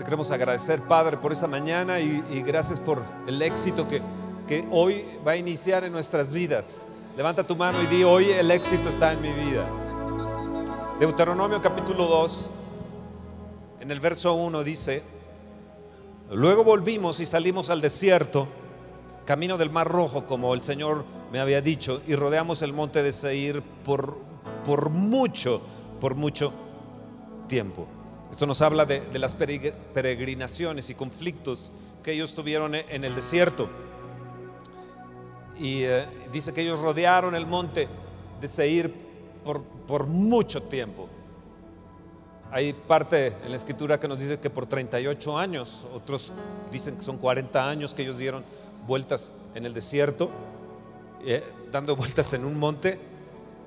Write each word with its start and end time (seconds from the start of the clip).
Te 0.00 0.04
queremos 0.04 0.30
agradecer, 0.30 0.80
Padre, 0.80 1.18
por 1.18 1.30
esta 1.30 1.46
mañana 1.46 2.00
y, 2.00 2.22
gracias 2.40 2.80
por 2.80 3.02
el 3.26 3.42
éxito 3.42 3.86
que, 3.86 4.00
que 4.48 4.66
hoy 4.70 5.04
va 5.28 5.32
a 5.32 5.36
iniciar 5.36 5.84
en 5.84 5.92
nuestras 5.92 6.32
vidas. 6.32 6.86
Levanta 7.18 7.46
tu 7.46 7.54
mano 7.54 7.82
y 7.82 7.86
di, 7.86 8.02
hoy 8.02 8.30
el 8.30 8.50
éxito 8.50 8.88
está 8.88 9.12
en 9.12 9.20
mi 9.20 9.30
vida. 9.30 9.68
Deuteronomio 10.98 11.60
capítulo 11.60 12.06
2, 12.06 12.50
en 13.80 13.90
el 13.90 14.00
verso 14.00 14.32
1 14.32 14.64
dice, 14.64 15.02
luego 16.30 16.64
volvimos 16.64 17.20
y 17.20 17.26
salimos 17.26 17.68
al 17.68 17.82
desierto, 17.82 18.48
camino 19.26 19.58
del 19.58 19.68
Mar 19.68 19.86
Rojo, 19.86 20.24
como 20.24 20.54
el 20.54 20.62
Señor 20.62 21.04
me 21.30 21.40
había 21.40 21.60
dicho, 21.60 22.00
y 22.06 22.14
rodeamos 22.14 22.62
el 22.62 22.72
monte 22.72 23.02
de 23.02 23.12
Seir 23.12 23.62
por, 23.84 24.16
por 24.64 24.88
mucho, 24.88 25.60
por 26.00 26.14
mucho 26.14 26.54
tiempo. 27.48 27.86
Esto 28.30 28.46
nos 28.46 28.62
habla 28.62 28.86
de, 28.86 29.18
las 29.18 29.34
peregrinaciones 29.34 30.88
y 30.90 30.94
conflictos 30.94 31.72
que 32.02 32.12
ellos 32.12 32.34
tuvieron 32.34 32.74
en 32.74 33.04
el 33.04 33.14
desierto. 33.14 33.68
Y 35.58 35.82
eh, 35.82 36.06
dice 36.32 36.54
que 36.54 36.62
ellos 36.62 36.78
rodearon 36.78 37.34
el 37.34 37.46
monte 37.46 37.88
de 38.40 38.48
Seir 38.48 38.92
por, 39.44 39.62
por 39.62 40.06
mucho 40.06 40.62
tiempo. 40.62 41.08
Hay 42.52 42.72
parte 42.72 43.28
en 43.44 43.50
la 43.50 43.56
escritura 43.56 44.00
que 44.00 44.08
nos 44.08 44.18
dice 44.18 44.40
que 44.40 44.50
por 44.50 44.66
38 44.66 45.38
años, 45.38 45.86
otros 45.94 46.32
dicen 46.72 46.96
que 46.96 47.02
son 47.02 47.18
40 47.18 47.68
años 47.68 47.94
que 47.94 48.02
ellos 48.02 48.18
dieron 48.18 48.44
vueltas 48.86 49.32
en 49.54 49.66
el 49.66 49.74
desierto, 49.74 50.30
eh, 51.24 51.44
dando 51.70 51.94
vueltas 51.96 52.32
en 52.32 52.44
un 52.44 52.58
monte 52.58 52.98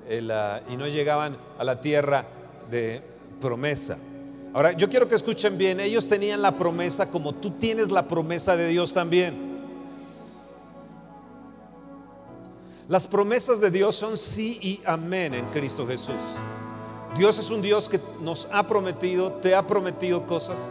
eh, 0.08 0.60
y 0.68 0.76
no 0.76 0.86
llegaban 0.88 1.36
a 1.58 1.64
la 1.64 1.80
tierra 1.80 2.26
de 2.70 3.02
promesa. 3.40 3.96
Ahora, 4.54 4.70
yo 4.70 4.88
quiero 4.88 5.08
que 5.08 5.16
escuchen 5.16 5.58
bien, 5.58 5.80
ellos 5.80 6.08
tenían 6.08 6.40
la 6.40 6.56
promesa 6.56 7.10
como 7.10 7.34
tú 7.34 7.50
tienes 7.50 7.90
la 7.90 8.06
promesa 8.06 8.56
de 8.56 8.68
Dios 8.68 8.94
también. 8.94 9.34
Las 12.88 13.08
promesas 13.08 13.60
de 13.60 13.72
Dios 13.72 13.96
son 13.96 14.16
sí 14.16 14.60
y 14.62 14.80
amén 14.86 15.34
en 15.34 15.44
Cristo 15.46 15.84
Jesús. 15.88 16.14
Dios 17.16 17.36
es 17.38 17.50
un 17.50 17.62
Dios 17.62 17.88
que 17.88 17.98
nos 18.20 18.48
ha 18.52 18.64
prometido, 18.64 19.32
te 19.32 19.56
ha 19.56 19.66
prometido 19.66 20.24
cosas. 20.24 20.70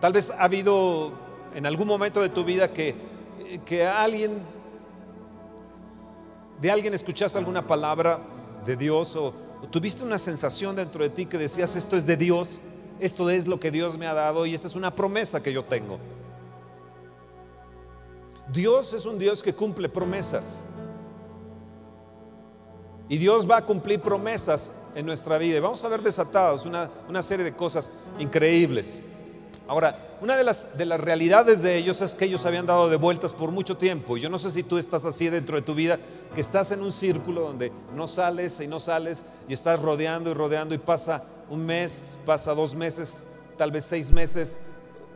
Tal 0.00 0.12
vez 0.12 0.32
ha 0.32 0.42
habido 0.42 1.12
en 1.54 1.66
algún 1.66 1.86
momento 1.86 2.20
de 2.20 2.30
tu 2.30 2.42
vida 2.42 2.72
que, 2.72 2.96
que 3.64 3.86
alguien, 3.86 4.40
de 6.60 6.68
alguien 6.68 6.94
escuchaste 6.94 7.38
alguna 7.38 7.62
palabra 7.62 8.18
de 8.64 8.76
Dios 8.76 9.14
o, 9.14 9.49
o 9.62 9.66
tuviste 9.66 10.04
una 10.04 10.18
sensación 10.18 10.76
dentro 10.76 11.02
de 11.02 11.10
ti 11.10 11.26
que 11.26 11.38
decías, 11.38 11.76
esto 11.76 11.96
es 11.96 12.06
de 12.06 12.16
Dios, 12.16 12.60
esto 12.98 13.30
es 13.30 13.46
lo 13.46 13.60
que 13.60 13.70
Dios 13.70 13.98
me 13.98 14.06
ha 14.06 14.14
dado 14.14 14.46
y 14.46 14.54
esta 14.54 14.66
es 14.66 14.74
una 14.74 14.94
promesa 14.94 15.42
que 15.42 15.52
yo 15.52 15.64
tengo. 15.64 15.98
Dios 18.52 18.92
es 18.92 19.06
un 19.06 19.18
Dios 19.18 19.42
que 19.42 19.54
cumple 19.54 19.88
promesas. 19.88 20.68
Y 23.08 23.18
Dios 23.18 23.48
va 23.48 23.58
a 23.58 23.66
cumplir 23.66 24.00
promesas 24.00 24.72
en 24.94 25.06
nuestra 25.06 25.38
vida. 25.38 25.56
Y 25.56 25.60
vamos 25.60 25.82
a 25.84 25.88
ver 25.88 26.02
desatados 26.02 26.64
una, 26.64 26.90
una 27.08 27.22
serie 27.22 27.44
de 27.44 27.52
cosas 27.52 27.90
increíbles. 28.18 29.00
Ahora, 29.66 30.16
una 30.20 30.36
de 30.36 30.44
las, 30.44 30.76
de 30.76 30.84
las 30.84 31.00
realidades 31.00 31.62
de 31.62 31.76
ellos 31.76 32.00
es 32.02 32.14
que 32.14 32.24
ellos 32.24 32.44
habían 32.44 32.66
dado 32.66 32.90
de 32.90 32.96
vueltas 32.96 33.32
por 33.32 33.50
mucho 33.50 33.76
tiempo. 33.76 34.16
Yo 34.16 34.28
no 34.28 34.38
sé 34.38 34.50
si 34.50 34.62
tú 34.62 34.78
estás 34.78 35.04
así 35.04 35.28
dentro 35.28 35.56
de 35.56 35.62
tu 35.62 35.74
vida, 35.74 35.98
que 36.34 36.40
estás 36.40 36.70
en 36.70 36.82
un 36.82 36.92
círculo 36.92 37.42
donde 37.42 37.72
no 37.94 38.06
sales 38.06 38.60
y 38.60 38.66
no 38.66 38.80
sales 38.80 39.24
y 39.48 39.52
estás 39.52 39.80
rodeando 39.80 40.30
y 40.30 40.34
rodeando 40.34 40.74
y 40.74 40.78
pasa 40.78 41.24
un 41.48 41.66
mes, 41.66 42.16
pasa 42.24 42.54
dos 42.54 42.74
meses, 42.74 43.26
tal 43.56 43.72
vez 43.72 43.84
seis 43.84 44.10
meses, 44.10 44.58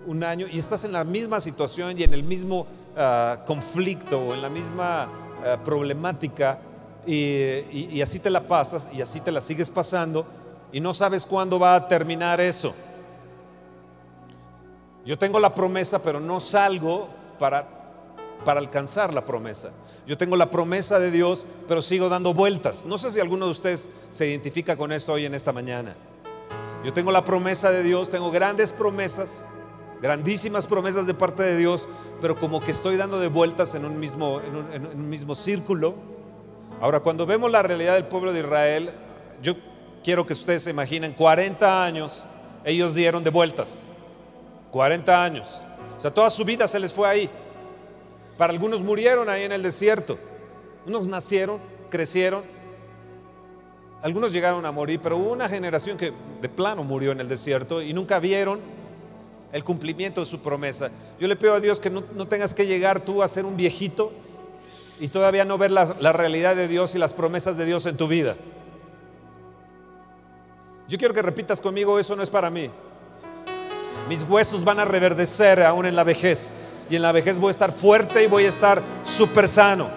un 0.07 0.25
año 0.25 0.47
y 0.51 0.59
estás 0.59 0.85
en 0.85 0.93
la 0.93 1.05
misma 1.05 1.41
situación 1.41 1.99
y 1.99 2.03
en 2.03 2.13
el 2.15 2.25
mismo 2.25 2.67
Ah, 2.97 3.41
conflicto 3.45 4.21
o 4.21 4.35
en 4.35 4.41
la 4.43 4.49
misma 4.49 5.09
ah, 5.45 5.59
problemática 5.65 6.61
y, 7.05 8.01
así 8.01 8.21
te 8.21 8.31
la 8.31 8.43
pasas 8.43 8.89
y 8.93 9.03
así 9.03 9.21
te 9.21 9.33
la 9.33 9.41
sigues 9.41 9.69
pasando 9.69 10.25
y 10.71 10.79
no 10.79 10.95
sabes 10.95 11.27
cuándo 11.27 11.59
va 11.59 11.75
a 11.75 11.89
terminar 11.89 12.41
eso. 12.41 12.73
Yo 15.05 15.19
tengo 15.19 15.41
la 15.41 15.53
promesa, 15.53 16.01
pero 16.01 16.21
no 16.21 16.39
salgo 16.39 17.09
para, 17.37 17.67
para 18.45 18.61
alcanzar 18.61 19.13
la 19.13 19.27
promesa. 19.27 19.71
Yo 20.07 20.19
tengo 20.19 20.37
la 20.37 20.51
promesa 20.51 20.99
de 20.99 21.11
Dios, 21.11 21.47
pero 21.67 21.81
sigo 21.81 22.09
dando 22.09 22.35
vueltas. 22.35 22.85
No 22.85 22.99
sé 22.99 23.11
si 23.11 23.21
alguno 23.21 23.47
de 23.47 23.53
ustedes 23.53 23.89
se 24.11 24.27
identifica 24.27 24.77
con 24.77 24.93
esto 24.93 25.15
hoy 25.15 25.25
en 25.25 25.35
esta 25.35 25.53
mañana. 25.53 25.97
Yo 26.85 26.93
tengo 26.93 27.11
la 27.11 27.25
promesa 27.25 27.71
de 27.71 27.83
Dios, 27.83 28.11
tengo 28.11 28.31
grandes 28.31 28.71
promesas, 28.71 29.49
grandísimas 30.03 30.67
promesas 30.67 31.07
de 31.07 31.15
parte 31.15 31.43
de 31.43 31.57
Dios, 31.57 31.89
pero 32.21 32.39
como 32.39 32.61
que 32.61 32.73
estoy 32.73 32.99
dando 32.99 33.19
de 33.19 33.29
vueltas 33.29 33.75
en 33.75 33.87
un 33.87 33.99
mismo, 33.99 34.43
en 34.43 34.87
un, 34.87 35.09
mismo 35.09 35.35
círculo. 35.35 35.95
Ahora, 36.83 37.01
cuando 37.01 37.25
vemos 37.25 37.51
la 37.51 37.63
realidad 37.63 37.95
del 37.95 38.05
pueblo 38.05 38.35
de 38.35 38.41
Israel, 38.41 38.93
yo 39.43 39.55
quiero 40.03 40.27
que 40.27 40.35
ustedes 40.35 40.65
se 40.65 40.71
imaginen, 40.71 41.15
40 41.15 41.85
años 41.85 42.25
ellos 42.65 42.95
dieron 42.95 43.25
de 43.25 43.31
vueltas, 43.31 43.89
40 44.71 45.25
años. 45.25 45.61
O 45.97 46.01
sea, 46.01 46.13
toda 46.13 46.29
su 46.29 46.45
vida 46.45 46.69
se 46.69 46.79
les 46.79 46.93
fue 46.93 47.09
ahí. 47.09 47.31
Para 48.37 48.53
algunos 48.53 48.83
murieron 48.83 49.29
ahí 49.29 49.45
en 49.45 49.53
el 49.53 49.63
desierto. 49.63 50.19
Unos 50.87 51.07
nacieron, 51.07 51.61
crecieron. 51.91 52.43
Algunos 54.03 54.33
llegaron 54.33 54.67
a 54.67 54.73
morir, 54.73 55.01
pero 55.03 55.17
hubo 55.17 55.33
una 55.33 55.49
generación 55.49 55.97
que 55.97 56.13
de 56.43 56.49
plano 56.49 56.85
murió 56.85 57.13
en 57.13 57.21
el 57.21 57.29
desierto 57.29 57.81
y 57.81 57.95
nunca 57.95 58.19
vieron 58.19 58.61
el 59.53 59.65
cumplimiento 59.65 60.21
de 60.21 60.27
su 60.27 60.41
promesa. 60.41 60.91
Yo 61.19 61.29
le 61.29 61.37
pido 61.37 61.55
a 61.55 61.61
Dios 61.61 61.81
que 61.81 61.89
no, 61.89 62.03
tengas 62.27 62.53
que 62.53 62.67
llegar 62.67 63.01
tú 63.01 63.23
a 63.23 63.29
ser 63.29 63.47
un 63.47 63.57
viejito 63.57 64.13
y 65.01 65.09
todavía 65.09 65.45
no 65.45 65.57
ver 65.57 65.71
la, 65.71 65.97
la 66.01 66.13
realidad 66.13 66.57
de 66.57 66.69
Dios 66.69 66.95
y 66.95 66.99
las 66.99 67.15
promesas 67.15 67.57
de 67.57 67.65
Dios 67.65 67.87
en 67.87 67.97
tu 67.97 68.09
vida. 68.09 68.37
Yo 70.89 70.99
quiero 70.99 71.15
que 71.15 71.23
repitas 71.23 71.61
conmigo, 71.61 71.99
eso 71.99 72.15
no 72.15 72.23
es 72.23 72.31
para 72.31 72.51
mí. 72.51 72.71
Mis 74.09 74.23
huesos 74.25 74.65
van 74.65 74.81
a 74.81 74.85
reverdecer 74.85 75.63
aún 75.63 75.87
en 75.87 75.97
la 75.97 76.05
vejez. 76.05 76.57
Y 76.91 76.97
en 76.97 77.03
la 77.03 77.13
vejez 77.13 77.39
voy 77.39 77.49
a 77.49 77.51
estar 77.51 77.73
fuerte 77.73 78.23
y 78.23 78.27
voy 78.27 78.45
a 78.45 78.49
estar 78.49 78.83
súper 79.05 79.49
sano. 79.49 79.89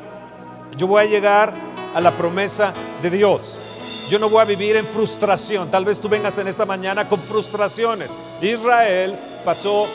Yo 0.77 0.87
voy 0.87 1.03
a 1.03 1.05
llegar 1.05 1.53
a 1.93 2.01
la 2.01 2.15
promesa 2.15 2.73
de 3.01 3.09
Dios. 3.09 4.07
Yo 4.09 4.19
no 4.19 4.29
voy 4.29 4.41
a 4.41 4.45
vivir 4.45 4.75
en 4.77 4.85
frustración. 4.85 5.69
Tal 5.69 5.83
vez 5.83 5.99
tú 5.99 6.07
vengas 6.07 6.37
en 6.37 6.47
esta 6.47 6.65
mañana 6.65 7.09
con 7.09 7.19
frustraciones. 7.19 8.11
Israel 8.41 9.15
pasó 9.43 9.87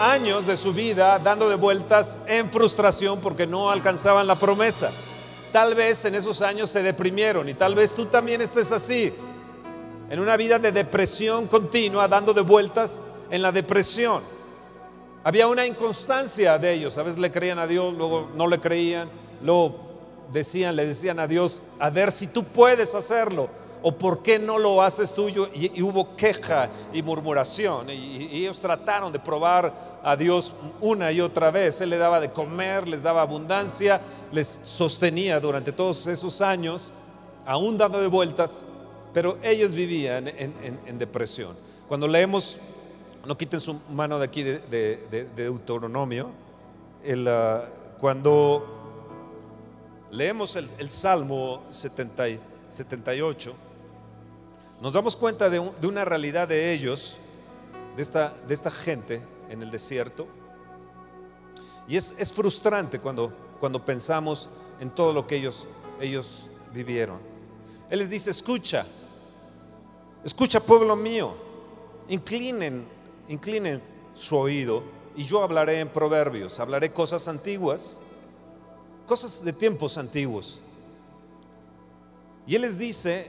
años 0.00 0.46
de 0.46 0.56
su 0.56 0.72
vida 0.72 1.18
dando 1.18 1.48
de 1.48 1.54
vueltas 1.54 2.18
en 2.26 2.50
frustración 2.50 3.20
porque 3.20 3.46
no 3.46 3.70
alcanzaban 3.70 4.26
la 4.26 4.34
promesa. 4.34 4.90
Tal 5.52 5.74
vez 5.74 6.04
en 6.04 6.14
esos 6.14 6.42
años 6.42 6.70
se 6.70 6.82
deprimieron 6.82 7.48
y 7.48 7.54
tal 7.54 7.74
vez 7.74 7.94
tú 7.94 8.06
también 8.06 8.40
estés 8.40 8.72
así, 8.72 9.14
en 10.10 10.20
una 10.20 10.36
vida 10.36 10.58
de 10.58 10.72
depresión 10.72 11.46
continua, 11.46 12.08
dando 12.08 12.34
de 12.34 12.42
vueltas 12.42 13.00
en 13.30 13.42
la 13.42 13.52
depresión. 13.52 14.22
Había 15.26 15.48
una 15.48 15.66
inconstancia 15.66 16.56
de 16.56 16.72
ellos, 16.72 16.96
a 16.98 17.02
veces 17.02 17.18
le 17.18 17.32
creían 17.32 17.58
a 17.58 17.66
Dios, 17.66 17.92
luego 17.94 18.30
no 18.36 18.46
le 18.46 18.60
creían, 18.60 19.08
luego 19.42 19.74
decían, 20.32 20.76
le 20.76 20.86
decían 20.86 21.18
a 21.18 21.26
Dios, 21.26 21.64
a 21.80 21.90
ver 21.90 22.12
si 22.12 22.28
tú 22.28 22.44
puedes 22.44 22.94
hacerlo 22.94 23.48
o 23.82 23.90
por 23.90 24.22
qué 24.22 24.38
no 24.38 24.56
lo 24.56 24.80
haces 24.84 25.12
tuyo. 25.12 25.48
Y, 25.52 25.82
hubo 25.82 26.14
queja 26.14 26.68
y 26.92 27.02
murmuración. 27.02 27.90
Y, 27.90 28.28
ellos 28.36 28.60
trataron 28.60 29.12
de 29.12 29.18
probar 29.18 29.98
a 30.04 30.14
Dios 30.14 30.54
una 30.80 31.10
y 31.10 31.20
otra 31.20 31.50
vez. 31.50 31.80
Él 31.80 31.90
le 31.90 31.98
daba 31.98 32.20
de 32.20 32.30
comer, 32.30 32.86
les 32.86 33.02
daba 33.02 33.22
abundancia, 33.22 34.00
les 34.30 34.60
sostenía 34.62 35.40
durante 35.40 35.72
todos 35.72 36.06
esos 36.06 36.40
años, 36.40 36.92
aún 37.44 37.76
dando 37.76 38.00
de 38.00 38.06
vueltas, 38.06 38.62
pero 39.12 39.38
ellos 39.42 39.74
vivían 39.74 40.28
en, 40.28 40.98
depresión. 41.00 41.56
Cuando 41.88 42.06
leemos, 42.06 42.60
no 43.26 43.36
quiten 43.36 43.60
su 43.60 43.74
mano 43.90 44.18
de 44.18 44.24
aquí 44.24 44.42
de, 44.42 45.28
Deuteronomio, 45.36 46.30
ah, 47.26 47.64
cuando 47.98 48.64
leemos 50.10 50.56
el, 50.56 50.90
Salmo 50.90 51.62
78, 51.70 53.54
nos 54.80 54.92
damos 54.92 55.16
cuenta 55.16 55.50
de, 55.50 55.58
una 55.58 56.04
realidad 56.04 56.46
de 56.46 56.72
ellos, 56.72 57.18
de 57.96 58.02
esta, 58.02 58.32
de 58.46 58.54
esta, 58.54 58.70
gente 58.70 59.22
en 59.50 59.62
el 59.62 59.72
desierto. 59.72 60.28
Y 61.88 61.96
es, 61.96 62.14
es, 62.18 62.32
frustrante 62.32 63.00
cuando, 63.00 63.32
cuando 63.58 63.84
pensamos 63.84 64.48
en 64.80 64.90
todo 64.90 65.12
lo 65.12 65.26
que 65.26 65.36
ellos, 65.36 65.66
ellos 66.00 66.48
vivieron. 66.72 67.18
Él 67.90 67.98
les 68.00 68.10
dice, 68.10 68.30
escucha, 68.30 68.86
escucha 70.24 70.60
pueblo 70.60 70.94
mío, 70.94 71.34
inclinen, 72.08 72.95
inclinen 73.28 73.82
su 74.14 74.36
oído 74.36 74.82
y 75.16 75.24
yo 75.24 75.42
hablaré 75.42 75.80
en 75.80 75.88
proverbios, 75.88 76.60
hablaré 76.60 76.92
cosas 76.92 77.28
antiguas 77.28 78.00
cosas 79.06 79.42
de 79.42 79.52
tiempos 79.52 79.96
antiguos. 79.96 80.60
Y 82.46 82.54
Él 82.54 82.62
les 82.62 82.76
dice, 82.76 83.26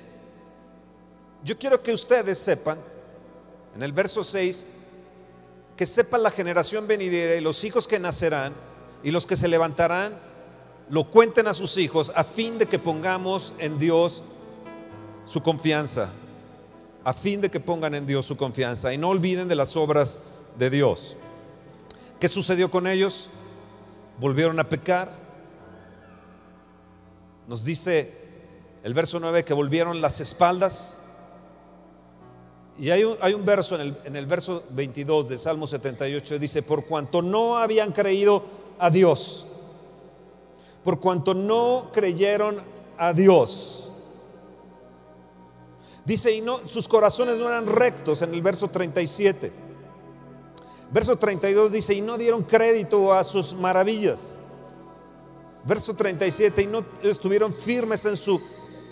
yo 1.44 1.58
quiero 1.58 1.82
que 1.82 1.94
ustedes 1.94 2.38
sepan, 2.38 2.80
en 3.76 3.84
el 3.84 3.94
verso 3.94 4.24
6, 4.24 4.68
que 5.78 5.86
sepa 5.86 6.18
la 6.18 6.32
generación 6.32 6.88
venidera 6.88 7.36
y 7.36 7.42
los 7.42 7.64
hijos 7.64 7.88
que 7.88 8.00
nacerán 8.00 8.54
y 9.04 9.12
los 9.12 9.26
que 9.26 9.36
se 9.36 9.48
levantarán, 9.48 10.20
lo 10.90 11.10
cuenten 11.10 11.48
a 11.48 11.54
sus 11.54 11.78
hijos 11.78 12.12
a 12.16 12.24
fin 12.24 12.58
de 12.58 12.66
que 12.66 12.80
pongamos 12.80 13.54
en 13.60 13.78
Dios 13.78 14.24
su 15.26 15.44
confianza, 15.44 16.10
a 17.07 17.13
fin 17.13 17.39
de 17.39 17.50
que 17.50 17.62
pongan 17.62 17.95
en 17.95 18.06
Dios 18.06 18.25
su 18.25 18.36
confianza 18.36 18.94
y 18.94 18.98
no 18.98 19.07
olviden 19.07 19.48
de 19.48 19.56
las 19.56 19.77
obras 19.77 20.19
de 20.59 20.69
Dios. 20.69 21.15
¿Qué 22.19 22.27
sucedió 22.27 22.69
con 22.69 22.86
ellos? 22.86 23.30
Volvieron 24.19 24.59
a 24.59 24.68
pecar. 24.68 25.13
Nos 27.48 27.63
dice 27.63 28.13
el 28.83 28.94
verso 28.94 29.21
9 29.21 29.45
que 29.45 29.54
volvieron 29.54 30.01
las 30.01 30.19
espaldas 30.19 31.00
y 32.77 32.89
hay 32.89 33.06
un, 33.06 33.15
hay 33.21 33.33
un 33.33 33.45
verso 33.45 33.75
en 33.75 33.81
el, 33.81 33.98
en 34.03 34.18
el, 34.18 34.25
verso 34.25 34.63
22 34.71 35.30
de 35.30 35.38
Salmo 35.38 35.65
78, 35.65 36.38
dice, 36.39 36.62
por 36.62 36.88
cuanto 36.88 37.21
no 37.21 37.57
habían 37.57 37.94
creído 37.94 38.44
a 38.80 38.89
Dios, 38.89 39.48
por 40.83 41.00
cuanto 41.00 41.33
no 41.33 41.89
creyeron 41.94 42.62
a 42.98 43.13
Dios. 43.13 43.76
Dice, 46.07 46.33
y 46.33 46.42
no, 46.42 46.62
sus 46.68 46.88
corazones 46.88 47.38
no 47.38 47.48
eran 47.50 47.68
rectos 47.68 48.24
en 48.24 48.33
el 48.33 48.42
verso 48.42 48.69
37. 48.69 49.51
Verso 50.89 51.18
32 51.18 51.71
dice, 51.71 51.94
y 51.94 52.01
no 52.01 52.18
dieron 52.18 52.44
crédito 52.44 53.13
a 53.13 53.24
sus 53.24 53.54
maravillas. 53.54 54.39
Verso 55.65 55.94
37, 55.94 56.62
y 56.62 56.68
no 56.68 56.83
estuvieron 57.04 57.54
firmes 57.54 58.06
en 58.06 58.15
su 58.15 58.42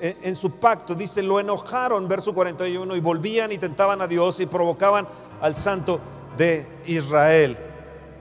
en, 0.01 0.35
su 0.35 0.51
pacto, 0.51 0.93
dice, 0.93 1.23
lo 1.23 1.39
enojaron, 1.39 2.07
verso 2.07 2.33
41, 2.33 2.95
y 2.95 2.99
volvían 2.99 3.53
y 3.53 3.57
tentaban 3.57 4.01
a 4.01 4.07
Dios 4.07 4.39
y 4.41 4.45
provocaban 4.45 5.07
al 5.41 5.55
santo 5.55 6.01
de 6.37 6.67
Israel. 6.85 7.57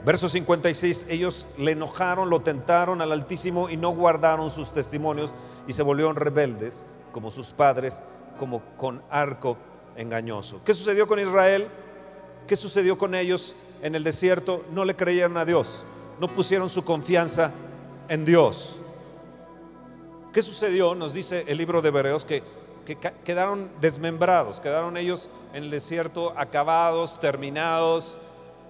Verso 0.04 0.28
56, 0.28 1.06
ellos 1.08 1.46
le 1.58 1.72
enojaron, 1.72 2.30
lo 2.30 2.40
tentaron 2.40 3.00
al 3.00 3.10
Altísimo 3.10 3.70
y 3.70 3.76
no 3.76 3.90
guardaron 3.90 4.50
sus 4.50 4.70
testimonios 4.70 5.34
y 5.66 5.72
se 5.72 5.82
volvieron 5.82 6.14
rebeldes 6.14 7.00
como 7.10 7.30
sus 7.30 7.50
padres, 7.50 8.02
como 8.38 8.62
con 8.76 9.02
arco 9.10 9.56
engañoso. 9.96 10.60
¿Qué 10.64 10.74
sucedió 10.74 11.06
con 11.06 11.20
Israel? 11.20 11.68
¿Qué 12.46 12.56
sucedió 12.56 12.98
con 12.98 13.14
ellos 13.14 13.56
en 13.82 13.94
el 13.94 14.04
desierto? 14.04 14.64
No 14.72 14.84
le 14.84 14.94
creyeron 14.94 15.36
a 15.36 15.44
Dios, 15.44 15.84
no 16.20 16.28
pusieron 16.28 16.68
su 16.68 16.84
confianza 16.84 17.52
en 18.08 18.24
Dios. 18.24 18.78
¿Qué 20.32 20.42
sucedió? 20.42 20.94
Nos 20.94 21.14
dice 21.14 21.44
el 21.46 21.58
libro 21.58 21.80
de 21.80 21.88
Hebreos 21.88 22.24
que, 22.24 22.42
quedaron 23.24 23.70
desmembrados, 23.80 24.60
quedaron 24.60 24.96
ellos 24.98 25.30
en 25.54 25.64
el 25.64 25.70
desierto 25.70 26.34
acabados, 26.36 27.18
terminados, 27.18 28.18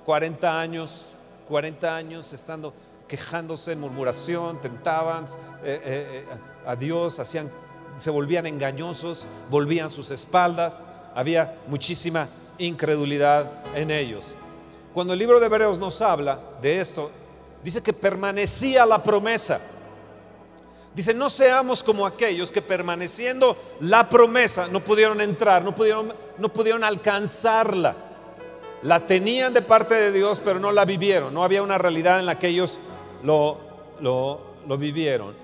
40 0.05 0.61
años, 0.61 1.15
40 1.49 1.97
años 1.97 2.33
estando 2.33 2.73
quejándose 3.09 3.73
en 3.73 3.81
murmuración, 3.81 4.61
tentaban 4.61 5.25
eh, 5.25 5.29
eh, 5.65 5.81
eh, 5.85 6.39
a 6.67 6.77
Dios, 6.77 7.19
hacían, 7.19 7.51
se 7.99 8.11
volvían 8.11 8.47
engañosos, 8.47 9.27
volvían 9.51 9.91
sus 9.91 10.11
espaldas, 10.11 10.83
había 11.15 11.59
muchísima 11.69 12.29
incredulidad 12.59 13.51
en 13.75 13.91
ellos. 13.91 14.37
Cuando 14.93 15.13
el 15.13 15.19
libro 15.19 15.41
de 15.41 15.47
Hebreos 15.47 15.79
nos 15.79 16.01
habla 16.01 16.39
de 16.63 16.81
esto, 16.81 17.11
dice 17.63 17.83
que 17.83 17.93
permanecía 17.93 18.87
la 18.87 19.03
promesa. 19.03 19.61
Dice, 20.95 21.13
no 21.13 21.29
seamos 21.29 21.83
como 21.83 22.07
aquellos 22.07 22.53
que 22.53 22.63
permaneciendo 22.63 23.57
la 23.81 24.09
promesa 24.09 24.69
no 24.69 24.79
pudieron 24.81 25.21
entrar, 25.21 25.65
no 25.65 25.75
pudieron, 25.75 26.13
no 26.39 26.49
pudieron 26.51 26.85
alcanzarla. 26.85 27.97
La 28.83 29.01
tenían 29.01 29.53
de 29.55 29.63
parte 29.63 29.95
de 29.95 30.13
Dios, 30.13 30.41
pero 30.45 30.61
no 30.61 30.71
la 30.71 30.85
vivieron. 30.85 31.35
No 31.35 31.43
había 31.43 31.63
una 31.63 31.79
realidad 31.79 32.21
en 32.21 32.27
la 32.27 32.39
que 32.39 32.49
ellos 32.49 32.79
lo, 33.23 33.59
lo, 34.01 34.79
vivieron. 34.79 35.35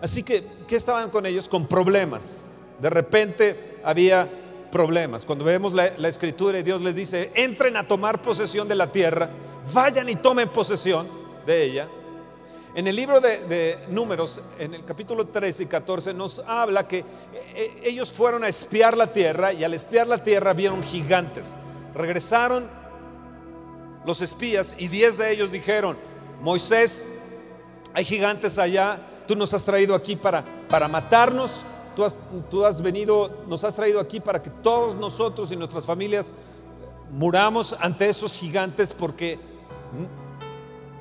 Así 0.00 0.22
que, 0.22 0.44
¿qué 0.66 0.76
estaban 0.76 1.10
con 1.10 1.26
ellos? 1.26 1.48
Con 1.48 1.66
problemas. 1.66 2.56
De 2.80 2.90
repente 2.90 3.78
había 3.84 4.28
problemas. 4.70 5.24
Cuando 5.24 5.44
vemos 5.44 5.72
la, 5.72 5.86
escritura 6.08 6.58
y 6.58 6.62
Dios 6.62 6.80
les 6.82 6.94
dice, 6.94 7.30
entren 7.34 7.76
a 7.76 7.86
tomar 7.86 8.22
posesión 8.22 8.68
de 8.68 8.74
la 8.74 8.92
tierra, 8.92 9.30
vayan 9.72 10.08
y 10.08 10.16
tomen 10.16 10.48
posesión 10.48 11.06
de 11.46 11.64
ella 11.64 11.88
en 12.78 12.86
el 12.86 12.94
libro 12.94 13.20
de, 13.20 13.78
Números, 13.88 14.40
en 14.56 14.74
el 14.74 14.84
capítulo 14.84 15.26
13 15.26 15.64
y 15.64 15.66
14, 15.66 16.14
nos 16.14 16.38
habla 16.46 16.86
que 16.86 16.98
eh, 17.54 17.80
ellos 17.82 18.12
fueron 18.12 18.44
a 18.44 18.48
espiar 18.48 18.96
la 18.96 19.12
tierra 19.12 19.52
y 19.52 19.64
al 19.64 19.74
espiar 19.74 20.06
la 20.06 20.22
tierra 20.22 20.52
vieron 20.52 20.82
gigantes. 20.82 21.56
Regresaron 21.92 22.68
los 24.06 24.20
espías 24.20 24.76
y 24.78 24.86
diez 24.86 25.18
de 25.18 25.32
ellos 25.32 25.50
dijeron, 25.50 25.96
Moisés, 26.40 27.10
hay 27.94 28.04
gigantes 28.04 28.58
allá, 28.58 29.00
tú 29.28 29.36
nos 29.36 29.52
has 29.52 29.62
traído 29.62 29.94
aquí 29.94 30.16
para, 30.16 30.42
para 30.68 30.88
matarnos, 30.88 31.62
tú 31.94 32.02
has, 32.02 32.16
tú 32.50 32.64
has 32.64 32.80
venido, 32.80 33.30
nos 33.46 33.62
has 33.62 33.74
traído 33.74 34.00
aquí 34.00 34.20
para 34.20 34.42
que 34.42 34.48
todos 34.48 34.96
nosotros 34.96 35.52
y 35.52 35.56
nuestras 35.56 35.84
familias 35.84 36.32
muramos 37.12 37.76
ante 37.78 38.08
esos 38.08 38.36
gigantes 38.36 38.92
porque 38.92 39.38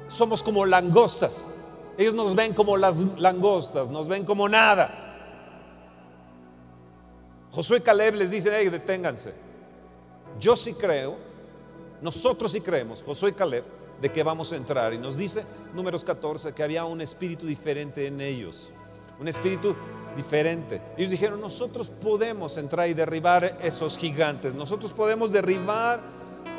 somos 0.08 0.44
como 0.44 0.66
langostas. 0.66 1.52
Ellos 1.98 2.14
nos 2.14 2.36
ven 2.36 2.54
como 2.54 2.76
las 2.76 2.98
langostas, 3.18 3.90
nos 3.90 4.10
ven 4.10 4.26
como 4.26 4.48
nada. 4.50 5.06
Josué 7.52 7.78
y 7.78 7.82
Caleb 7.82 8.16
les 8.16 8.30
dicen, 8.30 8.54
hey, 8.56 8.68
deténganse. 8.68 9.34
Yo 10.38 10.56
sí 10.58 10.74
creo, 10.74 11.16
nosotros 12.02 12.52
sí 12.52 12.60
creemos, 12.60 13.02
Josué 13.02 13.34
Caleb, 13.34 13.64
de 14.02 14.12
que 14.12 14.24
vamos 14.24 14.52
a 14.52 14.56
entrar. 14.56 14.94
Y 14.94 14.98
nos 14.98 15.18
dice, 15.18 15.44
números 15.74 16.04
14, 16.04 16.54
que 16.54 16.64
había 16.64 16.86
un 16.86 17.02
espíritu 17.02 17.46
diferente 17.46 18.08
en 18.08 18.22
ellos. 18.22 18.72
Un 19.20 19.28
espíritu 19.28 19.76
diferente. 20.16 20.82
Ellos 20.98 21.12
dijeron, 21.12 21.40
nosotros 21.40 21.90
podemos 21.90 22.58
entrar 22.58 22.88
y 22.90 22.94
derribar 22.94 23.58
esos 23.62 23.98
gigantes. 23.98 24.54
Nosotros 24.54 24.94
podemos 24.94 25.32
derribar 25.32 26.02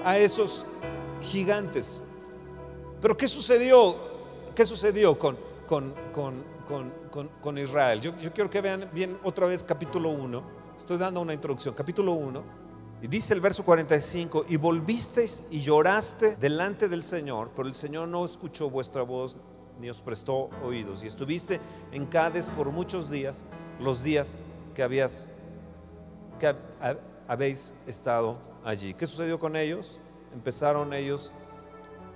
a 0.04 0.18
esos 0.18 0.64
gigantes. 1.22 2.02
Pero 3.00 3.16
¿qué 3.16 3.28
sucedió? 3.28 3.96
¿Qué 4.54 4.64
sucedió 4.66 5.18
con, 5.18 5.36
con, 5.66 7.58
Israel? 7.58 8.00
Yo, 8.00 8.12
quiero 8.32 8.50
que 8.50 8.60
vean 8.60 8.88
bien 8.92 9.18
otra 9.22 9.46
vez 9.46 9.62
capítulo 9.62 10.10
1. 10.10 10.42
Estoy 10.78 10.98
dando 10.98 11.20
una 11.20 11.34
introducción. 11.34 11.74
Capítulo 11.74 12.12
1. 12.12 12.67
Y 13.00 13.06
dice 13.06 13.32
el 13.32 13.40
verso 13.40 13.64
45, 13.64 14.46
y 14.48 14.56
volvisteis 14.56 15.44
y 15.50 15.60
lloraste 15.60 16.34
delante 16.36 16.88
del 16.88 17.04
Señor, 17.04 17.52
pero 17.54 17.68
el 17.68 17.74
Señor 17.74 18.08
no 18.08 18.24
escuchó 18.24 18.70
vuestra 18.70 19.02
voz 19.02 19.36
ni 19.80 19.88
os 19.88 20.00
prestó 20.00 20.50
oídos. 20.64 21.04
Y 21.04 21.06
estuviste 21.06 21.60
en 21.92 22.06
Cádiz 22.06 22.48
por 22.48 22.72
muchos 22.72 23.08
días, 23.08 23.44
los 23.80 24.02
días 24.02 24.36
que 24.74 24.82
habías 24.82 25.28
que 26.40 26.54
habéis 27.26 27.74
estado 27.86 28.38
allí. 28.64 28.94
¿Qué 28.94 29.06
sucedió 29.06 29.38
con 29.38 29.56
ellos? 29.56 29.98
Empezaron 30.32 30.92
ellos 30.92 31.32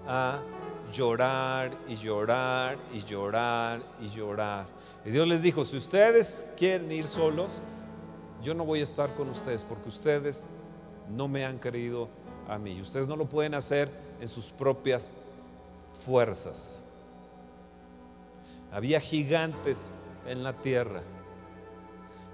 a 0.06 0.40
llorar 0.92 1.76
y 1.88 1.96
llorar 1.96 2.78
y 2.92 3.02
llorar 3.02 3.82
y 4.00 4.08
llorar. 4.08 4.66
Y 5.04 5.10
Dios 5.10 5.26
les 5.26 5.42
dijo, 5.42 5.64
si 5.64 5.76
ustedes 5.76 6.46
quieren 6.56 6.90
ir 6.92 7.04
solos, 7.04 7.62
yo 8.42 8.54
no 8.54 8.64
voy 8.64 8.80
a 8.80 8.84
estar 8.84 9.14
con 9.14 9.28
ustedes 9.28 9.64
porque 9.64 9.88
ustedes 9.88 10.46
no 11.16 11.28
me 11.28 11.44
han 11.44 11.58
creído 11.58 12.08
a 12.48 12.58
mí. 12.58 12.80
Ustedes 12.80 13.08
no 13.08 13.16
lo 13.16 13.26
pueden 13.26 13.54
hacer 13.54 13.88
en 14.20 14.28
sus 14.28 14.46
propias 14.46 15.12
fuerzas. 16.04 16.82
Había 18.72 19.00
gigantes 19.00 19.90
en 20.26 20.42
la 20.42 20.54
tierra. 20.54 21.02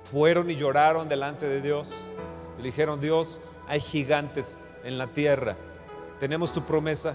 Fueron 0.04 0.50
y 0.50 0.56
lloraron 0.56 1.08
delante 1.08 1.46
de 1.46 1.60
Dios. 1.60 1.92
Y 2.58 2.62
le 2.62 2.68
dijeron, 2.68 3.00
Dios, 3.00 3.40
hay 3.66 3.80
gigantes 3.80 4.58
en 4.84 4.98
la 4.98 5.08
tierra. 5.08 5.56
Tenemos 6.18 6.52
tu 6.52 6.62
promesa, 6.62 7.14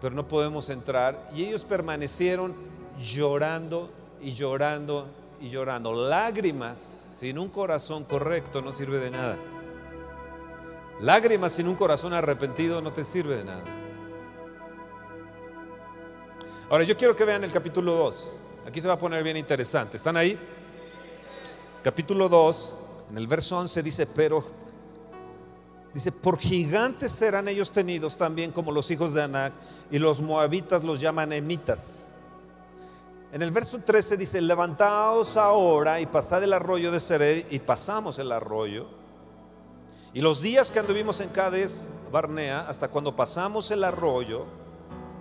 pero 0.00 0.14
no 0.14 0.28
podemos 0.28 0.68
entrar. 0.70 1.30
Y 1.34 1.44
ellos 1.44 1.64
permanecieron 1.64 2.54
llorando 3.00 3.90
y 4.20 4.32
llorando 4.32 5.06
y 5.40 5.50
llorando. 5.50 5.92
Lágrimas 5.92 6.78
sin 6.78 7.38
un 7.38 7.48
corazón 7.48 8.04
correcto 8.04 8.62
no 8.62 8.72
sirve 8.72 8.98
de 8.98 9.10
nada. 9.10 9.36
Lágrimas 11.00 11.52
sin 11.52 11.68
un 11.68 11.74
corazón 11.74 12.12
arrepentido 12.12 12.80
no 12.80 12.92
te 12.92 13.04
sirve 13.04 13.38
de 13.38 13.44
nada. 13.44 13.64
Ahora 16.70 16.84
yo 16.84 16.96
quiero 16.96 17.14
que 17.16 17.24
vean 17.24 17.44
el 17.44 17.50
capítulo 17.50 17.94
2. 17.94 18.36
Aquí 18.66 18.80
se 18.80 18.88
va 18.88 18.94
a 18.94 18.98
poner 18.98 19.22
bien 19.22 19.36
interesante. 19.36 19.96
¿Están 19.96 20.16
ahí? 20.16 20.38
Capítulo 21.82 22.28
2, 22.28 22.74
en 23.10 23.18
el 23.18 23.26
verso 23.26 23.58
11 23.58 23.82
dice, 23.82 24.06
pero 24.06 24.44
Dice, 25.94 26.10
por 26.10 26.38
gigantes 26.38 27.12
serán 27.12 27.48
ellos 27.48 27.70
tenidos 27.70 28.16
también 28.16 28.50
como 28.50 28.72
los 28.72 28.90
hijos 28.90 29.12
de 29.12 29.22
Anac, 29.22 29.52
y 29.90 29.98
los 29.98 30.22
moabitas 30.22 30.84
los 30.84 31.00
llaman 31.00 31.32
emitas. 31.32 32.14
En 33.30 33.42
el 33.42 33.50
verso 33.50 33.78
13 33.78 34.16
dice, 34.16 34.40
levantaos 34.40 35.36
ahora 35.36 36.00
y 36.00 36.06
pasad 36.06 36.42
el 36.42 36.54
arroyo 36.54 36.90
de 36.90 37.00
Sered, 37.00 37.46
y 37.50 37.58
pasamos 37.58 38.18
el 38.18 38.32
arroyo, 38.32 38.86
Y 40.14 40.20
los 40.20 40.42
días 40.42 40.70
que 40.70 40.78
anduvimos 40.78 41.20
en 41.20 41.30
Cades 41.30 41.86
Barnea, 42.10 42.60
hasta 42.68 42.88
cuando 42.88 43.16
pasamos 43.16 43.70
el 43.70 43.82
arroyo, 43.82 44.44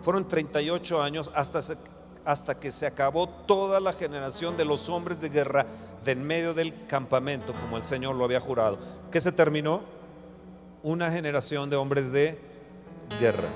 fueron 0.01 0.27
38 0.27 1.01
años 1.01 1.31
hasta, 1.33 1.61
hasta 2.25 2.59
que 2.59 2.71
se 2.71 2.85
acabó 2.85 3.29
toda 3.29 3.79
la 3.79 3.93
generación 3.93 4.57
de 4.57 4.65
los 4.65 4.89
hombres 4.89 5.21
de 5.21 5.29
guerra 5.29 5.65
del 6.03 6.19
medio 6.19 6.53
del 6.53 6.87
campamento, 6.87 7.53
como 7.53 7.77
el 7.77 7.83
Señor 7.83 8.15
lo 8.15 8.25
había 8.25 8.41
jurado. 8.41 8.79
¿Qué 9.11 9.21
se 9.21 9.31
terminó? 9.31 9.81
Una 10.83 11.09
generación 11.09 11.69
de 11.69 11.77
hombres 11.77 12.11
de 12.11 12.37
guerra. 13.19 13.49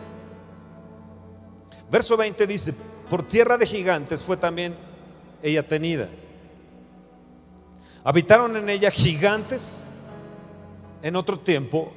Verso 1.92 2.16
20 2.16 2.48
dice, 2.48 2.74
por 3.10 3.24
tierra 3.24 3.58
de 3.58 3.68
gigantes 3.68 4.24
fue 4.24 4.38
también 4.38 4.76
ella 5.44 5.68
tenida. 5.68 6.08
Habitaron 8.04 8.56
en 8.56 8.70
ella 8.70 8.90
gigantes 8.92 9.90
en 11.06 11.16
otro 11.16 11.38
tiempo, 11.38 11.92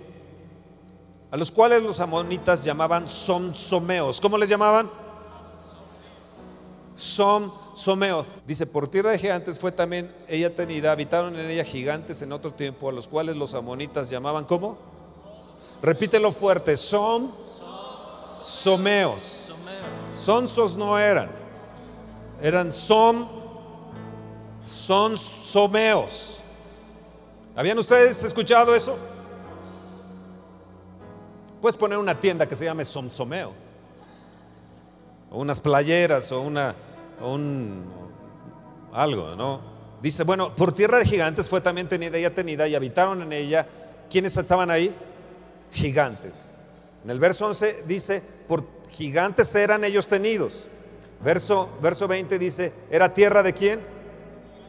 a 1.31 1.39
los 1.39 1.51
cuales 1.51 1.83
los 1.83 1.99
amonitas 1.99 2.63
llamaban 2.63 3.09
somsomeos. 3.09 4.21
¿Cómo 4.21 4.37
les 4.37 4.51
llamaban? 4.51 4.91
Somsomeos. 6.95 8.27
Dice, 8.47 8.67
por 8.67 8.87
tierra 8.87 9.13
de 9.13 9.19
gigantes 9.19 9.59
fue 9.59 9.73
también 9.73 10.15
ella 10.29 10.55
tenida, 10.55 10.93
habitaron 10.93 11.35
en 11.39 11.49
ella 11.49 11.65
gigantes 11.65 12.21
en 12.21 12.33
otro 12.33 12.53
tiempo, 12.53 12.91
a 12.91 12.93
los 12.93 13.09
cuales 13.09 13.35
los 13.37 13.55
amonitas 13.55 14.11
llamaban, 14.11 14.45
¿cómo? 14.45 14.77
Repítelo 15.81 16.31
fuerte, 16.31 16.77
son 16.77 17.33
someos. 18.43 19.55
Sonsos 20.15 20.77
no 20.77 20.99
eran, 20.99 21.31
eran 22.43 22.71
som, 22.71 23.27
son 24.69 25.17
someos. 25.17 26.38
¿Habían 27.59 27.77
ustedes 27.77 28.23
escuchado 28.23 28.73
eso? 28.73 28.97
Puedes 31.61 31.77
poner 31.77 31.99
una 31.99 32.21
tienda 32.21 32.47
que 32.47 32.55
se 32.55 32.65
llame 32.65 32.85
Somsomeo, 32.85 33.53
o 35.29 35.41
unas 35.41 35.59
playeras, 35.59 36.31
o 36.31 36.43
una, 36.43 36.77
un, 37.21 37.83
algo, 38.93 39.35
¿no? 39.35 39.61
Dice, 40.01 40.23
bueno, 40.23 40.55
por 40.55 40.73
tierra 40.73 40.99
de 40.99 41.05
gigantes 41.05 41.49
fue 41.49 41.61
también 41.61 41.89
tenida, 41.89 42.17
ella 42.17 42.33
tenida, 42.33 42.69
y 42.69 42.77
habitaron 42.77 43.23
en 43.23 43.33
ella. 43.33 43.67
¿Quiénes 44.09 44.37
estaban 44.37 44.71
ahí? 44.71 44.95
Gigantes. 45.73 46.49
En 47.03 47.11
el 47.11 47.19
verso 47.19 47.49
11 47.49 47.83
dice, 47.89 48.23
por 48.47 48.63
gigantes 48.89 49.53
eran 49.57 49.83
ellos 49.83 50.07
tenidos. 50.07 50.67
Verso, 51.25 51.69
verso 51.83 52.07
20 52.07 52.39
dice, 52.39 52.73
¿era 52.89 53.13
tierra 53.13 53.43
de 53.43 53.53
quién? 53.53 53.81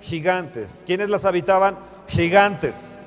Gigantes. 0.02 0.82
¿Quiénes 0.88 1.10
las 1.10 1.26
habitaban? 1.26 1.78
Gigantes. 2.10 3.04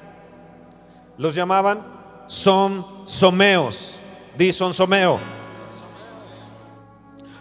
Los 1.18 1.34
llamaban 1.34 1.82
son 2.26 2.86
someos. 3.04 3.98
Di 4.38 4.52
son 4.52 4.72
someo. 4.72 5.18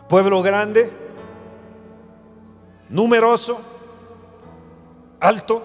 Pueblo 0.09 0.41
grande, 0.41 0.91
numeroso, 2.89 3.61
alto, 5.21 5.63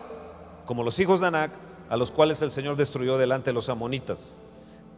como 0.66 0.84
los 0.84 1.00
hijos 1.00 1.18
de 1.18 1.26
Anac, 1.26 1.50
a 1.88 1.96
los 1.96 2.12
cuales 2.12 2.40
el 2.42 2.52
Señor 2.52 2.76
destruyó 2.76 3.18
delante 3.18 3.50
de 3.50 3.54
los 3.54 3.68
amonitas. 3.68 4.38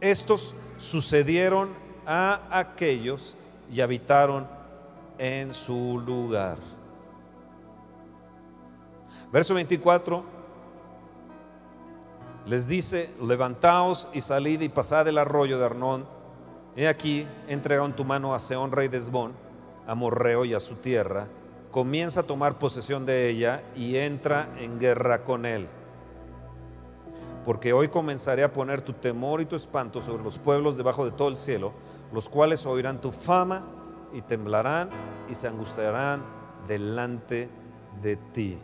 Estos 0.01 0.53
sucedieron 0.77 1.69
a 2.05 2.41
aquellos 2.51 3.37
y 3.71 3.81
habitaron 3.81 4.47
en 5.17 5.53
su 5.53 6.01
lugar. 6.05 6.57
Verso 9.31 9.55
24 9.55 10.38
les 12.45 12.67
dice, 12.67 13.09
levantaos 13.21 14.09
y 14.13 14.21
salid 14.21 14.61
y 14.61 14.69
pasad 14.69 15.07
el 15.07 15.17
arroyo 15.17 15.59
de 15.59 15.65
Arnón. 15.65 16.05
He 16.75 16.87
aquí, 16.87 17.27
entregaron 17.47 17.95
tu 17.95 18.05
mano 18.05 18.33
a 18.33 18.39
Seón, 18.39 18.71
rey 18.71 18.87
de 18.87 18.97
Esbón, 18.97 19.33
a 19.87 19.95
Morreo 19.95 20.45
y 20.45 20.53
a 20.53 20.59
su 20.59 20.75
tierra. 20.75 21.27
Comienza 21.71 22.21
a 22.21 22.23
tomar 22.23 22.57
posesión 22.57 23.05
de 23.05 23.29
ella 23.29 23.63
y 23.75 23.97
entra 23.97 24.49
en 24.57 24.79
guerra 24.79 25.23
con 25.23 25.45
él 25.45 25.67
porque 27.49 27.73
hoy 27.73 27.87
comenzaré 27.87 28.43
a 28.43 28.53
poner 28.53 28.81
tu 28.81 28.93
temor 28.93 29.41
y 29.41 29.45
tu 29.45 29.55
espanto 29.55 30.01
sobre 30.01 30.23
los 30.23 30.37
pueblos 30.37 30.77
debajo 30.77 31.03
de 31.03 31.11
todo 31.11 31.29
el 31.29 31.35
cielo, 31.37 31.73
los 32.13 32.29
cuales 32.29 32.65
oirán 32.67 33.01
tu 33.01 33.11
fama 33.11 33.65
y 34.13 34.21
temblarán 34.21 34.89
y 35.27 35.33
se 35.33 35.47
angustiarán 35.47 36.21
delante 36.67 37.49
de 38.03 38.17
ti. 38.17 38.59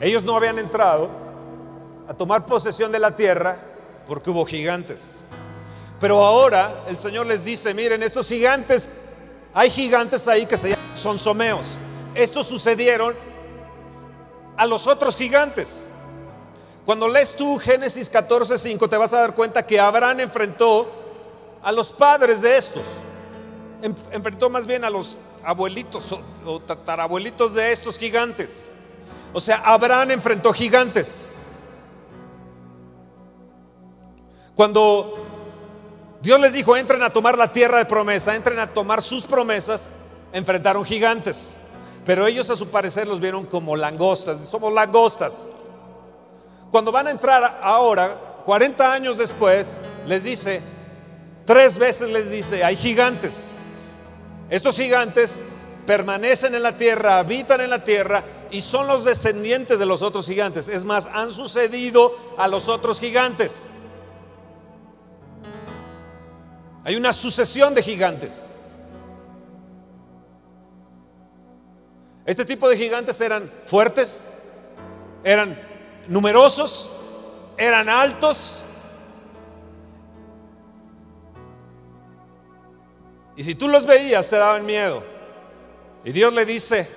Ellos 0.00 0.24
no 0.24 0.34
habían 0.34 0.58
entrado 0.58 1.10
a 2.08 2.14
tomar 2.14 2.46
posesión 2.46 2.90
de 2.90 2.98
la 2.98 3.14
tierra 3.14 3.58
porque 4.06 4.30
hubo 4.30 4.44
gigantes. 4.46 5.20
Pero 6.00 6.24
ahora 6.24 6.84
el 6.88 6.96
Señor 6.96 7.26
les 7.26 7.44
dice, 7.44 7.74
miren, 7.74 8.02
estos 8.02 8.26
gigantes, 8.26 8.88
hay 9.52 9.68
gigantes 9.68 10.26
ahí 10.26 10.46
que 10.46 10.56
se 10.56 10.70
llaman 10.70 10.96
son 10.96 11.18
someos. 11.18 11.76
Estos 12.14 12.46
sucedieron 12.46 13.14
a 14.56 14.66
los 14.66 14.86
otros 14.86 15.16
gigantes. 15.16 15.84
Cuando 16.86 17.06
lees 17.06 17.36
tú 17.36 17.58
Génesis 17.58 18.10
14:5 18.10 18.88
te 18.88 18.96
vas 18.96 19.12
a 19.12 19.20
dar 19.20 19.34
cuenta 19.34 19.64
que 19.64 19.78
Abraham 19.78 20.20
enfrentó 20.20 20.90
a 21.62 21.70
los 21.72 21.92
padres 21.92 22.40
de 22.40 22.56
estos. 22.56 22.84
Enfrentó 23.82 24.48
más 24.50 24.66
bien 24.66 24.84
a 24.84 24.90
los 24.90 25.18
abuelitos 25.44 26.18
o 26.44 26.60
tatarabuelitos 26.60 27.54
de 27.54 27.70
estos 27.72 27.98
gigantes. 27.98 28.66
O 29.32 29.40
sea, 29.40 29.56
Abraham 29.64 30.10
enfrentó 30.12 30.52
gigantes. 30.52 31.26
Cuando 34.54 35.16
Dios 36.20 36.40
les 36.40 36.52
dijo, 36.52 36.76
entren 36.76 37.02
a 37.02 37.10
tomar 37.10 37.38
la 37.38 37.52
tierra 37.52 37.78
de 37.78 37.86
promesa, 37.86 38.34
entren 38.34 38.58
a 38.58 38.66
tomar 38.66 39.00
sus 39.00 39.24
promesas, 39.24 39.88
enfrentaron 40.32 40.84
gigantes. 40.84 41.56
Pero 42.04 42.26
ellos 42.26 42.50
a 42.50 42.56
su 42.56 42.68
parecer 42.68 43.06
los 43.06 43.20
vieron 43.20 43.46
como 43.46 43.76
langostas, 43.76 44.38
somos 44.44 44.72
langostas. 44.72 45.48
Cuando 46.70 46.92
van 46.92 47.06
a 47.06 47.10
entrar 47.10 47.60
ahora, 47.62 48.42
40 48.44 48.92
años 48.92 49.16
después, 49.16 49.78
les 50.06 50.24
dice, 50.24 50.60
tres 51.44 51.78
veces 51.78 52.10
les 52.10 52.30
dice, 52.30 52.64
hay 52.64 52.76
gigantes. 52.76 53.50
Estos 54.50 54.76
gigantes 54.76 55.38
permanecen 55.86 56.54
en 56.54 56.62
la 56.62 56.76
tierra, 56.76 57.18
habitan 57.18 57.60
en 57.60 57.70
la 57.70 57.84
tierra 57.84 58.22
y 58.50 58.60
son 58.60 58.86
los 58.86 59.04
descendientes 59.04 59.78
de 59.78 59.86
los 59.86 60.02
otros 60.02 60.26
gigantes. 60.26 60.68
Es 60.68 60.84
más, 60.84 61.06
han 61.06 61.30
sucedido 61.30 62.16
a 62.36 62.48
los 62.48 62.68
otros 62.68 63.00
gigantes. 63.00 63.68
Hay 66.84 66.96
una 66.96 67.12
sucesión 67.12 67.74
de 67.74 67.82
gigantes. 67.82 68.46
Este 72.24 72.44
tipo 72.44 72.68
de 72.68 72.76
gigantes 72.76 73.20
eran 73.20 73.50
fuertes, 73.66 74.28
eran 75.24 75.60
numerosos, 76.06 76.90
eran 77.56 77.88
altos. 77.88 78.60
Y 83.36 83.44
si 83.44 83.54
tú 83.54 83.68
los 83.68 83.86
veías 83.86 84.28
te 84.28 84.36
daban 84.36 84.66
miedo. 84.66 85.02
Y 86.04 86.12
Dios 86.12 86.32
le 86.32 86.44
dice, 86.44 86.88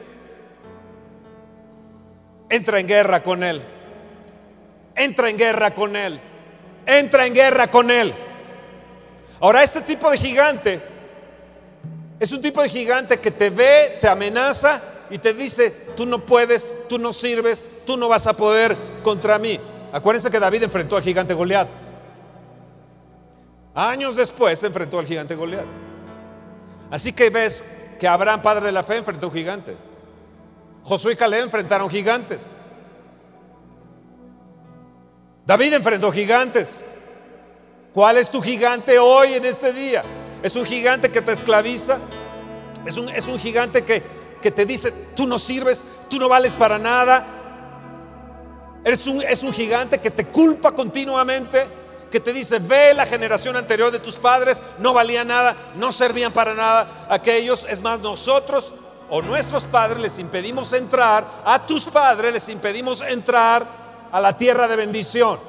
entra 2.53 2.79
en 2.79 2.87
guerra 2.87 3.23
con 3.23 3.43
él. 3.43 3.61
Entra 4.95 5.29
en 5.29 5.37
guerra 5.37 5.73
con 5.73 5.95
él. 5.95 6.19
Entra 6.85 7.25
en 7.25 7.33
guerra 7.33 7.71
con 7.71 7.89
él. 7.89 8.13
Ahora, 9.39 9.63
este 9.63 9.81
tipo 9.81 10.11
de 10.11 10.17
gigante 10.17 10.79
es 12.19 12.31
un 12.31 12.41
tipo 12.41 12.61
de 12.61 12.69
gigante 12.69 13.19
que 13.19 13.31
te 13.31 13.49
ve, 13.49 13.97
te 13.99 14.07
amenaza 14.07 14.81
y 15.09 15.17
te 15.17 15.33
dice, 15.33 15.71
tú 15.95 16.05
no 16.05 16.19
puedes, 16.19 16.87
tú 16.87 16.99
no 16.99 17.11
sirves, 17.11 17.67
tú 17.87 17.97
no 17.97 18.07
vas 18.07 18.27
a 18.27 18.37
poder 18.37 18.77
contra 19.03 19.39
mí. 19.39 19.59
Acuérdense 19.91 20.29
que 20.29 20.39
David 20.39 20.63
enfrentó 20.63 20.95
al 20.95 21.03
gigante 21.03 21.33
Goliat. 21.33 21.67
Años 23.73 24.15
después 24.15 24.59
se 24.59 24.67
enfrentó 24.67 24.99
al 24.99 25.07
gigante 25.07 25.33
Goliat. 25.33 25.65
Así 26.91 27.13
que 27.13 27.31
ves 27.31 27.65
que 27.99 28.07
Abraham, 28.07 28.43
padre 28.43 28.67
de 28.67 28.71
la 28.71 28.83
fe, 28.83 28.97
enfrentó 28.97 29.25
a 29.25 29.29
un 29.29 29.35
gigante. 29.35 29.75
Josué 30.83 31.13
y 31.13 31.15
Caleb 31.15 31.43
enfrentaron 31.43 31.89
gigantes. 31.89 32.57
David 35.45 35.73
enfrentó 35.73 36.11
gigantes. 36.11 36.83
¿Cuál 37.93 38.17
es 38.17 38.29
tu 38.29 38.41
gigante 38.41 38.97
hoy 38.99 39.33
en 39.33 39.45
este 39.45 39.71
día? 39.71 40.03
¿Es 40.41 40.55
un 40.55 40.65
gigante 40.65 41.09
que 41.09 41.21
te 41.21 41.31
esclaviza? 41.31 41.99
¿Es 42.85 42.97
un, 42.97 43.07
es 43.09 43.27
un 43.27 43.39
gigante 43.39 43.83
que, 43.83 44.01
que, 44.41 44.51
te 44.51 44.65
dice, 44.65 44.91
tú 45.15 45.27
no 45.27 45.39
sirves, 45.39 45.85
tú 46.09 46.17
no 46.17 46.27
vales 46.27 46.55
para 46.55 46.79
nada? 46.79 47.25
¿Es 48.83 49.07
un, 49.07 49.21
¿Es 49.21 49.43
un 49.43 49.53
gigante 49.53 49.99
que 49.99 50.11
te 50.11 50.25
culpa 50.25 50.73
continuamente? 50.73 51.83
que 52.13 52.19
te 52.19 52.31
dice, 52.31 52.59
ve 52.59 52.93
la 52.93 53.07
generación 53.07 53.57
anterior 53.57 53.89
de 53.89 53.97
tus 53.97 54.17
padres, 54.17 54.61
no 54.77 54.93
valía 54.93 55.23
nada, 55.23 55.55
no 55.77 55.91
servían 55.91 56.31
para 56.31 56.53
nada 56.53 57.07
aquellos. 57.09 57.65
Es 57.67 57.81
más, 57.81 58.01
nosotros 58.01 58.71
o 59.15 59.21
nuestros 59.21 59.65
padres 59.65 59.99
les 60.01 60.17
impedimos 60.17 60.73
entrar, 60.73 61.43
a 61.45 61.63
tus 61.63 61.85
padres 61.85 62.33
les 62.33 62.49
impedimos 62.49 62.99
entrar 63.01 63.63
a 64.11 64.19
la 64.19 64.35
tierra 64.35 64.67
de 64.67 64.75
bendición. 64.75 65.39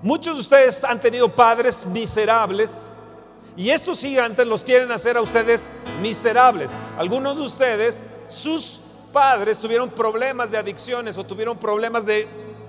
Muchos 0.00 0.36
de 0.36 0.40
ustedes 0.40 0.82
han 0.82 0.98
tenido 0.98 1.28
padres 1.28 1.84
miserables 1.84 2.86
y 3.58 3.68
estos 3.68 4.00
gigantes 4.00 4.46
los 4.46 4.64
quieren 4.64 4.90
hacer 4.90 5.18
a 5.18 5.20
ustedes 5.20 5.68
miserables. 6.00 6.70
Algunos 6.96 7.36
de 7.36 7.42
ustedes, 7.42 8.04
sus 8.26 8.80
padres 9.12 9.58
tuvieron 9.58 9.90
problemas 9.90 10.50
de 10.50 10.56
adicciones 10.56 11.18
o 11.18 11.24
tuvieron 11.24 11.58
problemas 11.58 12.06
de 12.06 12.26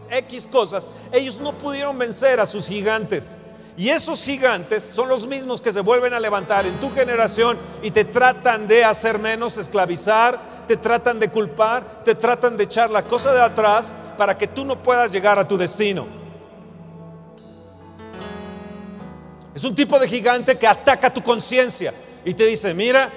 X 0.10 0.50
cosas. 0.52 0.86
Ellos 1.14 1.38
no 1.38 1.58
pudieron 1.58 1.98
vencer 1.98 2.42
a 2.42 2.46
sus 2.46 2.68
gigantes. 2.68 3.38
Y 3.76 3.90
esos 3.90 4.24
gigantes 4.24 4.84
son 4.84 5.10
los 5.10 5.26
mismos 5.26 5.62
que 5.62 5.74
se 5.74 5.82
vuelven 5.82 6.14
a 6.14 6.20
levantar 6.20 6.66
en 6.68 6.80
tu 6.80 6.94
generación 6.94 7.58
y 7.82 7.90
te 7.90 8.06
tratan 8.06 8.68
de 8.68 8.84
hacer 8.84 9.18
menos, 9.18 9.58
esclavizar, 9.58 10.40
te 10.68 10.78
tratan 10.78 11.20
de 11.20 11.30
culpar, 11.30 12.04
te 12.04 12.14
tratan 12.14 12.56
de 12.56 12.66
echar 12.66 12.92
la 12.92 13.04
cosa 13.04 13.34
de 13.34 13.42
atrás 13.42 13.96
para 14.18 14.38
que 14.38 14.48
tú 14.48 14.64
no 14.64 14.78
puedas 14.78 15.12
llegar 15.12 15.40
a 15.40 15.48
tu 15.48 15.58
destino. 15.58 16.06
Es 19.56 19.64
un 19.64 19.76
tipo 19.76 20.00
de 20.00 20.08
gigante 20.08 20.58
que 20.58 20.68
ataca 20.68 21.14
tu 21.14 21.22
conciencia 21.22 21.94
y 22.26 22.34
te 22.34 22.46
dice, 22.46 22.74
mira, 22.74 23.10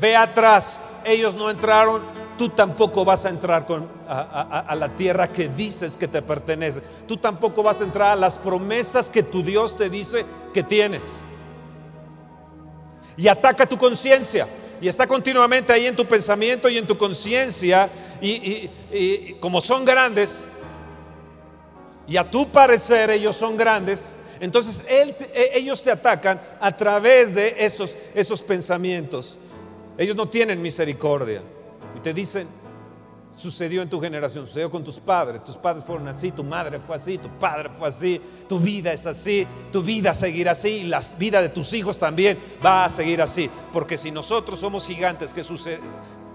ve 0.00 0.16
atrás, 0.16 0.80
ellos 1.04 1.34
no 1.34 1.50
entraron, 1.50 2.02
tú 2.36 2.48
tampoco 2.50 3.04
vas 3.04 3.24
a 3.24 3.30
entrar 3.30 3.66
a, 4.08 4.74
la 4.74 4.88
tierra 4.96 5.28
que 5.32 5.48
dices 5.48 5.96
que 5.96 6.08
te 6.08 6.22
pertenece. 6.22 6.80
Tú 7.06 7.16
tampoco 7.16 7.62
vas 7.62 7.80
a 7.80 7.84
entrar 7.84 8.12
a 8.12 8.16
las 8.16 8.38
promesas 8.38 9.10
que 9.10 9.22
tu 9.22 9.42
Dios 9.42 9.76
te 9.76 9.90
dice 9.90 10.24
que 10.52 10.62
tienes. 10.62 11.20
Y 13.16 13.28
ataca 13.28 13.66
tu 13.66 13.76
conciencia. 13.76 14.46
Y 14.80 14.88
está 14.88 15.06
continuamente 15.06 15.72
ahí 15.72 15.86
en 15.86 15.96
tu 15.96 16.04
pensamiento 16.04 16.68
y 16.68 16.78
en 16.78 16.86
tu 16.86 16.98
conciencia. 16.98 17.88
Y, 18.20 19.34
como 19.40 19.60
son 19.60 19.84
grandes, 19.84 20.46
y 22.08 22.16
a 22.16 22.30
tu 22.30 22.48
parecer 22.48 23.10
ellos 23.10 23.36
son 23.36 23.56
grandes, 23.56 24.16
entonces 24.38 24.84
e, 24.88 25.50
ellos 25.54 25.82
te 25.82 25.90
atacan 25.90 26.40
a 26.60 26.76
través 26.76 27.34
de 27.34 27.56
esos, 27.58 27.96
esos 28.14 28.42
pensamientos. 28.42 29.38
Ellos 29.98 30.14
no 30.14 30.28
tienen 30.28 30.60
misericordia. 30.60 31.42
Te 32.06 32.14
dicen, 32.14 32.46
sucedió 33.32 33.82
en 33.82 33.90
tu 33.90 34.00
generación, 34.00 34.46
sucedió 34.46 34.70
con 34.70 34.84
tus 34.84 35.00
padres, 35.00 35.42
tus 35.42 35.56
padres 35.56 35.82
fueron 35.82 36.06
así, 36.06 36.30
tu 36.30 36.44
madre 36.44 36.78
fue 36.78 36.94
así, 36.94 37.18
tu 37.18 37.28
padre 37.30 37.68
fue 37.68 37.88
así, 37.88 38.20
tu 38.48 38.60
vida 38.60 38.92
es 38.92 39.06
así, 39.06 39.44
tu 39.72 39.82
vida 39.82 40.14
seguirá 40.14 40.52
así 40.52 40.68
y 40.68 40.84
la 40.84 41.02
vida 41.18 41.42
de 41.42 41.48
tus 41.48 41.72
hijos 41.72 41.98
también 41.98 42.38
va 42.64 42.84
a 42.84 42.88
seguir 42.90 43.20
así. 43.20 43.50
Porque 43.72 43.96
si 43.96 44.12
nosotros 44.12 44.60
somos 44.60 44.86
gigantes 44.86 45.34
que 45.34 45.42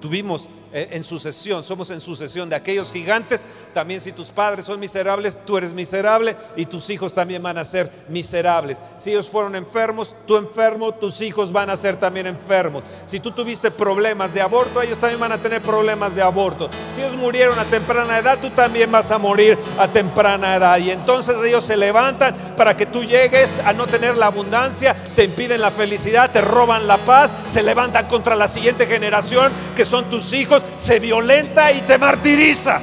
tuvimos 0.02 0.50
en 0.74 1.04
sucesión, 1.04 1.64
somos 1.64 1.90
en 1.92 2.00
sucesión 2.00 2.50
de 2.50 2.56
aquellos 2.56 2.92
gigantes, 2.92 3.44
también 3.74 4.00
si 4.00 4.12
tus 4.12 4.28
padres 4.28 4.66
son 4.66 4.80
miserables, 4.80 5.38
tú 5.46 5.58
eres 5.58 5.74
miserable 5.74 6.36
y 6.56 6.66
tus 6.66 6.90
hijos 6.90 7.14
también 7.14 7.44
van 7.44 7.58
a 7.58 7.64
ser 7.64 7.92
miserables. 8.10 8.80
Si 8.98 9.12
ellos 9.12 9.30
fueron 9.30 9.56
enfermos, 9.56 10.16
tú 10.26 10.38
enfermo, 10.38 10.94
tus 10.94 11.22
hijos 11.22 11.52
van 11.52 11.70
a 11.70 11.78
ser 11.78 11.98
también 11.98 12.28
enfermos. 12.28 12.84
Si 13.06 13.20
tú 13.20 13.32
tuviste 13.32 13.72
problemas 13.72 14.34
de 14.34 14.42
aborto, 14.42 14.82
ellos 14.82 14.98
también 14.98 15.20
van 15.20 15.32
a 15.32 15.42
tener 15.42 15.62
problemas 15.62 16.16
de 16.16 16.22
aborto. 16.22 16.70
Si 16.90 17.02
ellos 17.02 17.16
murieron 17.16 17.58
a 17.60 17.66
temprana 17.66 18.18
edad, 18.18 18.40
tú 18.42 18.50
también 18.52 18.92
vas 18.92 19.12
a 19.12 19.18
morir 19.18 19.58
a 19.78 19.88
temprana 19.88 20.56
edad. 20.56 20.78
Y 20.78 20.92
entonces 20.92 21.36
ellos 21.46 21.64
se 21.64 21.78
levantan 21.78 22.36
para 22.56 22.76
que 22.76 22.86
tú 22.86 23.04
llegues 23.04 23.60
a 23.60 23.74
no 23.74 23.88
tener 23.88 24.18
la 24.18 24.28
abundancia, 24.28 24.96
te 25.16 25.26
impiden 25.26 25.62
la 25.62 25.72
felicidad, 25.72 26.32
te 26.32 26.42
roban 26.42 26.88
la 26.88 26.98
paz, 26.98 27.34
se 27.46 27.64
levantan 27.64 28.08
contra 28.08 28.36
la 28.36 28.48
siguiente 28.48 28.86
generación 28.86 29.52
que 29.76 29.86
son 29.86 30.10
tus 30.10 30.34
hijos, 30.34 30.61
se 30.78 31.00
violenta 31.00 31.72
y 31.72 31.82
te 31.82 31.98
martiriza. 31.98 32.80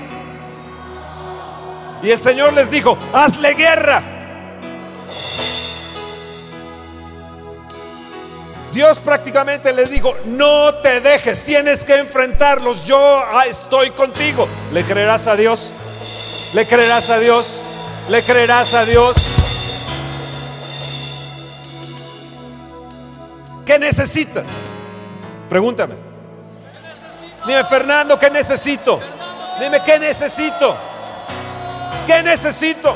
Y 2.02 2.10
el 2.10 2.18
Señor 2.18 2.52
les 2.52 2.70
dijo, 2.70 2.96
hazle 3.12 3.54
guerra. 3.54 4.02
Dios 8.72 8.98
prácticamente 8.98 9.72
les 9.72 9.90
dijo, 9.90 10.14
no 10.26 10.74
te 10.76 11.00
dejes, 11.00 11.42
tienes 11.42 11.84
que 11.84 11.96
enfrentarlos, 11.98 12.86
yo 12.86 13.24
estoy 13.48 13.90
contigo. 13.90 14.48
¿Le 14.72 14.84
creerás 14.84 15.26
a 15.26 15.34
Dios? 15.34 15.72
¿Le 16.54 16.64
creerás 16.66 17.10
a 17.10 17.18
Dios? 17.18 17.60
¿Le 18.08 18.22
creerás 18.22 18.74
a 18.74 18.84
Dios? 18.84 19.16
¿Qué 23.66 23.78
necesitas? 23.78 24.46
Pregúntame. 25.48 26.07
Dime, 27.48 27.64
Fernando, 27.64 28.18
¿qué 28.18 28.28
necesito? 28.28 29.00
Dime, 29.58 29.80
¿qué 29.82 29.98
necesito? 29.98 30.76
¿Qué 32.06 32.22
necesito? 32.22 32.94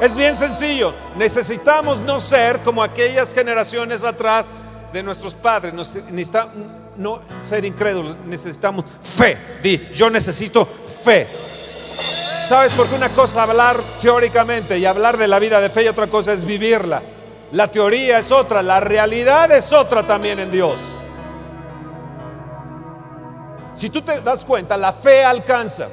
Es 0.00 0.16
bien 0.16 0.36
sencillo. 0.36 0.94
Necesitamos 1.16 1.98
no 1.98 2.20
ser 2.20 2.60
como 2.60 2.84
aquellas 2.84 3.34
generaciones 3.34 4.04
atrás 4.04 4.52
de 4.92 5.02
nuestros 5.02 5.34
padres. 5.34 5.74
No 5.74 7.20
ser 7.40 7.64
incrédulos. 7.64 8.14
Necesitamos 8.26 8.84
fe. 9.02 9.36
Di, 9.60 9.88
yo 9.92 10.08
necesito 10.08 10.64
fe. 10.64 11.26
¿Sabes? 12.46 12.72
Porque 12.76 12.94
una 12.94 13.08
cosa 13.08 13.42
hablar 13.42 13.76
teóricamente 14.00 14.78
y 14.78 14.86
hablar 14.86 15.16
de 15.16 15.26
la 15.26 15.40
vida 15.40 15.60
de 15.60 15.68
fe 15.68 15.82
y 15.82 15.88
otra 15.88 16.06
cosa 16.06 16.32
es 16.32 16.44
vivirla. 16.44 17.02
La 17.50 17.68
teoría 17.68 18.20
es 18.20 18.30
otra, 18.30 18.62
la 18.62 18.78
realidad 18.78 19.50
es 19.50 19.72
otra 19.72 20.06
también 20.06 20.38
en 20.38 20.52
Dios. 20.52 20.78
Si 23.74 23.90
tú 23.90 24.02
te 24.02 24.20
das 24.20 24.44
cuenta, 24.44 24.76
la 24.76 24.92
fe 24.92 25.24
alcanza 25.24 25.88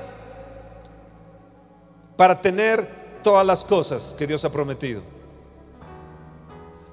para 2.16 2.40
tener 2.40 2.88
todas 3.24 3.46
las 3.46 3.66
cosas 3.66 4.16
que 4.18 4.28
Dios 4.28 4.46
ha 4.46 4.52
prometido. 4.52 5.02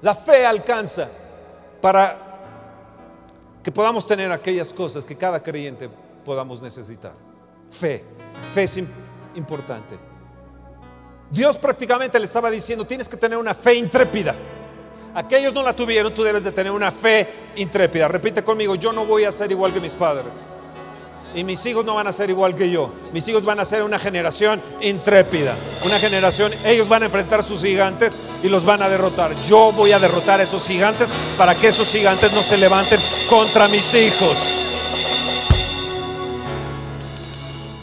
La 0.01 0.15
fe 0.15 0.45
alcanza 0.45 1.09
para 1.81 2.17
que 3.61 3.71
podamos 3.71 4.07
tener 4.07 4.31
aquellas 4.31 4.73
cosas 4.73 5.03
que 5.03 5.15
cada 5.15 5.41
creyente 5.43 5.89
podamos 6.25 6.61
necesitar. 6.61 7.11
Fe, 7.69 8.03
fe 8.53 8.63
es 8.63 8.83
importante. 9.35 9.99
Dios 11.29 11.57
prácticamente 11.57 12.17
le 12.17 12.25
estaba 12.25 12.49
diciendo, 12.49 12.85
tienes 12.85 13.07
que 13.07 13.17
tener 13.17 13.37
una 13.37 13.53
fe 13.53 13.75
intrépida. 13.75 14.33
Aquellos 15.13 15.53
no 15.53 15.63
la 15.63 15.75
tuvieron, 15.75 16.13
tú 16.13 16.23
debes 16.23 16.43
de 16.43 16.51
tener 16.51 16.71
una 16.71 16.91
fe 16.91 17.27
intrépida. 17.55 18.07
Repite 18.07 18.43
conmigo, 18.43 18.75
yo 18.75 18.93
no 18.93 19.05
voy 19.05 19.25
a 19.25 19.31
ser 19.31 19.51
igual 19.51 19.73
que 19.73 19.79
mis 19.79 19.93
padres. 19.93 20.45
Y 21.35 21.43
mis 21.43 21.63
hijos 21.65 21.85
no 21.85 21.95
van 21.95 22.07
a 22.07 22.11
ser 22.11 22.29
igual 22.29 22.55
que 22.55 22.69
yo. 22.69 22.91
Mis 23.11 23.27
hijos 23.27 23.45
van 23.45 23.59
a 23.59 23.65
ser 23.65 23.83
una 23.83 23.99
generación 23.99 24.61
intrépida. 24.81 25.55
Una 25.85 25.97
generación, 25.97 26.51
ellos 26.65 26.89
van 26.89 27.03
a 27.03 27.05
enfrentar 27.05 27.43
sus 27.43 27.61
gigantes 27.61 28.13
y 28.41 28.49
los 28.49 28.65
van 28.65 28.81
a 28.81 28.89
derrotar. 28.89 29.35
Yo 29.47 29.71
voy 29.71 29.91
a 29.91 29.99
derrotar 29.99 30.39
a 30.39 30.43
esos 30.43 30.67
gigantes 30.67 31.09
para 31.37 31.53
que 31.55 31.67
esos 31.67 31.91
gigantes 31.91 32.33
no 32.33 32.41
se 32.41 32.57
levanten 32.57 32.99
contra 33.29 33.67
mis 33.67 33.93
hijos. 33.93 34.65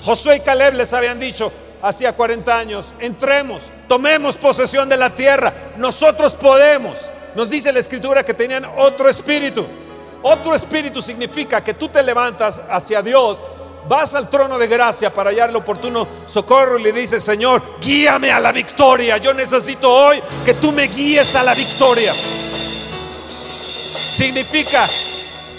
Josué 0.05 0.37
y 0.37 0.41
Caleb 0.41 0.75
les 0.75 0.93
habían 0.93 1.19
dicho 1.19 1.53
hacía 1.83 2.13
40 2.13 2.59
años, 2.59 2.95
entremos, 2.99 3.71
tomemos 3.89 4.37
posesión 4.37 4.89
de 4.89 4.97
la 4.97 5.15
tierra, 5.15 5.53
nosotros 5.77 6.35
podemos. 6.35 7.11
Nos 7.35 7.51
dice 7.51 7.73
la 7.73 7.81
escritura 7.81 8.25
que 8.25 8.35
tenían 8.35 8.65
otro 8.77 9.09
espíritu. 9.09 9.67
Otro 10.29 10.57
espíritu 10.57 11.01
significa 11.01 11.63
que 11.63 11.75
tú 11.75 11.89
te 11.89 12.03
levantas 12.03 12.61
hacia 12.69 13.01
Dios, 13.01 13.41
vas 13.89 14.13
al 14.17 14.29
trono 14.29 14.59
de 14.59 14.67
gracia 14.67 15.15
para 15.15 15.31
hallar 15.31 15.51
el 15.51 15.57
oportuno 15.57 16.09
socorro 16.27 16.81
y 16.81 16.83
le 16.83 16.91
dices, 16.91 17.23
Señor, 17.23 17.63
guíame 17.81 18.33
a 18.33 18.41
la 18.41 18.51
victoria. 18.51 19.19
Yo 19.19 19.33
necesito 19.33 19.89
hoy 19.89 20.21
que 20.45 20.55
tú 20.55 20.73
me 20.73 20.89
guíes 20.89 21.37
a 21.37 21.45
la 21.45 21.55
victoria. 21.55 22.13
Significa 24.03 24.85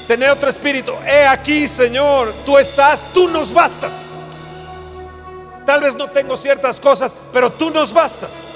tener 0.06 0.32
otro 0.32 0.50
espíritu. 0.50 0.92
He 1.08 1.26
aquí, 1.26 1.66
Señor, 1.66 2.34
tú 2.46 2.58
estás, 2.58 3.14
tú 3.14 3.30
nos 3.30 3.54
bastas. 3.54 3.94
Tal 5.66 5.80
vez 5.80 5.96
no 5.96 6.10
tengo 6.10 6.36
ciertas 6.36 6.82
cosas, 6.82 7.16
pero 7.32 7.54
tú 7.54 7.72
nos 7.72 7.94
bastas. 7.94 8.50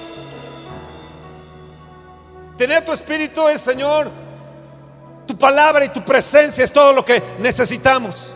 Tener 2.57 2.81
otro 2.81 2.95
espíritu 2.95 3.47
es, 3.47 3.61
Señor, 3.61 4.11
tu 5.25 5.37
palabra 5.37 5.85
y 5.85 5.89
tu 5.89 6.01
presencia 6.03 6.63
es 6.63 6.71
todo 6.71 6.93
lo 6.93 7.05
que 7.05 7.21
necesitamos. 7.39 8.33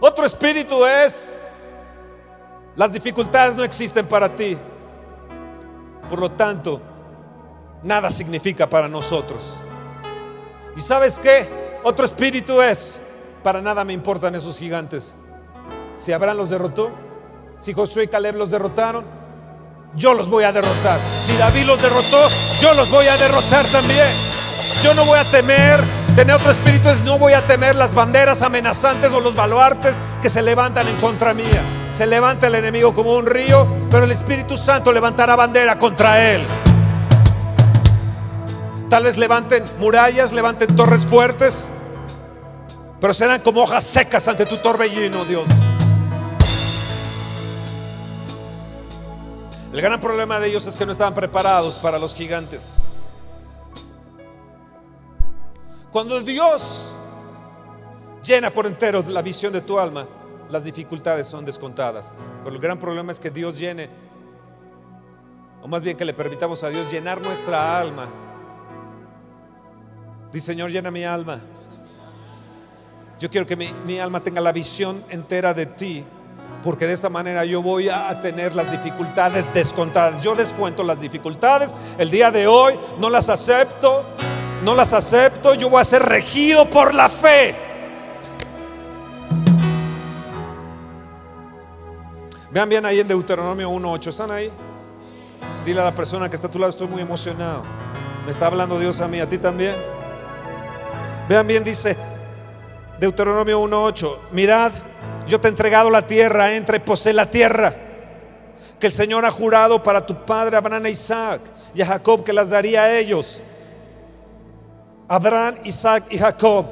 Otro 0.00 0.24
espíritu 0.24 0.86
es, 0.86 1.32
las 2.76 2.92
dificultades 2.92 3.56
no 3.56 3.64
existen 3.64 4.06
para 4.06 4.28
ti. 4.34 4.56
Por 6.08 6.20
lo 6.20 6.30
tanto, 6.30 6.80
nada 7.82 8.10
significa 8.10 8.68
para 8.68 8.88
nosotros. 8.88 9.56
¿Y 10.76 10.80
sabes 10.80 11.18
qué? 11.18 11.48
Otro 11.82 12.04
espíritu 12.04 12.62
es, 12.62 13.00
para 13.42 13.60
nada 13.60 13.84
me 13.84 13.92
importan 13.92 14.34
esos 14.34 14.58
gigantes. 14.58 15.14
Si 15.94 16.12
Abraham 16.12 16.36
los 16.38 16.50
derrotó, 16.50 16.92
si 17.60 17.72
Josué 17.72 18.04
y 18.04 18.08
Caleb 18.08 18.36
los 18.36 18.50
derrotaron, 18.50 19.04
yo 19.96 20.14
los 20.14 20.28
voy 20.28 20.44
a 20.44 20.52
derrotar. 20.52 21.00
Si 21.04 21.36
David 21.36 21.64
los 21.64 21.82
derrotó, 21.82 22.18
yo 22.60 22.72
los 22.74 22.90
voy 22.90 23.06
a 23.06 23.16
derrotar 23.16 23.66
también. 23.66 24.27
Yo 24.82 24.94
no 24.94 25.04
voy 25.04 25.18
a 25.18 25.24
temer 25.24 25.80
tener 26.14 26.34
otro 26.34 26.50
espíritu, 26.50 26.88
es 26.88 27.02
no 27.02 27.18
voy 27.18 27.32
a 27.32 27.46
temer 27.46 27.76
las 27.76 27.94
banderas 27.94 28.42
amenazantes 28.42 29.12
o 29.12 29.20
los 29.20 29.36
baluartes 29.36 29.96
que 30.20 30.28
se 30.28 30.42
levantan 30.42 30.88
en 30.88 30.96
contra 30.96 31.32
mía. 31.32 31.62
Se 31.92 32.06
levanta 32.06 32.48
el 32.48 32.56
enemigo 32.56 32.92
como 32.92 33.14
un 33.14 33.26
río, 33.26 33.66
pero 33.90 34.04
el 34.04 34.10
Espíritu 34.10 34.56
Santo 34.56 34.92
levantará 34.92 35.36
bandera 35.36 35.78
contra 35.78 36.32
él. 36.32 36.44
Tal 38.90 39.04
vez 39.04 39.16
levanten 39.16 39.62
murallas, 39.78 40.32
levanten 40.32 40.74
torres 40.74 41.06
fuertes, 41.06 41.70
pero 43.00 43.14
serán 43.14 43.40
como 43.42 43.62
hojas 43.62 43.84
secas 43.84 44.26
ante 44.26 44.44
tu 44.44 44.56
torbellino, 44.56 45.24
Dios. 45.24 45.46
El 49.72 49.80
gran 49.80 50.00
problema 50.00 50.40
de 50.40 50.48
ellos 50.48 50.66
es 50.66 50.74
que 50.74 50.86
no 50.86 50.92
estaban 50.92 51.14
preparados 51.14 51.76
para 51.76 51.98
los 51.98 52.14
gigantes. 52.14 52.78
Cuando 55.90 56.20
Dios 56.20 56.92
llena 58.22 58.50
por 58.50 58.66
entero 58.66 59.02
la 59.08 59.22
visión 59.22 59.52
de 59.52 59.62
tu 59.62 59.78
alma, 59.78 60.06
las 60.50 60.64
dificultades 60.64 61.26
son 61.26 61.44
descontadas. 61.44 62.14
Pero 62.44 62.54
el 62.54 62.60
gran 62.60 62.78
problema 62.78 63.10
es 63.12 63.18
que 63.18 63.30
Dios 63.30 63.58
llene, 63.58 63.88
o 65.62 65.68
más 65.68 65.82
bien 65.82 65.96
que 65.96 66.04
le 66.04 66.12
permitamos 66.12 66.62
a 66.62 66.68
Dios 66.68 66.90
llenar 66.90 67.20
nuestra 67.22 67.78
alma. 67.78 68.08
Dice 70.32 70.46
Señor, 70.46 70.70
llena 70.70 70.90
mi 70.90 71.04
alma. 71.04 71.40
Yo 73.18 73.30
quiero 73.30 73.46
que 73.46 73.56
mi, 73.56 73.72
mi 73.86 73.98
alma 73.98 74.22
tenga 74.22 74.40
la 74.40 74.52
visión 74.52 75.02
entera 75.08 75.54
de 75.54 75.66
ti 75.66 76.04
porque 76.62 76.86
de 76.86 76.92
esta 76.92 77.08
manera 77.08 77.44
yo 77.44 77.62
voy 77.62 77.88
a 77.88 78.20
tener 78.20 78.54
las 78.54 78.70
dificultades 78.70 79.52
descontadas. 79.54 80.22
Yo 80.22 80.34
descuento 80.34 80.82
las 80.82 81.00
dificultades 81.00 81.74
el 81.98 82.10
día 82.10 82.30
de 82.30 82.46
hoy, 82.46 82.74
no 82.98 83.10
las 83.10 83.28
acepto, 83.28 84.04
no 84.62 84.74
las 84.74 84.92
acepto, 84.92 85.54
yo 85.54 85.70
voy 85.70 85.80
a 85.80 85.84
ser 85.84 86.02
regido 86.02 86.68
por 86.68 86.94
la 86.94 87.08
fe. 87.08 87.54
Vean 92.50 92.68
bien 92.68 92.86
ahí 92.86 93.00
en 93.00 93.08
Deuteronomio 93.08 93.70
1.8, 93.70 94.08
¿están 94.08 94.30
ahí? 94.30 94.50
Dile 95.64 95.80
a 95.80 95.84
la 95.84 95.94
persona 95.94 96.28
que 96.28 96.36
está 96.36 96.48
a 96.48 96.50
tu 96.50 96.58
lado, 96.58 96.70
estoy 96.70 96.88
muy 96.88 97.02
emocionado. 97.02 97.62
Me 98.24 98.30
está 98.30 98.46
hablando 98.46 98.78
Dios 98.78 99.00
a 99.00 99.08
mí, 99.08 99.20
a 99.20 99.28
ti 99.28 99.38
también. 99.38 99.74
Vean 101.28 101.46
bien, 101.46 101.62
dice 101.62 101.96
Deuteronomio 102.98 103.62
1.8, 103.62 104.16
mirad 104.32 104.72
yo 105.28 105.40
te 105.40 105.48
he 105.48 105.50
entregado 105.50 105.90
la 105.90 106.06
tierra, 106.06 106.54
entra 106.54 106.76
y 106.76 106.80
posee 106.80 107.12
la 107.12 107.30
tierra 107.30 107.74
que 108.80 108.86
el 108.86 108.92
Señor 108.92 109.24
ha 109.24 109.30
jurado 109.30 109.82
para 109.82 110.06
tu 110.06 110.24
padre 110.24 110.56
Abraham 110.56 110.86
e 110.86 110.90
Isaac 110.90 111.42
y 111.74 111.82
a 111.82 111.86
Jacob 111.86 112.24
que 112.24 112.32
las 112.32 112.50
daría 112.50 112.84
a 112.84 112.98
ellos. 112.98 113.42
Abraham, 115.08 115.56
Isaac 115.64 116.04
y 116.10 116.18
Jacob 116.18 116.66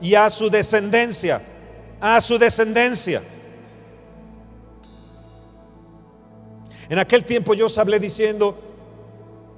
y 0.00 0.14
a 0.14 0.30
su 0.30 0.48
descendencia, 0.48 1.42
a 2.00 2.20
su 2.20 2.38
descendencia. 2.38 3.22
En 6.88 6.98
aquel 6.98 7.24
tiempo 7.24 7.54
yo 7.54 7.66
os 7.66 7.76
hablé 7.78 7.98
diciendo, 7.98 8.56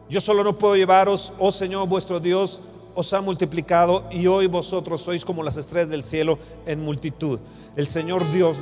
yo 0.09 0.21
solo 0.21 0.43
no 0.43 0.59
puedo 0.59 0.77
llevaros, 0.77 1.33
oh 1.39 1.53
Señor 1.53 1.87
vuestro 1.89 2.19
Dios, 2.19 2.63
os 2.95 3.13
ha 3.13 3.21
multiplicado 3.21 4.09
y 4.11 4.27
hoy 4.27 4.47
vosotros 4.47 5.01
sois 5.01 5.25
como 5.25 5.43
las 5.43 5.57
estrellas 5.57 5.89
del 5.89 6.03
cielo 6.03 6.39
en 6.67 6.81
multitud 6.81 7.39
el 7.77 7.87
Señor 7.87 8.31
Dios 8.33 8.59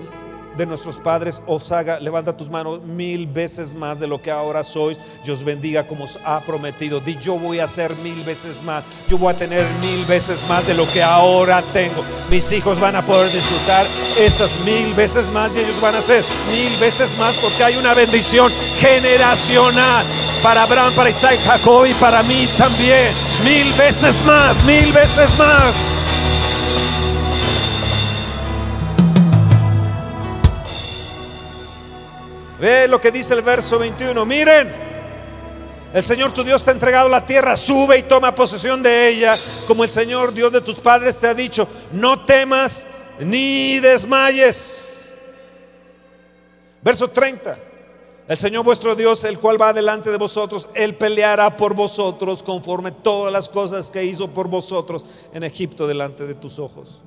de 0.57 0.67
nuestros 0.67 0.97
padres 0.97 1.41
os 1.47 1.71
haga, 1.73 2.01
levanta 2.01 2.37
tus 2.37 2.51
manos 2.51 2.83
mil 2.83 3.27
veces 3.27 3.75
más 3.75 4.01
de 4.01 4.07
lo 4.07 4.21
que 4.21 4.31
ahora 4.31 4.65
sois, 4.65 4.99
Dios 5.25 5.45
bendiga 5.45 5.87
como 5.87 6.05
os 6.05 6.19
ha 6.25 6.41
prometido. 6.41 7.01
Di 7.01 7.17
yo 7.17 7.39
voy 7.39 7.61
a 7.61 7.65
hacer 7.65 7.95
mil 7.97 8.21
veces 8.25 8.63
más, 8.63 8.85
yo 9.09 9.19
voy 9.19 9.33
a 9.33 9.37
tener 9.37 9.67
mil 9.81 10.05
veces 10.07 10.47
más 10.49 10.67
de 10.67 10.75
lo 10.75 10.87
que 10.93 11.03
ahora 11.03 11.63
tengo. 11.73 12.05
Mis 12.31 12.51
hijos 12.53 12.79
van 12.81 12.97
a 12.97 13.05
poder 13.05 13.31
disfrutar 13.31 13.85
esas 14.19 14.65
mil 14.65 14.93
veces 14.95 15.27
más 15.33 15.55
y 15.55 15.61
ellos 15.61 15.81
van 15.81 15.95
a 15.95 15.99
hacer 15.99 16.25
mil 16.51 16.81
veces 16.81 17.19
más 17.19 17.35
porque 17.37 17.65
hay 17.65 17.77
una 17.77 17.95
bendición 17.95 18.51
generacional 18.79 20.05
para 20.43 20.63
Abraham, 20.63 20.93
para 20.95 21.11
Isaac, 21.11 21.39
Jacob 21.47 21.87
y 21.87 21.95
para 21.95 22.23
mí 22.25 22.47
también. 22.57 23.09
Mil 23.45 23.73
veces 23.75 24.25
más, 24.25 24.65
mil 24.65 24.93
veces 24.93 25.39
más. 25.39 26.10
Ve 32.61 32.87
lo 32.87 33.01
que 33.01 33.11
dice 33.11 33.33
el 33.33 33.43
verso 33.43 33.79
21. 33.79 34.27
Miren, 34.27 34.71
el 35.95 36.05
Señor 36.05 36.33
tu 36.33 36.45
Dios 36.45 36.63
te 36.63 36.71
ha 36.71 36.75
entregado 36.75 37.09
la 37.09 37.25
tierra, 37.25 37.57
sube 37.57 37.99
y 37.99 38.03
toma 38.03 38.35
posesión 38.35 38.83
de 38.83 39.09
ella, 39.09 39.33
como 39.67 39.83
el 39.83 39.91
Señor 39.91 40.35
Dios 40.35 40.53
de 40.53 40.61
tus 40.61 40.79
padres 40.79 41.19
te 41.19 41.27
ha 41.27 41.35
dicho. 41.35 41.67
No 41.91 42.25
temas 42.25 42.87
ni 43.19 43.81
desmayes. 43.81 45.15
Verso 46.83 47.09
30. 47.09 47.59
El 48.29 48.39
Señor 48.39 48.63
vuestro 48.63 48.95
Dios, 48.95 49.25
el 49.25 49.41
cual 49.41 49.61
va 49.61 49.73
delante 49.73 50.11
de 50.11 50.17
vosotros, 50.17 50.69
Él 50.75 50.95
peleará 50.95 51.57
por 51.57 51.75
vosotros 51.75 52.43
conforme 52.43 52.93
todas 52.93 53.33
las 53.33 53.49
cosas 53.49 53.91
que 53.91 54.05
hizo 54.05 54.29
por 54.29 54.47
vosotros 54.47 55.05
en 55.33 55.43
Egipto 55.43 55.89
delante 55.89 56.27
de 56.27 56.35
tus 56.35 56.59
ojos. 56.61 57.03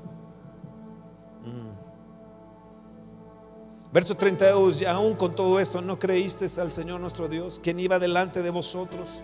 Verso 3.94 4.16
32, 4.16 4.82
y 4.82 4.86
aún 4.86 5.14
con 5.14 5.36
todo 5.36 5.60
esto, 5.60 5.80
¿no 5.80 6.00
creíste 6.00 6.48
al 6.60 6.72
Señor 6.72 7.00
nuestro 7.00 7.28
Dios, 7.28 7.60
quien 7.62 7.80
iba 7.80 8.00
delante 8.00 8.42
de 8.42 8.50
vosotros? 8.50 9.24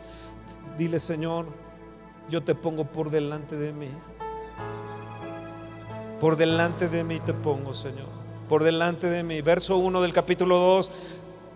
Dile, 0.78 1.00
Señor, 1.00 1.48
yo 2.30 2.44
te 2.44 2.54
pongo 2.54 2.86
por 2.86 3.10
delante 3.10 3.56
de 3.56 3.74
mí. 3.74 3.90
Por 6.20 6.36
delante 6.38 6.88
de 6.88 7.04
mí 7.04 7.20
te 7.20 7.34
pongo, 7.34 7.74
Señor. 7.74 8.10
Por 8.48 8.64
delante 8.64 9.10
de 9.10 9.24
mí. 9.24 9.42
Verso 9.42 9.76
1 9.78 10.04
del 10.04 10.14
capítulo 10.14 10.58
2. 10.58 10.92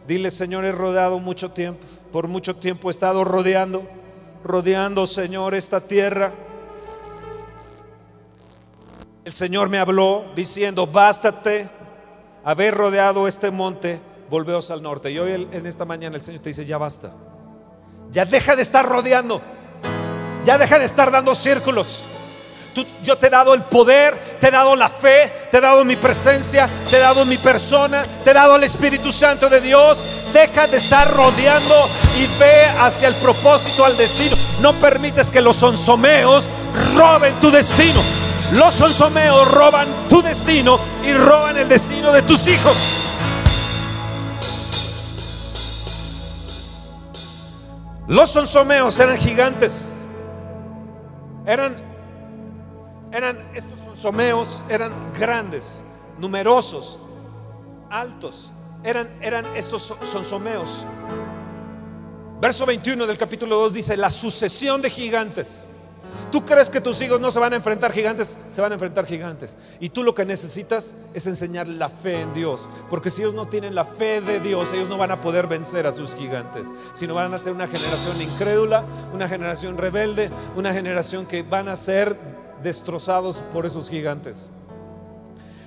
Dile, 0.07 0.31
Señor, 0.31 0.65
he 0.65 0.71
rodeado 0.71 1.19
mucho 1.19 1.51
tiempo. 1.51 1.85
Por 2.11 2.27
mucho 2.27 2.55
tiempo 2.55 2.89
he 2.89 2.91
estado 2.91 3.23
rodeando, 3.23 3.83
rodeando, 4.43 5.05
Señor, 5.05 5.53
esta 5.53 5.81
tierra. 5.81 6.31
El 9.23 9.31
Señor 9.31 9.69
me 9.69 9.77
habló 9.77 10.25
diciendo, 10.35 10.87
bástate 10.87 11.82
haber 12.43 12.75
rodeado 12.75 13.27
este 13.27 13.51
monte, 13.51 14.01
volveos 14.29 14.71
al 14.71 14.81
norte. 14.81 15.11
Y 15.11 15.19
hoy 15.19 15.47
en 15.51 15.65
esta 15.65 15.85
mañana 15.85 16.15
el 16.15 16.21
Señor 16.21 16.41
te 16.41 16.49
dice, 16.49 16.65
ya 16.65 16.77
basta. 16.77 17.11
Ya 18.11 18.25
deja 18.25 18.55
de 18.55 18.61
estar 18.61 18.87
rodeando. 18.87 19.41
Ya 20.45 20.57
deja 20.57 20.77
de 20.77 20.85
estar 20.85 21.09
dando 21.11 21.33
círculos. 21.35 22.05
yo 23.03 23.17
te 23.17 23.27
he 23.27 23.29
dado 23.29 23.53
el 23.53 23.61
poder, 23.63 24.17
te 24.39 24.47
he 24.47 24.51
dado 24.51 24.75
la 24.75 24.89
fe, 24.89 25.31
te 25.51 25.57
he 25.57 25.61
dado 25.61 25.85
mi 25.85 25.95
presencia, 25.95 26.67
te 26.89 26.97
he 26.97 26.99
dado 26.99 27.23
mi 27.25 27.37
persona, 27.37 28.03
te 28.23 28.31
he 28.31 28.33
dado 28.33 28.55
el 28.55 28.63
Espíritu 28.63 29.11
Santo 29.11 29.47
de 29.47 29.61
Dios. 29.61 30.31
Deja 30.33 30.67
de 30.67 30.77
estar 30.77 31.09
rodeando 31.11 31.75
y 32.17 32.39
ve 32.39 32.65
hacia 32.79 33.07
el 33.07 33.15
propósito, 33.15 33.85
al 33.85 33.95
destino. 33.95 34.35
No 34.61 34.73
permites 34.79 35.31
que 35.31 35.41
los 35.41 35.55
sonsomeos 35.57 36.45
roben 36.95 37.33
tu 37.39 37.51
destino. 37.51 38.32
Los 38.51 38.73
sonsomeos 38.73 39.51
roban 39.51 39.87
tu 40.09 40.21
destino 40.21 40.77
y 41.03 41.13
roban 41.13 41.57
el 41.57 41.67
destino 41.67 42.11
de 42.11 42.21
tus 42.21 42.47
hijos. 42.47 43.19
Los 48.07 48.29
sonsomeos 48.29 48.99
eran 48.99 49.17
gigantes. 49.17 50.05
Eran, 51.47 51.75
eran 53.11 53.39
estos 53.55 53.79
sonsomeos 53.79 54.63
eran 54.69 54.91
grandes, 55.13 55.83
numerosos, 56.19 56.99
altos. 57.89 58.51
Eran, 58.83 59.09
eran 59.21 59.45
estos 59.55 59.95
sonsomeos. 60.03 60.85
Verso 62.39 62.65
21 62.65 63.07
del 63.07 63.17
capítulo 63.17 63.55
2 63.57 63.73
dice, 63.73 63.97
la 63.97 64.09
sucesión 64.09 64.81
de 64.81 64.89
gigantes 64.89 65.65
Tú 66.31 66.45
crees 66.45 66.69
que 66.69 66.81
tus 66.81 67.01
hijos 67.01 67.19
no 67.19 67.31
se 67.31 67.39
van 67.39 67.53
a 67.53 67.55
enfrentar 67.55 67.91
gigantes, 67.91 68.37
se 68.47 68.61
van 68.61 68.71
a 68.71 68.75
enfrentar 68.75 69.05
gigantes. 69.05 69.57
Y 69.79 69.89
tú 69.89 70.03
lo 70.03 70.15
que 70.15 70.25
necesitas 70.25 70.95
es 71.13 71.27
enseñar 71.27 71.67
la 71.67 71.89
fe 71.89 72.21
en 72.21 72.33
Dios. 72.33 72.69
Porque 72.89 73.09
si 73.09 73.21
ellos 73.21 73.33
no 73.33 73.47
tienen 73.47 73.75
la 73.75 73.85
fe 73.85 74.21
de 74.21 74.39
Dios, 74.39 74.73
ellos 74.73 74.89
no 74.89 74.97
van 74.97 75.11
a 75.11 75.21
poder 75.21 75.47
vencer 75.47 75.85
a 75.87 75.91
sus 75.91 76.15
gigantes. 76.15 76.71
Sino 76.93 77.13
van 77.13 77.33
a 77.33 77.37
ser 77.37 77.53
una 77.53 77.67
generación 77.67 78.21
incrédula, 78.21 78.83
una 79.13 79.27
generación 79.27 79.77
rebelde, 79.77 80.29
una 80.55 80.73
generación 80.73 81.25
que 81.25 81.43
van 81.43 81.67
a 81.67 81.75
ser 81.75 82.15
destrozados 82.63 83.37
por 83.51 83.65
esos 83.65 83.89
gigantes. 83.89 84.49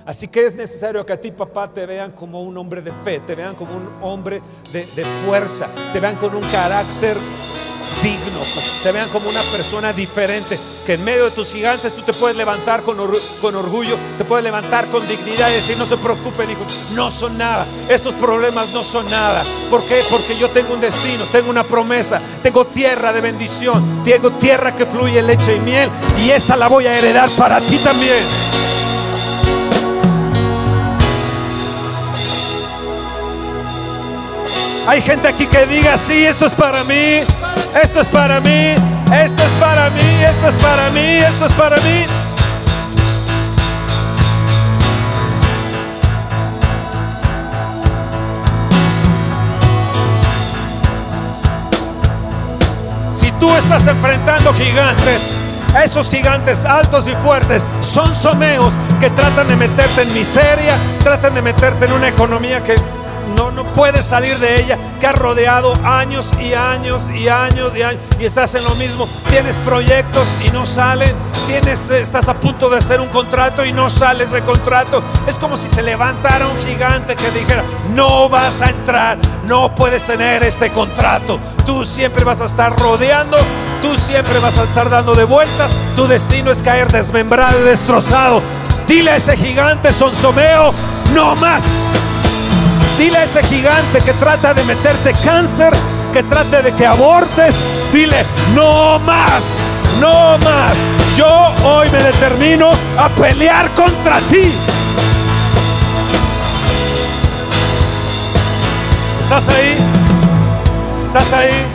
Así 0.05 0.29
que 0.29 0.45
es 0.45 0.55
necesario 0.55 1.05
que 1.05 1.13
a 1.13 1.19
ti, 1.19 1.31
papá, 1.31 1.71
te 1.71 1.85
vean 1.85 2.13
como 2.13 2.41
un 2.41 2.57
hombre 2.57 2.81
de 2.81 2.93
fe, 2.93 3.19
te 3.19 3.35
vean 3.35 3.55
como 3.55 3.75
un 3.75 3.89
hombre 4.01 4.41
de, 4.71 4.85
de 4.85 5.03
fuerza, 5.25 5.67
te 5.91 5.99
vean 5.99 6.15
con 6.15 6.33
un 6.33 6.43
carácter 6.47 7.17
digno, 8.07 8.39
te 8.83 8.91
vean 8.91 9.09
como 9.09 9.29
una 9.29 9.41
persona 9.41 9.91
diferente, 9.91 10.57
que 10.85 10.93
en 10.93 11.03
medio 11.03 11.25
de 11.25 11.31
tus 11.31 11.51
gigantes 11.51 11.93
tú 11.93 12.01
te 12.03 12.13
puedes 12.13 12.37
levantar 12.37 12.83
con, 12.83 12.97
con 13.41 13.55
orgullo, 13.55 13.97
te 14.17 14.23
puedes 14.23 14.43
levantar 14.43 14.87
con 14.87 15.05
dignidad 15.07 15.49
y 15.49 15.53
decir, 15.53 15.77
no 15.77 15.85
se 15.85 15.97
preocupen, 15.97 16.49
hijos, 16.49 16.91
no 16.93 17.11
son 17.11 17.37
nada, 17.37 17.65
estos 17.89 18.13
problemas 18.15 18.73
no 18.73 18.83
son 18.83 19.09
nada. 19.09 19.43
¿Por 19.69 19.83
qué? 19.83 19.99
Porque 20.09 20.37
yo 20.37 20.47
tengo 20.49 20.73
un 20.73 20.81
destino, 20.81 21.23
tengo 21.31 21.49
una 21.49 21.63
promesa, 21.63 22.21
tengo 22.41 22.65
tierra 22.65 23.11
de 23.11 23.21
bendición, 23.21 24.03
tengo 24.05 24.31
tierra 24.31 24.75
que 24.75 24.85
fluye 24.85 25.21
leche 25.21 25.55
y 25.55 25.59
miel 25.59 25.91
y 26.25 26.29
esta 26.29 26.55
la 26.55 26.67
voy 26.67 26.87
a 26.87 26.97
heredar 26.97 27.29
para 27.31 27.59
ti 27.59 27.77
también. 27.77 28.56
Hay 34.87 35.01
gente 35.01 35.27
aquí 35.27 35.45
que 35.47 35.65
diga, 35.65 35.97
sí, 35.97 36.25
esto 36.25 36.45
es 36.45 36.53
para 36.53 36.81
mí, 36.85 37.19
esto 37.83 37.99
es 37.99 38.07
para 38.07 38.39
mí, 38.39 38.73
esto 39.13 39.43
es 39.43 39.51
para 39.59 39.89
mí, 39.89 40.23
esto 40.23 40.47
es 40.47 40.55
para 40.55 40.89
mí, 40.91 41.17
esto 41.17 41.45
es 41.45 41.51
para 41.51 41.75
mí. 41.75 42.05
Si 53.11 53.29
tú 53.41 53.53
estás 53.57 53.87
enfrentando 53.87 54.53
gigantes, 54.53 55.65
esos 55.83 56.09
gigantes 56.09 56.63
altos 56.63 57.09
y 57.09 57.15
fuertes 57.15 57.65
son 57.81 58.15
someos 58.15 58.73
que 59.01 59.09
tratan 59.09 59.49
de 59.49 59.57
meterte 59.57 60.03
en 60.03 60.13
miseria, 60.13 60.77
tratan 61.03 61.33
de 61.33 61.41
meterte 61.41 61.83
en 61.83 61.91
una 61.91 62.07
economía 62.07 62.63
que 62.63 62.77
no, 63.35 63.51
no 63.51 63.63
puedes 63.65 64.05
salir 64.05 64.37
de 64.37 64.61
ella, 64.61 64.77
que 64.99 65.07
has 65.07 65.15
rodeado 65.15 65.73
años 65.83 66.31
y 66.39 66.53
años 66.53 67.09
y 67.09 67.27
años 67.27 67.73
y 67.75 67.81
años 67.81 68.01
y 68.19 68.25
estás 68.25 68.55
en 68.55 68.63
lo 68.63 68.75
mismo. 68.75 69.07
Tienes 69.29 69.57
proyectos 69.57 70.25
y 70.45 70.49
no 70.51 70.65
salen, 70.65 71.13
tienes, 71.45 71.89
estás 71.89 72.27
a 72.27 72.35
punto 72.35 72.69
de 72.69 72.77
hacer 72.77 73.01
un 73.01 73.07
contrato 73.09 73.65
y 73.65 73.71
no 73.71 73.89
sales 73.89 74.31
de 74.31 74.41
contrato. 74.41 75.03
Es 75.27 75.37
como 75.37 75.57
si 75.57 75.67
se 75.69 75.83
levantara 75.83 76.47
un 76.47 76.61
gigante 76.61 77.15
que 77.15 77.29
dijera, 77.31 77.63
no 77.93 78.29
vas 78.29 78.61
a 78.61 78.69
entrar, 78.69 79.17
no 79.45 79.73
puedes 79.75 80.03
tener 80.03 80.43
este 80.43 80.71
contrato. 80.71 81.39
Tú 81.65 81.83
siempre 81.83 82.23
vas 82.23 82.41
a 82.41 82.45
estar 82.45 82.77
rodeando, 82.77 83.37
tú 83.81 83.95
siempre 83.95 84.37
vas 84.39 84.57
a 84.57 84.63
estar 84.63 84.89
dando 84.89 85.15
de 85.15 85.25
vueltas, 85.25 85.93
tu 85.95 86.07
destino 86.07 86.51
es 86.51 86.61
caer 86.61 86.91
desmembrado 86.91 87.59
y 87.59 87.63
destrozado. 87.63 88.41
Dile 88.87 89.11
a 89.11 89.15
ese 89.17 89.35
gigante 89.35 89.91
sonsomeo, 89.91 90.73
no 91.13 91.35
más. 91.35 91.63
Dile 92.97 93.17
a 93.19 93.23
ese 93.25 93.43
gigante 93.43 93.99
que 93.99 94.11
trata 94.13 94.55
de 94.55 94.63
meterte 94.63 95.13
cáncer, 95.23 95.71
que 96.11 96.23
trate 96.23 96.63
de 96.63 96.73
que 96.73 96.85
abortes. 96.85 97.89
Dile, 97.93 98.25
no 98.55 98.97
más, 98.99 99.57
no 100.01 100.37
más. 100.39 100.75
Yo 101.15 101.27
hoy 101.63 101.89
me 101.91 101.99
determino 101.99 102.71
a 102.97 103.09
pelear 103.09 103.69
contra 103.75 104.17
ti. 104.21 104.51
¿Estás 109.19 109.49
ahí? 109.49 109.77
¿Estás 111.03 111.33
ahí? 111.33 111.65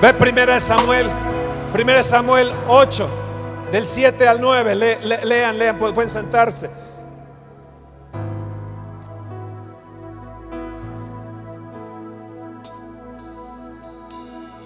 Ve 0.00 0.14
primera 0.14 0.54
de 0.54 0.60
Samuel 0.60 1.23
Primera 1.74 2.04
Samuel 2.04 2.52
8, 2.68 3.08
del 3.72 3.84
7 3.84 4.28
al 4.28 4.40
9. 4.40 4.76
lean, 5.24 5.58
lean, 5.58 5.76
pueden 5.76 6.08
sentarse. 6.08 6.70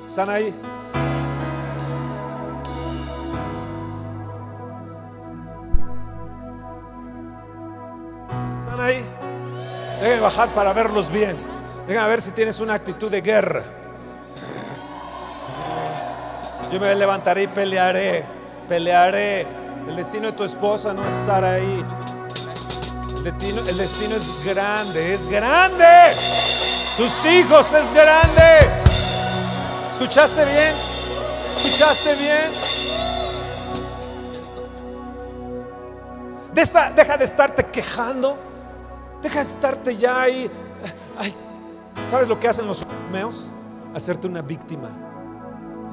¿Están 0.07 0.29
ahí? 0.29 0.55
¿Están 8.61 8.81
ahí? 8.81 9.03
Déjenme 10.03 10.21
bajar 10.21 10.51
para 10.51 10.75
verlos 10.75 11.11
bien. 11.11 11.39
Déjenme 11.87 12.07
ver 12.07 12.21
si 12.21 12.33
tienes 12.33 12.61
una 12.61 12.75
actitud 12.75 13.11
de 13.11 13.23
guerra. 13.23 13.79
Yo 16.71 16.79
me 16.79 16.95
levantaré 16.95 17.45
y 17.45 17.47
pelearé, 17.47 18.25
pelearé. 18.69 19.47
El 19.89 19.97
destino 19.97 20.27
de 20.27 20.33
tu 20.33 20.45
esposa 20.45 20.93
no 20.93 21.07
es 21.07 21.15
estar 21.15 21.43
ahí. 21.43 21.83
El 23.17 23.25
destino, 23.25 23.61
el 23.67 23.77
destino 23.77 24.15
es 24.17 24.45
grande, 24.45 25.15
es 25.15 25.29
grande. 25.29 26.13
Tus 26.99 27.25
hijos 27.25 27.73
es 27.73 27.95
grande. 27.95 28.69
¿Escuchaste 29.93 30.45
bien? 30.45 30.75
¿Escuchaste 31.57 32.17
bien? 32.17 32.69
deja 36.95 37.17
de 37.17 37.25
estarte 37.25 37.65
quejando. 37.65 38.37
Deja 39.23 39.37
de 39.37 39.51
estarte 39.51 39.97
ya 39.97 40.21
ahí. 40.21 40.51
¿Sabes 42.05 42.29
lo 42.29 42.39
que 42.39 42.49
hacen 42.49 42.67
los 42.67 42.87
meos? 43.11 43.47
Hacerte 43.95 44.27
una 44.27 44.43
víctima. 44.43 45.08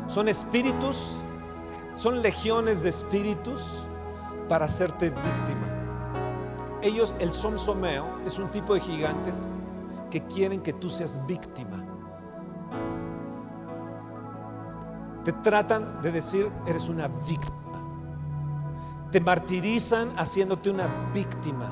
Son 0.08 0.28
espíritus, 0.28 1.18
son 1.94 2.22
legiones 2.22 2.84
de 2.84 2.90
espíritus 2.90 3.86
para 4.48 4.66
hacerte 4.66 5.10
víctima. 5.10 5.68
Ellos, 6.82 7.14
el 7.20 7.34
somsomeo, 7.34 8.20
es 8.26 8.38
un 8.38 8.48
tipo 8.50 8.76
de 8.76 8.80
gigantes 8.80 9.52
que 10.12 10.22
quieren 10.22 10.62
que 10.62 10.74
tú 10.74 10.90
seas 10.90 11.26
víctima. 11.26 11.84
Te 15.24 15.34
tratan 15.34 16.04
de 16.04 16.12
decir, 16.12 16.48
eres 16.68 16.88
una 16.88 17.08
víctima. 17.08 17.56
Te 19.12 19.20
martirizan 19.20 20.10
haciéndote 20.18 20.70
una 20.70 20.88
víctima. 21.12 21.72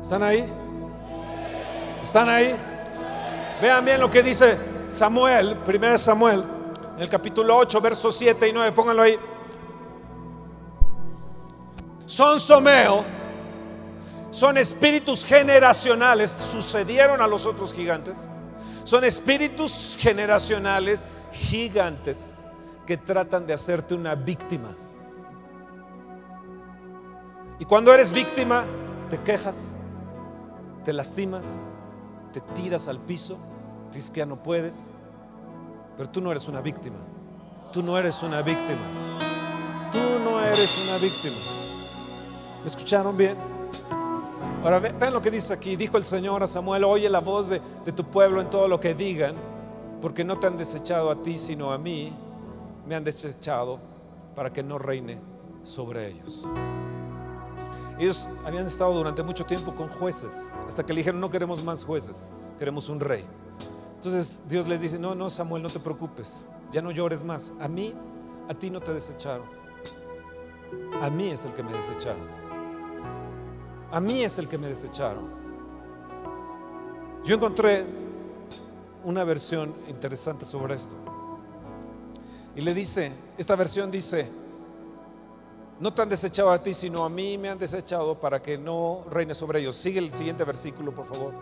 ¿Están 0.00 0.22
ahí? 0.22 0.67
¿Están 2.00 2.28
ahí? 2.28 2.56
Vean 3.60 3.84
bien 3.84 4.00
lo 4.00 4.10
que 4.10 4.22
dice 4.22 4.56
Samuel, 4.86 5.58
1 5.66 5.98
Samuel, 5.98 6.42
en 6.96 7.02
el 7.02 7.08
capítulo 7.08 7.56
8, 7.56 7.80
versos 7.80 8.16
7 8.16 8.48
y 8.48 8.52
9, 8.52 8.72
pónganlo 8.72 9.02
ahí. 9.02 9.18
Son 12.06 12.40
someo, 12.40 13.04
son 14.30 14.56
espíritus 14.56 15.24
generacionales, 15.24 16.30
sucedieron 16.30 17.20
a 17.20 17.26
los 17.26 17.44
otros 17.46 17.72
gigantes. 17.72 18.28
Son 18.84 19.04
espíritus 19.04 19.98
generacionales 20.00 21.04
gigantes 21.30 22.44
que 22.86 22.96
tratan 22.96 23.46
de 23.46 23.52
hacerte 23.52 23.92
una 23.92 24.14
víctima. 24.14 24.74
Y 27.58 27.66
cuando 27.66 27.92
eres 27.92 28.12
víctima, 28.12 28.64
te 29.10 29.20
quejas, 29.20 29.72
te 30.84 30.94
lastimas, 30.94 31.64
tiras 32.40 32.88
al 32.88 32.98
piso, 32.98 33.38
dices 33.92 34.10
que 34.10 34.18
ya 34.18 34.26
no 34.26 34.42
puedes, 34.42 34.90
pero 35.96 36.08
tú 36.08 36.20
no 36.20 36.30
eres 36.30 36.48
una 36.48 36.60
víctima. 36.60 36.96
Tú 37.72 37.82
no 37.82 37.98
eres 37.98 38.22
una 38.22 38.40
víctima. 38.42 38.80
Tú 39.92 40.20
no 40.24 40.40
eres 40.40 40.88
una 40.88 40.98
víctima. 40.98 41.36
¿Me 42.62 42.70
escucharon 42.70 43.16
bien? 43.16 43.36
Ahora 44.64 44.78
vean 44.78 45.12
lo 45.12 45.22
que 45.22 45.30
dice 45.30 45.52
aquí. 45.52 45.76
Dijo 45.76 45.96
el 45.96 46.04
Señor 46.04 46.42
a 46.42 46.46
Samuel, 46.46 46.84
oye 46.84 47.08
la 47.08 47.20
voz 47.20 47.48
de, 47.48 47.60
de 47.84 47.92
tu 47.92 48.04
pueblo 48.04 48.40
en 48.40 48.50
todo 48.50 48.68
lo 48.68 48.80
que 48.80 48.94
digan, 48.94 49.34
porque 50.00 50.24
no 50.24 50.38
te 50.38 50.46
han 50.46 50.56
desechado 50.56 51.10
a 51.10 51.22
ti, 51.22 51.36
sino 51.36 51.72
a 51.72 51.78
mí. 51.78 52.12
Me 52.86 52.94
han 52.94 53.04
desechado 53.04 53.78
para 54.34 54.52
que 54.52 54.62
no 54.62 54.78
reine 54.78 55.18
sobre 55.62 56.08
ellos. 56.08 56.46
Ellos 57.98 58.28
habían 58.44 58.66
estado 58.66 58.94
durante 58.94 59.22
mucho 59.22 59.44
tiempo 59.44 59.74
con 59.74 59.88
jueces, 59.88 60.52
hasta 60.66 60.86
que 60.86 60.92
le 60.92 61.00
dijeron, 61.00 61.20
no 61.20 61.30
queremos 61.30 61.64
más 61.64 61.84
jueces, 61.84 62.30
queremos 62.56 62.88
un 62.88 63.00
rey. 63.00 63.24
Entonces 63.96 64.40
Dios 64.48 64.68
les 64.68 64.80
dice, 64.80 64.98
no, 64.98 65.16
no, 65.16 65.28
Samuel, 65.28 65.62
no 65.62 65.68
te 65.68 65.80
preocupes, 65.80 66.46
ya 66.70 66.80
no 66.80 66.92
llores 66.92 67.24
más. 67.24 67.52
A 67.58 67.66
mí, 67.66 67.92
a 68.48 68.54
ti 68.54 68.70
no 68.70 68.80
te 68.80 68.94
desecharon. 68.94 69.46
A 71.02 71.10
mí 71.10 71.28
es 71.28 71.44
el 71.44 71.52
que 71.54 71.64
me 71.64 71.72
desecharon. 71.72 72.22
A 73.90 74.00
mí 74.00 74.22
es 74.22 74.38
el 74.38 74.48
que 74.48 74.58
me 74.58 74.68
desecharon. 74.68 75.28
Yo 77.24 77.34
encontré 77.34 77.84
una 79.02 79.24
versión 79.24 79.74
interesante 79.88 80.44
sobre 80.44 80.74
esto. 80.74 80.94
Y 82.54 82.60
le 82.60 82.74
dice, 82.74 83.12
esta 83.36 83.56
versión 83.56 83.90
dice, 83.90 84.28
no 85.80 85.94
te 85.94 86.02
han 86.02 86.08
desechado 86.08 86.50
a 86.50 86.62
ti, 86.62 86.74
sino 86.74 87.04
a 87.04 87.08
mí 87.08 87.38
me 87.38 87.48
han 87.48 87.58
desechado 87.58 88.18
para 88.18 88.42
que 88.42 88.58
no 88.58 89.04
reine 89.10 89.34
sobre 89.34 89.60
ellos. 89.60 89.76
Sigue 89.76 89.98
el 90.00 90.12
siguiente 90.12 90.44
versículo, 90.44 90.92
por 90.92 91.06
favor. 91.06 91.34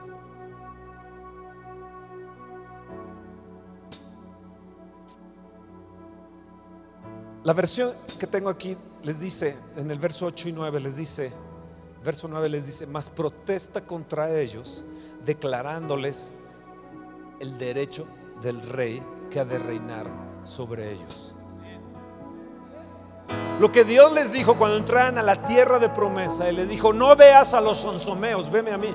La 7.44 7.52
versión 7.52 7.92
que 8.18 8.26
tengo 8.26 8.50
aquí 8.50 8.76
les 9.04 9.20
dice, 9.20 9.56
en 9.76 9.88
el 9.90 10.00
verso 10.00 10.26
8 10.26 10.48
y 10.48 10.52
9 10.52 10.80
les 10.80 10.96
dice, 10.96 11.30
verso 12.04 12.26
9 12.26 12.48
les 12.48 12.66
dice, 12.66 12.88
más 12.88 13.08
protesta 13.08 13.82
contra 13.82 14.36
ellos, 14.36 14.82
declarándoles 15.24 16.32
el 17.38 17.56
derecho 17.56 18.04
del 18.42 18.60
rey 18.62 19.00
que 19.30 19.38
ha 19.38 19.44
de 19.44 19.60
reinar 19.60 20.10
sobre 20.42 20.92
ellos. 20.92 21.35
Lo 23.58 23.72
que 23.72 23.84
Dios 23.84 24.12
les 24.12 24.32
dijo 24.32 24.56
cuando 24.56 24.76
entraran 24.76 25.16
a 25.18 25.22
la 25.22 25.36
tierra 25.44 25.78
de 25.78 25.88
promesa, 25.88 26.48
Él 26.48 26.56
les 26.56 26.68
dijo, 26.68 26.92
no 26.92 27.16
veas 27.16 27.54
a 27.54 27.60
los 27.60 27.78
sonsomeos, 27.78 28.50
veme 28.50 28.70
a 28.70 28.78
mí. 28.78 28.94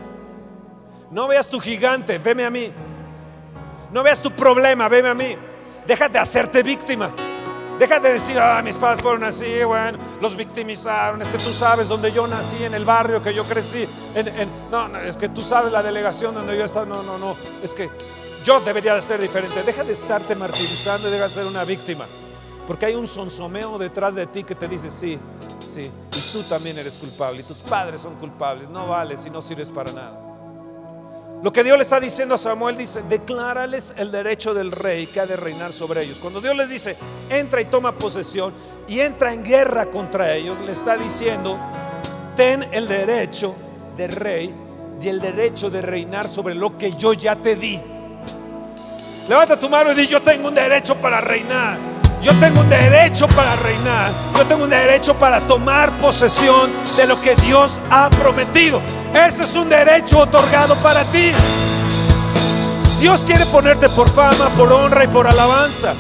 No 1.10 1.28
veas 1.28 1.50
tu 1.50 1.60
gigante, 1.60 2.20
veme 2.20 2.46
a 2.46 2.50
mí. 2.50 2.72
No 3.92 4.04
veas 4.04 4.22
tu 4.22 4.32
problema, 4.32 4.88
veme 4.88 5.10
a 5.10 5.14
mí. 5.14 5.36
Déjate 5.86 6.20
hacerte 6.20 6.64
víctima. 6.64 7.12
Déjate 7.80 8.10
de 8.10 8.14
decir, 8.14 8.38
ah, 8.40 8.62
mis 8.64 8.78
padres 8.78 9.02
fueron 9.02 9.24
así, 9.24 9.64
bueno, 9.64 9.98
los 10.22 10.36
victimizaron. 10.36 11.20
Es 11.24 11.30
que 11.30 11.40
tú 11.40 11.50
sabes 11.52 11.88
donde 11.88 12.12
yo 12.12 12.28
nací, 12.28 12.64
en 12.64 12.76
el 12.76 12.86
barrio 12.86 13.24
que 13.24 13.34
yo 13.34 13.44
crecí. 13.44 13.88
no, 14.70 14.88
no, 14.88 15.00
es 15.00 15.18
que 15.18 15.30
tú 15.30 15.42
sabes 15.42 15.72
la 15.72 15.82
delegación 15.82 16.36
donde 16.36 16.56
yo 16.56 16.64
estaba. 16.64 16.86
No, 16.86 17.02
no, 17.02 17.18
no. 17.18 17.36
Es 17.64 17.74
que 17.74 17.90
yo 18.44 18.60
debería 18.60 18.94
de 18.94 19.02
ser 19.02 19.20
diferente. 19.20 19.64
Deja 19.64 19.84
de 19.84 19.94
estarte 19.94 20.36
martirizando 20.36 21.10
y 21.10 21.12
deja 21.12 21.24
de 21.24 21.30
ser 21.32 21.48
una 21.48 21.64
víctima. 21.64 22.06
Porque 22.68 22.86
hay 22.86 22.96
un 22.96 23.08
sonsomeo 23.08 23.78
detrás 23.78 24.16
de 24.16 24.28
ti 24.28 24.44
que 24.44 24.56
te 24.56 24.68
dice, 24.68 24.90
sí, 24.90 25.20
sí, 25.66 25.82
y 25.82 26.32
tú 26.32 26.44
también 26.48 26.78
eres 26.78 26.98
culpable, 26.98 27.42
y 27.42 27.44
tus 27.44 27.60
padres 27.60 28.02
son 28.02 28.16
culpables, 28.16 28.70
no 28.70 28.88
vales 28.88 29.26
y 29.26 29.30
no 29.30 29.42
sirves 29.42 29.70
para 29.70 29.92
nada. 29.92 30.32
Lo 31.44 31.52
que 31.52 31.64
Dios 31.64 31.76
le 31.76 31.82
está 31.82 32.00
diciendo 32.00 32.36
a 32.36 32.38
Samuel 32.38 32.78
dice, 32.78 33.02
declárales 33.02 33.96
el 33.98 34.12
derecho 34.12 34.54
del 34.54 34.72
rey 34.72 35.08
que 35.08 35.20
ha 35.20 35.26
de 35.26 35.36
reinar 35.36 35.74
sobre 35.74 36.04
ellos. 36.04 36.20
Cuando 36.20 36.40
Dios 36.40 36.56
les 36.56 36.70
dice, 36.70 36.96
entra 37.30 37.62
y 37.62 37.66
toma 37.66 37.98
posesión 37.98 38.54
y 38.88 39.00
entra 39.00 39.34
en 39.34 39.44
guerra 39.44 39.88
contra 39.88 40.36
ellos, 40.36 40.60
le 40.60 40.72
está 40.72 40.96
diciendo, 40.98 41.58
ten 42.36 42.62
el 42.72 42.88
derecho 42.88 43.56
de 43.98 44.08
rey 44.08 44.54
y 45.02 45.08
el 45.08 45.20
derecho 45.20 45.72
de 45.72 45.82
reinar 45.82 46.28
sobre 46.28 46.54
lo 46.54 46.78
que 46.78 46.96
yo 46.96 47.14
ya 47.14 47.36
te 47.36 47.56
di. 47.56 47.82
Levanta 49.28 49.58
tu 49.58 49.68
mano 49.68 49.94
y 49.94 49.96
di, 49.96 50.06
yo 50.06 50.22
tengo 50.22 50.50
un 50.50 50.56
derecho 50.56 50.96
para 50.98 51.22
reinar. 51.22 52.01
Yo 52.22 52.38
tengo 52.38 52.62
un 52.62 52.70
derecho 52.70 53.28
para 53.28 53.56
reinar. 53.56 54.12
Yo 54.38 54.46
tengo 54.46 54.64
un 54.66 54.70
derecho 54.70 55.16
para 55.16 55.40
tomar 55.42 55.90
posesión 55.98 56.70
de 56.96 57.08
lo 57.08 57.20
que 57.20 57.36
Dios 57.36 57.80
ha 57.90 58.12
prometido. 58.12 58.80
Ese 59.14 59.42
es 59.42 59.56
un 59.56 59.70
derecho 59.70 60.20
otorgado 60.20 60.76
para 60.76 61.04
ti. 61.06 61.32
Dios 63.00 63.26
quiere 63.26 63.44
ponerte 63.48 63.90
por 63.90 64.08
fama, 64.08 64.50
por 64.56 64.72
honra 64.72 65.04
y 65.04 65.08
por 65.08 65.26
alabanza. 65.26 65.96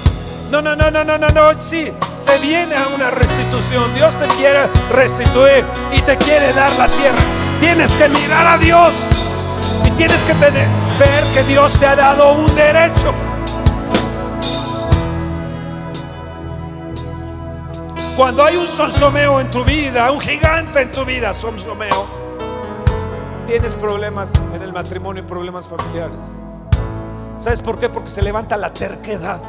No, 0.51 0.61
no, 0.61 0.75
no, 0.75 0.91
no, 0.91 1.03
no, 1.03 1.17
no, 1.17 1.29
no. 1.29 1.59
Sí, 1.59 1.91
se 2.17 2.37
viene 2.39 2.75
a 2.75 2.87
una 2.93 3.09
restitución. 3.09 3.91
Dios 3.95 4.13
te 4.13 4.27
quiere 4.35 4.67
restituir 4.91 5.65
y 5.91 6.01
te 6.01 6.17
quiere 6.17 6.53
dar 6.53 6.71
la 6.73 6.87
tierra. 6.87 7.17
Tienes 7.59 7.91
que 7.93 8.07
mirar 8.09 8.45
a 8.45 8.57
Dios 8.59 8.95
y 9.85 9.89
tienes 9.91 10.23
que 10.23 10.33
ver 10.33 10.67
que 11.33 11.43
Dios 11.43 11.73
te 11.79 11.87
ha 11.87 11.95
dado 11.95 12.33
un 12.33 12.55
derecho. 12.55 13.11
Cuando 18.17 18.43
hay 18.43 18.57
un 18.57 18.67
sonsomeo 18.67 19.39
en 19.39 19.49
tu 19.49 19.63
vida, 19.63 20.11
un 20.11 20.19
gigante 20.19 20.81
en 20.81 20.91
tu 20.91 21.05
vida, 21.05 21.33
sonsomeo, 21.33 22.05
tienes 23.47 23.73
problemas 23.73 24.33
en 24.53 24.61
el 24.61 24.73
matrimonio 24.73 25.23
y 25.23 25.25
problemas 25.25 25.65
familiares. 25.65 26.23
¿Sabes 27.37 27.61
por 27.61 27.79
qué? 27.79 27.89
Porque 27.89 28.09
se 28.09 28.21
levanta 28.21 28.57
la 28.57 28.71
terquedad. 28.73 29.41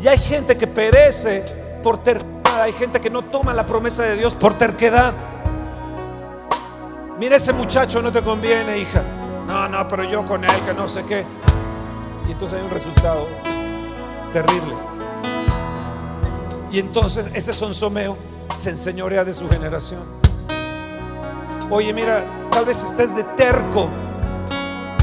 Y 0.00 0.06
hay 0.06 0.18
gente 0.18 0.56
que 0.56 0.66
perece 0.68 1.44
por 1.82 1.98
terquedad, 1.98 2.62
hay 2.62 2.72
gente 2.72 3.00
que 3.00 3.10
no 3.10 3.22
toma 3.22 3.52
la 3.52 3.66
promesa 3.66 4.04
de 4.04 4.16
Dios 4.16 4.34
por 4.34 4.54
terquedad. 4.54 5.12
Mira, 7.18 7.36
ese 7.36 7.52
muchacho 7.52 8.00
no 8.00 8.12
te 8.12 8.22
conviene, 8.22 8.78
hija. 8.78 9.02
No, 9.48 9.68
no, 9.68 9.86
pero 9.88 10.04
yo 10.04 10.24
con 10.24 10.44
él, 10.44 10.60
que 10.64 10.72
no 10.72 10.86
sé 10.86 11.04
qué. 11.04 11.24
Y 12.28 12.32
entonces 12.32 12.58
hay 12.58 12.64
un 12.64 12.70
resultado 12.70 13.26
terrible. 14.32 14.97
Y 16.70 16.78
entonces 16.78 17.30
ese 17.34 17.52
sonsomeo 17.52 18.16
se 18.56 18.70
enseñorea 18.70 19.24
de 19.24 19.34
su 19.34 19.48
generación. 19.48 20.00
Oye, 21.70 21.92
mira, 21.92 22.24
tal 22.50 22.64
vez 22.64 22.82
estés 22.82 23.14
de 23.14 23.24
terco 23.24 23.88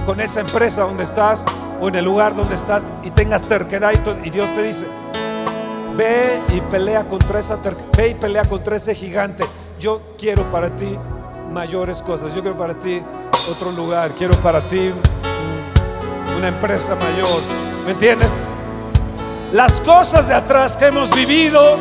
con 0.05 0.19
esa 0.19 0.41
empresa 0.41 0.81
donde 0.81 1.03
estás 1.03 1.45
o 1.81 1.87
en 1.87 1.95
el 1.95 2.05
lugar 2.05 2.35
donde 2.35 2.55
estás 2.55 2.91
y 3.03 3.09
tengas 3.11 3.43
terquedad 3.43 3.91
y, 4.23 4.29
Dios 4.29 4.49
te 4.55 4.63
dice, 4.63 4.85
ve 5.95 6.41
y 6.49 6.61
pelea 6.61 7.07
contra 7.07 7.39
esa 7.39 7.57
ve 7.95 8.09
y 8.09 8.13
pelea 8.13 8.45
contra 8.45 8.75
ese 8.75 8.93
gigante. 8.93 9.43
Yo 9.79 10.01
quiero 10.17 10.49
para 10.51 10.75
ti 10.75 10.97
mayores 11.51 12.01
cosas. 12.01 12.33
Yo 12.33 12.41
quiero 12.41 12.57
para 12.57 12.77
ti 12.77 13.01
otro 13.49 13.71
lugar. 13.71 14.11
Quiero 14.11 14.35
para 14.35 14.61
ti 14.67 14.93
una 16.37 16.47
empresa 16.47 16.95
mayor. 16.95 17.27
¿Me 17.85 17.91
entiendes? 17.91 18.45
Las 19.53 19.79
cosas 19.81 20.27
de 20.27 20.33
atrás 20.33 20.75
que 20.75 20.87
hemos 20.87 21.11
vivido 21.15 21.77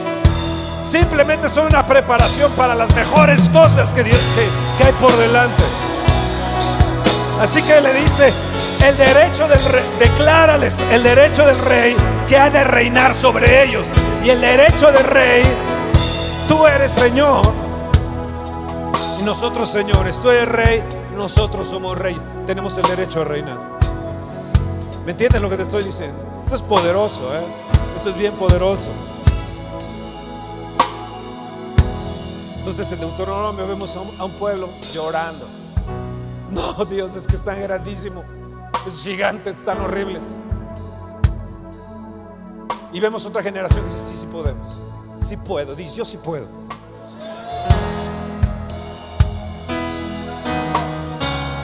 simplemente 0.85 1.49
son 1.49 1.67
una 1.67 1.85
preparación 1.87 2.53
para 2.53 2.75
las 2.75 2.95
mejores 2.95 3.49
cosas 3.49 3.91
que, 3.91 4.03
hay 4.03 4.93
por 5.01 5.13
delante. 5.17 5.63
Así 7.41 7.63
que 7.63 7.81
le 7.81 7.93
dice, 7.95 8.33
el 8.87 8.97
derecho 8.97 9.49
del 9.49 9.63
rey, 9.65 9.83
declárales 9.99 10.85
el 10.91 11.03
derecho 11.03 11.45
del 11.45 11.59
rey 11.59 11.97
que 12.29 12.37
ha 12.37 12.51
de 12.51 12.63
reinar 12.65 13.15
sobre 13.15 13.65
ellos. 13.65 13.87
Y 14.23 14.31
el 14.31 14.41
derecho 14.41 14.93
del 14.93 15.05
rey, 15.05 15.43
tú 16.49 16.67
eres 16.67 16.93
Señor. 16.93 17.43
Y 19.21 19.25
nosotros, 19.25 19.69
señores, 19.69 20.19
tú 20.21 20.31
eres 20.31 20.49
rey, 20.49 20.85
nosotros 21.17 21.67
somos 21.67 21.99
reyes. 21.99 22.23
Tenemos 22.47 22.77
el 22.79 22.85
derecho 22.85 23.23
a 23.23 23.25
reinar. 23.25 23.59
¿Me 25.05 25.13
entiendes 25.13 25.41
lo 25.41 25.51
que 25.51 25.57
te 25.57 25.63
estoy 25.63 25.83
diciendo? 25.83 26.24
Esto 26.45 26.55
es 26.55 26.63
poderoso, 26.63 27.35
¿eh? 27.35 27.45
Esto 27.97 28.11
es 28.11 28.17
bien 28.17 28.35
poderoso. 28.35 28.91
Entonces 32.59 32.93
en 32.93 33.01
Deuteronomio 33.01 33.67
vemos 33.67 33.97
a 33.97 34.01
un, 34.01 34.21
a 34.21 34.25
un 34.25 34.33
pueblo 34.33 34.69
llorando. 34.93 35.47
No, 36.51 36.85
Dios, 36.85 37.17
es 37.17 37.27
que 37.27 37.35
es 37.35 37.43
tan 37.43 37.61
grandísimo. 37.61 38.23
Esos 38.87 39.03
gigantes 39.03 39.65
tan 39.65 39.81
horribles. 39.81 40.39
Y 42.93 43.01
vemos 43.01 43.27
otra 43.27 43.43
generación 43.43 43.81
que 43.85 43.91
dice, 43.91 44.07
sí, 44.07 44.17
sí 44.17 44.27
podemos. 44.27 44.69
Sí 45.21 45.37
puedo. 45.37 45.75
Dice, 45.75 45.97
yo 45.97 46.05
sí 46.05 46.17
puedo. 46.19 46.47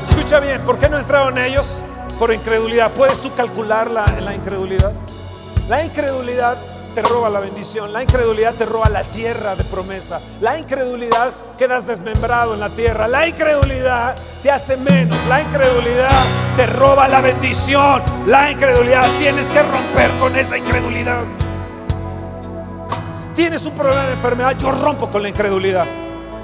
Escucha 0.03 0.41
bien, 0.41 0.61
¿por 0.63 0.77
qué 0.77 0.89
no 0.89 0.99
entraron 0.99 1.39
ellos? 1.39 1.79
Por 2.21 2.35
incredulidad. 2.35 2.93
¿Puedes 2.93 3.23
tú 3.23 3.35
calcularla 3.35 4.05
en 4.19 4.27
la 4.27 4.35
incredulidad? 4.35 4.93
La 5.71 5.83
incredulidad 5.83 6.59
te 6.95 7.01
roba 7.01 7.31
la 7.31 7.41
bendición, 7.41 7.95
la 7.95 8.03
incredulidad 8.03 8.55
te 8.55 8.67
roba 8.67 8.91
la 8.91 9.05
tierra 9.05 9.57
de 9.57 9.65
promesa, 9.65 10.21
la 10.43 10.59
incredulidad 10.59 11.33
quedas 11.57 11.87
desmembrado 11.87 12.53
en 12.53 12.61
la 12.61 12.69
tierra, 12.69 13.09
la 13.09 13.27
incredulidad 13.27 14.17
te 14.43 14.51
hace 14.51 14.77
menos, 14.77 15.17
la 15.29 15.41
incredulidad 15.41 16.11
te 16.57 16.67
roba 16.67 17.09
la 17.09 17.23
bendición, 17.23 18.03
la 18.27 18.51
incredulidad 18.51 19.09
tienes 19.19 19.47
que 19.47 19.63
romper 19.63 20.11
con 20.19 20.37
esa 20.37 20.59
incredulidad. 20.59 21.23
Tienes 23.35 23.65
un 23.65 23.75
problema 23.75 24.05
de 24.05 24.13
enfermedad, 24.13 24.59
yo 24.59 24.73
rompo 24.73 25.09
con 25.09 25.23
la 25.23 25.31
incredulidad 25.31 25.87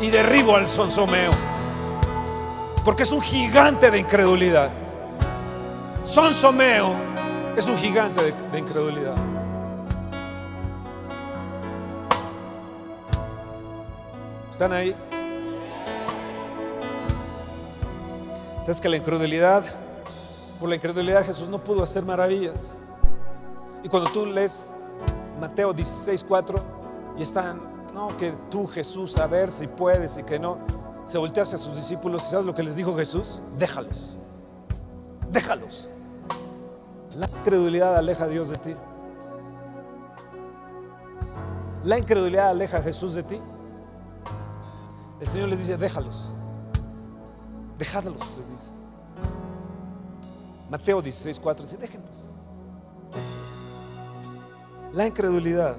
y 0.00 0.08
derribo 0.08 0.56
al 0.56 0.68
sonsomeo, 0.68 1.32
porque 2.82 3.02
es 3.02 3.12
un 3.12 3.20
gigante 3.20 3.90
de 3.90 3.98
incredulidad. 3.98 4.85
Sonsomeo 6.06 6.94
es 7.56 7.66
un 7.66 7.76
gigante 7.76 8.32
de, 8.52 8.58
incredulidad. 8.60 9.16
¿Están 14.52 14.72
ahí? 14.72 14.94
¿Sabes 18.62 18.80
que 18.80 18.88
la 18.88 18.98
incredulidad, 18.98 19.64
por 20.60 20.68
la 20.68 20.76
incredulidad 20.76 21.26
Jesús 21.26 21.48
no 21.48 21.58
pudo 21.58 21.82
hacer 21.82 22.04
maravillas? 22.04 22.76
Y 23.82 23.88
cuando 23.88 24.08
tú 24.08 24.26
lees 24.26 24.74
Mateo 25.40 25.72
16, 25.72 26.22
4 26.22 26.64
y 27.18 27.22
están, 27.22 27.60
no, 27.92 28.16
que 28.16 28.32
tú 28.48 28.68
Jesús, 28.68 29.16
a 29.18 29.26
ver 29.26 29.50
si 29.50 29.66
puedes 29.66 30.18
y 30.18 30.22
que 30.22 30.38
no, 30.38 30.58
se 31.04 31.18
voltea 31.18 31.42
hacia 31.42 31.58
sus 31.58 31.74
discípulos 31.74 32.28
y 32.28 32.30
¿sabes 32.30 32.46
lo 32.46 32.54
que 32.54 32.62
les 32.62 32.76
dijo 32.76 32.96
Jesús? 32.96 33.42
Déjalos, 33.58 34.16
déjalos. 35.32 35.90
La 37.16 37.26
incredulidad 37.26 37.96
aleja 37.96 38.24
a 38.24 38.28
Dios 38.28 38.50
de 38.50 38.56
ti. 38.58 38.76
La 41.84 41.98
incredulidad 41.98 42.50
aleja 42.50 42.78
a 42.78 42.82
Jesús 42.82 43.14
de 43.14 43.22
ti. 43.22 43.40
El 45.20 45.26
Señor 45.26 45.48
les 45.48 45.60
dice, 45.60 45.76
déjalos. 45.76 46.30
Dejadlos, 47.78 48.32
les 48.36 48.50
dice. 48.50 48.70
Mateo 50.68 51.00
16, 51.00 51.38
4 51.40 51.64
dice, 51.64 51.76
déjenlos. 51.76 52.24
La 54.92 55.06
incredulidad 55.06 55.76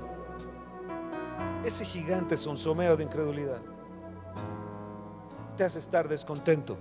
ese 1.68 1.84
gigante 1.84 2.38
sonsomeo 2.38 2.96
de 2.96 3.04
incredulidad 3.04 3.60
te 5.58 5.66
hace 5.66 5.80
estar 5.80 6.08
descontento. 6.08 6.78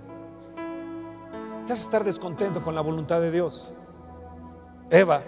Te 1.65 1.73
hace 1.73 1.81
estar 1.81 2.05
descontento 2.05 2.63
con 2.63 2.73
la 2.73 2.79
voluntad 2.79 3.19
de 3.19 3.31
Dios. 3.31 3.73
Eva, 4.89 5.21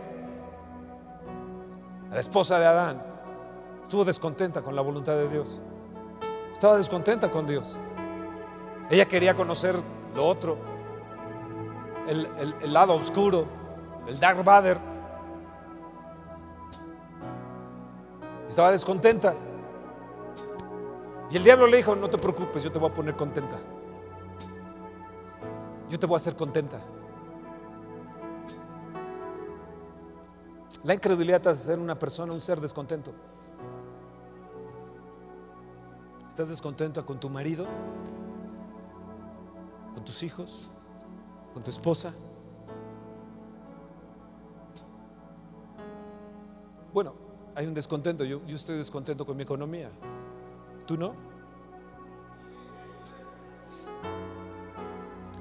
la 2.12 2.20
esposa 2.20 2.60
de 2.60 2.66
Adán, 2.66 3.04
estuvo 3.84 4.06
descontenta 4.06 4.62
con 4.62 4.76
la 4.76 4.82
voluntad 4.82 5.14
de 5.14 5.28
Dios. 5.28 5.62
Estaba 6.54 6.78
descontenta 6.78 7.30
con 7.30 7.46
Dios. 7.46 7.78
Ella 8.90 9.06
quería 9.06 9.36
conocer 9.36 9.76
lo 10.16 10.26
otro, 10.26 10.58
el, 12.08 12.28
el 12.62 12.74
lado 12.74 12.96
oscuro, 12.96 13.46
el 14.08 14.20
Dark 14.20 14.44
Vader. 14.44 14.80
Estaba 18.48 18.72
descontenta. 18.72 19.36
Y 21.30 21.38
el 21.38 21.44
diablo 21.44 21.68
le 21.68 21.78
dijo, 21.78 21.96
no 21.96 22.10
te 22.10 22.18
preocupes, 22.18 22.64
yo 22.64 22.72
te 22.72 22.80
voy 22.80 22.90
a 22.90 22.94
poner 22.94 23.16
contenta. 23.16 23.58
Yo 25.90 26.00
te 26.00 26.08
voy 26.08 26.16
a 26.16 26.18
hacer 26.18 26.36
contenta. 26.36 26.80
La 30.84 30.94
incredulidad 30.94 31.42
te 31.42 31.50
hace 31.50 31.64
ser 31.64 31.80
una 31.80 31.98
persona, 31.98 32.34
un 32.34 32.40
ser 32.40 32.62
descontento. 32.62 33.12
¿Estás 36.30 36.50
descontento 36.50 37.06
con 37.06 37.20
tu 37.20 37.30
marido? 37.30 37.68
¿Con 39.94 40.06
tus 40.06 40.24
hijos? 40.24 40.70
¿Con 41.54 41.64
tu 41.64 41.70
esposa? 41.70 42.14
Bueno, 46.94 47.14
hay 47.56 47.68
un 47.68 47.74
descontento. 47.74 48.24
Yo, 48.24 48.40
estoy 48.48 48.78
descontento 48.78 49.26
con 49.26 49.36
mi 49.36 49.44
economía. 49.44 49.92
¿Tú 50.88 50.98
no? 50.98 51.14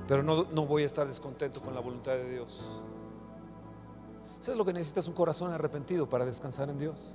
Pero 0.08 0.24
no, 0.24 0.46
no 0.52 0.66
voy 0.66 0.82
a 0.82 0.86
estar 0.86 1.06
descontento 1.06 1.60
con 1.60 1.74
la 1.74 1.80
voluntad 1.80 2.12
de 2.12 2.28
Dios. 2.28 2.60
¿Sabes 4.48 4.56
lo 4.56 4.64
que 4.64 4.72
necesitas? 4.72 5.06
Un 5.06 5.12
corazón 5.12 5.52
arrepentido 5.52 6.08
para 6.08 6.24
descansar 6.24 6.70
en 6.70 6.78
Dios 6.78 7.12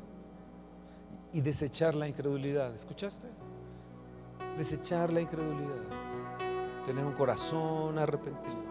y 1.32 1.42
desechar 1.42 1.96
la 1.96 2.08
incredulidad. 2.08 2.72
¿Escuchaste? 2.76 3.28
Desechar 4.56 5.12
la 5.12 5.20
incredulidad. 5.20 5.82
Tener 6.86 7.04
un 7.04 7.14
corazón 7.14 7.98
arrepentido 7.98 8.62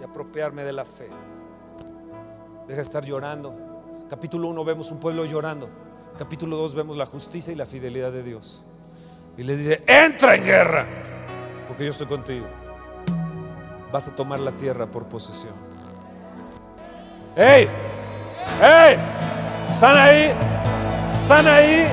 y 0.00 0.04
apropiarme 0.04 0.64
de 0.64 0.72
la 0.72 0.86
fe. 0.86 1.10
Deja 2.66 2.76
de 2.76 2.80
estar 2.80 3.04
llorando. 3.04 3.54
Capítulo 4.08 4.48
1 4.48 4.64
vemos 4.64 4.90
un 4.90 4.98
pueblo 4.98 5.26
llorando. 5.26 5.68
Capítulo 6.16 6.56
2 6.56 6.74
vemos 6.74 6.96
la 6.96 7.04
justicia 7.04 7.52
y 7.52 7.56
la 7.56 7.66
fidelidad 7.66 8.10
de 8.10 8.22
Dios. 8.22 8.64
Y 9.36 9.42
les 9.42 9.58
dice, 9.58 9.84
entra 9.86 10.34
en 10.34 10.44
guerra, 10.44 10.86
porque 11.68 11.84
yo 11.84 11.90
estoy 11.90 12.06
contigo. 12.06 12.46
Vas 13.92 14.08
a 14.08 14.14
tomar 14.14 14.40
la 14.40 14.52
tierra 14.52 14.90
por 14.90 15.08
posesión. 15.08 15.71
¡Ey! 17.34 17.66
¡Ey! 18.60 18.98
¿Están 19.70 19.96
ahí? 19.96 20.32
¿Están 21.16 21.46
ahí? 21.46 21.86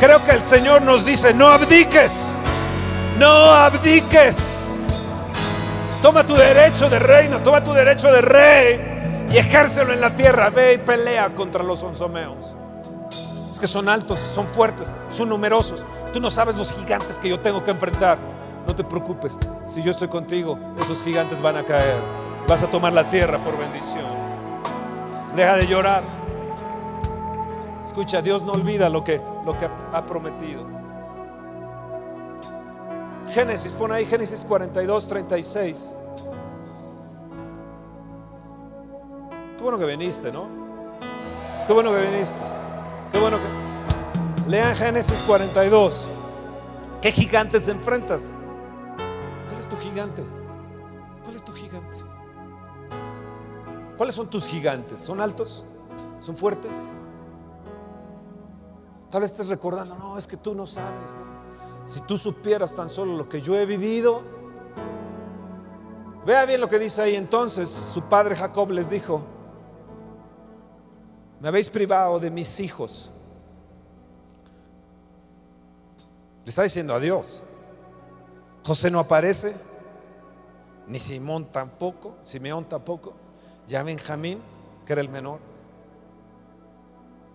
Creo 0.00 0.24
que 0.24 0.32
el 0.32 0.42
Señor 0.42 0.82
nos 0.82 1.04
dice, 1.04 1.32
no 1.32 1.46
abdiques, 1.46 2.36
no 3.20 3.28
abdiques. 3.28 4.80
Toma 6.02 6.26
tu 6.26 6.34
derecho 6.34 6.90
de 6.90 6.98
reino, 6.98 7.38
toma 7.38 7.62
tu 7.62 7.72
derecho 7.72 8.10
de 8.10 8.22
rey 8.22 9.28
y 9.30 9.36
ejércelo 9.38 9.92
en 9.92 10.00
la 10.00 10.16
tierra. 10.16 10.50
Ve 10.50 10.72
y 10.74 10.78
pelea 10.78 11.32
contra 11.36 11.62
los 11.62 11.80
onzomeos. 11.84 12.56
Es 13.52 13.60
que 13.60 13.68
son 13.68 13.88
altos, 13.88 14.18
son 14.34 14.48
fuertes, 14.48 14.92
son 15.08 15.28
numerosos. 15.28 15.84
Tú 16.12 16.18
no 16.18 16.28
sabes 16.28 16.56
los 16.56 16.72
gigantes 16.72 17.20
que 17.20 17.28
yo 17.28 17.38
tengo 17.38 17.62
que 17.62 17.70
enfrentar. 17.70 18.31
No 18.66 18.76
te 18.76 18.84
preocupes, 18.84 19.38
si 19.66 19.82
yo 19.82 19.90
estoy 19.90 20.08
contigo, 20.08 20.58
esos 20.78 21.02
gigantes 21.02 21.40
van 21.40 21.56
a 21.56 21.64
caer. 21.64 22.00
Vas 22.46 22.62
a 22.62 22.70
tomar 22.70 22.92
la 22.92 23.08
tierra 23.08 23.38
por 23.38 23.58
bendición. 23.58 24.04
Deja 25.34 25.56
de 25.56 25.66
llorar. 25.66 26.02
Escucha, 27.84 28.22
Dios 28.22 28.42
no 28.42 28.52
olvida 28.52 28.88
lo 28.88 29.02
que, 29.04 29.20
lo 29.44 29.56
que 29.58 29.68
ha 29.92 30.06
prometido. 30.06 30.64
Génesis, 33.28 33.74
pon 33.74 33.92
ahí 33.92 34.04
Génesis 34.04 34.44
42, 34.44 35.08
36. 35.08 35.94
Qué 39.56 39.62
bueno 39.62 39.78
que 39.78 39.86
viniste, 39.86 40.30
¿no? 40.32 40.46
Qué 41.66 41.72
bueno 41.72 41.92
que 41.92 42.00
viniste. 42.00 42.38
Qué 43.10 43.18
bueno 43.18 43.38
que... 43.38 44.50
Lean 44.50 44.74
Génesis 44.74 45.22
42. 45.22 46.08
¿Qué 47.00 47.10
gigantes 47.10 47.64
te 47.64 47.70
enfrentas? 47.70 48.34
¿Cuál 49.62 49.74
es 49.74 49.78
tu 49.78 49.90
gigante? 49.90 50.24
¿Cuál 51.22 51.36
es 51.36 51.44
tu 51.44 51.52
gigante? 51.52 51.98
¿Cuáles 53.96 54.14
son 54.16 54.28
tus 54.28 54.44
gigantes? 54.44 55.00
¿Son 55.00 55.20
altos? 55.20 55.64
¿Son 56.18 56.36
fuertes? 56.36 56.88
Tal 59.08 59.20
vez 59.20 59.30
estés 59.30 59.48
recordando, 59.48 59.94
no, 59.94 60.18
es 60.18 60.26
que 60.26 60.36
tú 60.36 60.56
no 60.56 60.66
sabes. 60.66 61.16
Si 61.86 62.00
tú 62.00 62.18
supieras 62.18 62.74
tan 62.74 62.88
solo 62.88 63.16
lo 63.16 63.28
que 63.28 63.40
yo 63.40 63.54
he 63.56 63.64
vivido, 63.64 64.22
vea 66.26 66.44
bien 66.44 66.60
lo 66.60 66.68
que 66.68 66.80
dice 66.80 67.00
ahí. 67.00 67.14
Entonces 67.14 67.70
su 67.70 68.02
padre 68.02 68.34
Jacob 68.34 68.68
les 68.72 68.90
dijo, 68.90 69.22
me 71.38 71.46
habéis 71.46 71.70
privado 71.70 72.18
de 72.18 72.32
mis 72.32 72.58
hijos. 72.58 73.12
Le 76.44 76.48
está 76.48 76.64
diciendo 76.64 76.94
a 76.94 76.98
Dios. 76.98 77.44
José 78.64 78.90
no 78.90 79.00
aparece, 79.00 79.54
ni 80.86 80.98
Simón 80.98 81.46
tampoco, 81.46 82.16
Simeón 82.24 82.64
tampoco, 82.64 83.14
ya 83.66 83.82
Benjamín, 83.82 84.40
que 84.86 84.92
era 84.92 85.02
el 85.02 85.08
menor, 85.08 85.40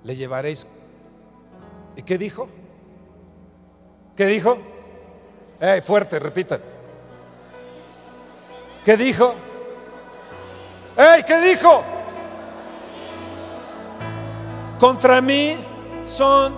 le 0.03 0.15
llevaréis. 0.15 0.67
¿Y 1.95 2.01
qué 2.03 2.17
dijo? 2.17 2.47
¿Qué 4.15 4.25
dijo? 4.25 4.57
Eh, 5.59 5.81
fuerte, 5.81 6.19
repitan. 6.19 6.61
¿Qué 8.85 8.95
dijo? 8.95 9.33
¡Ey! 10.95 11.23
¿Qué 11.23 11.39
dijo? 11.41 11.83
Contra 14.79 15.21
mí 15.21 15.57
son 16.05 16.55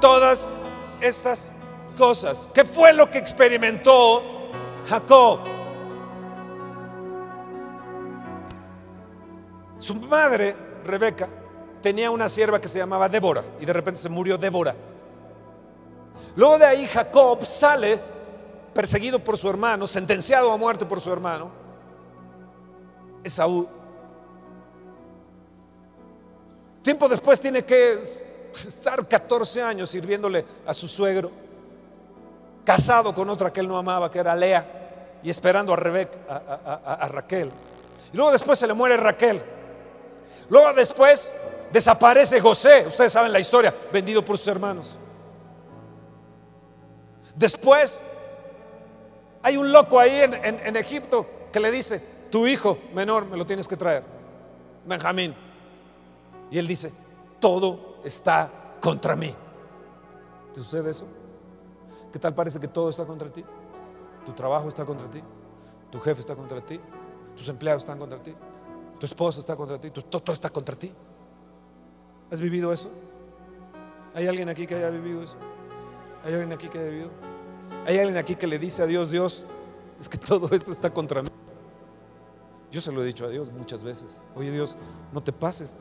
todas 0.00 0.52
estas 1.00 1.52
cosas. 1.96 2.48
¿Qué 2.52 2.64
fue 2.64 2.92
lo 2.92 3.10
que 3.10 3.18
experimentó 3.18 4.22
Jacob? 4.88 5.40
Su 9.78 9.94
madre, 9.96 10.56
Rebeca, 10.84 11.28
tenía 11.82 12.10
una 12.10 12.28
sierva 12.28 12.60
que 12.60 12.68
se 12.68 12.78
llamaba 12.78 13.08
Débora 13.08 13.44
y 13.60 13.66
de 13.66 13.72
repente 13.72 14.00
se 14.00 14.08
murió 14.08 14.38
Débora. 14.38 14.74
Luego 16.36 16.58
de 16.58 16.66
ahí 16.66 16.86
Jacob 16.86 17.44
sale 17.44 18.00
perseguido 18.74 19.18
por 19.18 19.38
su 19.38 19.48
hermano, 19.48 19.86
sentenciado 19.86 20.52
a 20.52 20.56
muerte 20.56 20.84
por 20.84 21.00
su 21.00 21.12
hermano, 21.12 21.50
Esaú. 23.24 23.66
Tiempo 26.82 27.08
después 27.08 27.40
tiene 27.40 27.64
que 27.64 27.98
estar 28.52 29.06
14 29.06 29.62
años 29.62 29.90
sirviéndole 29.90 30.44
a 30.66 30.72
su 30.72 30.86
suegro, 30.86 31.32
casado 32.66 33.14
con 33.14 33.30
otra 33.30 33.52
que 33.52 33.60
él 33.60 33.68
no 33.68 33.78
amaba, 33.78 34.10
que 34.10 34.18
era 34.18 34.34
Lea, 34.34 35.18
y 35.22 35.30
esperando 35.30 35.72
a, 35.72 35.76
Rebeca, 35.76 36.18
a, 36.84 37.08
Raquel. 37.08 37.50
Y 38.12 38.16
luego 38.16 38.32
después 38.32 38.58
se 38.58 38.66
le 38.66 38.74
muere 38.74 38.96
Raquel. 38.96 39.40
Luego 40.50 40.72
después 40.74 41.32
desaparece 41.72 42.40
José, 42.40 42.84
ustedes 42.86 43.12
saben 43.12 43.32
la 43.32 43.38
historia, 43.38 43.72
vendido 43.92 44.24
por 44.24 44.36
sus 44.36 44.48
hermanos. 44.48 44.98
Después 47.36 48.02
hay 49.42 49.56
un 49.56 49.70
loco 49.70 50.00
ahí 50.00 50.20
en, 50.20 50.34
en 50.34 50.76
Egipto 50.76 51.26
que 51.52 51.60
le 51.60 51.70
dice, 51.70 52.02
tu 52.30 52.46
hijo 52.46 52.78
menor 52.92 53.26
me 53.26 53.36
lo 53.36 53.46
tienes 53.46 53.68
que 53.68 53.76
traer, 53.76 54.02
Benjamín. 54.84 55.34
Y 56.50 56.58
él 56.58 56.66
dice, 56.66 56.92
todo 57.40 57.98
está 58.04 58.50
contra 58.80 59.14
mí. 59.14 59.32
¿Te 60.54 60.60
sucede 60.60 60.90
eso? 60.90 61.06
¿Qué 62.12 62.18
tal 62.18 62.34
parece 62.34 62.60
que 62.60 62.68
todo 62.68 62.90
está 62.90 63.04
contra 63.04 63.30
ti? 63.30 63.44
Tu 64.24 64.32
trabajo 64.32 64.68
está 64.68 64.84
contra 64.84 65.08
ti, 65.10 65.22
tu 65.90 66.00
jefe 66.00 66.20
está 66.20 66.34
contra 66.34 66.60
ti, 66.60 66.80
tus 67.36 67.48
empleados 67.48 67.82
están 67.82 67.98
contra 67.98 68.20
ti, 68.22 68.34
tu 68.98 69.06
esposa 69.06 69.40
está 69.40 69.54
contra 69.54 69.80
ti, 69.80 69.90
todo, 69.90 70.32
está 70.32 70.48
contra 70.48 70.74
ti. 70.76 70.92
¿Has 72.30 72.40
vivido 72.40 72.72
eso? 72.72 72.90
¿Hay 74.14 74.26
alguien 74.26 74.48
aquí 74.48 74.66
que 74.66 74.74
haya 74.74 74.90
vivido 74.90 75.22
eso? 75.22 75.36
¿Hay 76.24 76.32
alguien 76.32 76.52
aquí 76.52 76.68
que 76.68 76.78
haya 76.78 76.88
vivido? 76.88 77.10
¿Hay 77.86 77.98
alguien 77.98 78.16
aquí 78.16 78.34
que 78.34 78.46
le 78.46 78.58
dice 78.58 78.82
a 78.82 78.86
Dios, 78.86 79.10
Dios, 79.10 79.46
es 80.00 80.08
que 80.08 80.18
todo 80.18 80.48
esto 80.50 80.72
está 80.72 80.90
contra 80.90 81.22
mí? 81.22 81.28
Yo 82.70 82.80
se 82.80 82.90
lo 82.90 83.02
he 83.02 83.06
dicho 83.06 83.24
a 83.24 83.28
Dios 83.28 83.52
muchas 83.52 83.84
veces. 83.84 84.20
Oye 84.34 84.50
Dios, 84.50 84.76
no 85.12 85.22
te 85.22 85.32
pases. 85.32 85.76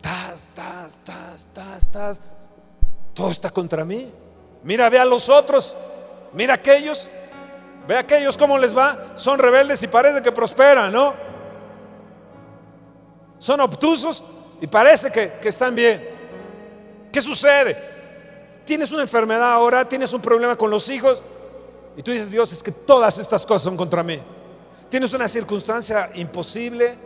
Tas, 0.00 0.44
tas, 0.52 0.98
tas, 1.02 1.46
tas, 1.54 1.90
tas. 1.90 2.20
Todo 3.14 3.30
está 3.30 3.48
contra 3.48 3.84
mí. 3.84 4.12
Mira, 4.64 4.88
ve 4.88 4.98
a 4.98 5.04
los 5.04 5.28
otros. 5.28 5.76
Mira 6.32 6.54
aquellos. 6.54 7.08
Ve 7.86 7.96
a 7.96 8.00
aquellos 8.00 8.36
cómo 8.36 8.58
les 8.58 8.76
va. 8.76 9.12
Son 9.14 9.38
rebeldes 9.38 9.82
y 9.82 9.86
parece 9.86 10.22
que 10.22 10.32
prosperan, 10.32 10.92
¿no? 10.92 11.14
Son 13.38 13.60
obtusos 13.60 14.24
y 14.60 14.66
parece 14.66 15.12
que, 15.12 15.34
que 15.40 15.50
están 15.50 15.74
bien. 15.74 16.08
¿Qué 17.12 17.20
sucede? 17.20 17.76
Tienes 18.64 18.90
una 18.90 19.02
enfermedad 19.02 19.52
ahora, 19.52 19.86
tienes 19.86 20.12
un 20.14 20.22
problema 20.22 20.56
con 20.56 20.70
los 20.70 20.88
hijos 20.88 21.22
y 21.96 22.02
tú 22.02 22.10
dices, 22.10 22.30
Dios, 22.30 22.50
es 22.52 22.62
que 22.62 22.72
todas 22.72 23.18
estas 23.18 23.44
cosas 23.44 23.62
son 23.62 23.76
contra 23.76 24.02
mí. 24.02 24.20
Tienes 24.88 25.12
una 25.12 25.28
circunstancia 25.28 26.10
imposible 26.14 26.96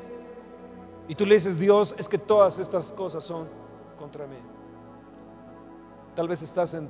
y 1.08 1.14
tú 1.14 1.26
le 1.26 1.34
dices, 1.34 1.58
Dios, 1.58 1.94
es 1.98 2.08
que 2.08 2.18
todas 2.18 2.58
estas 2.58 2.92
cosas 2.92 3.24
son 3.24 3.48
contra 3.98 4.26
mí. 4.26 4.38
Tal 6.14 6.28
vez 6.28 6.42
estás 6.42 6.74
en 6.74 6.88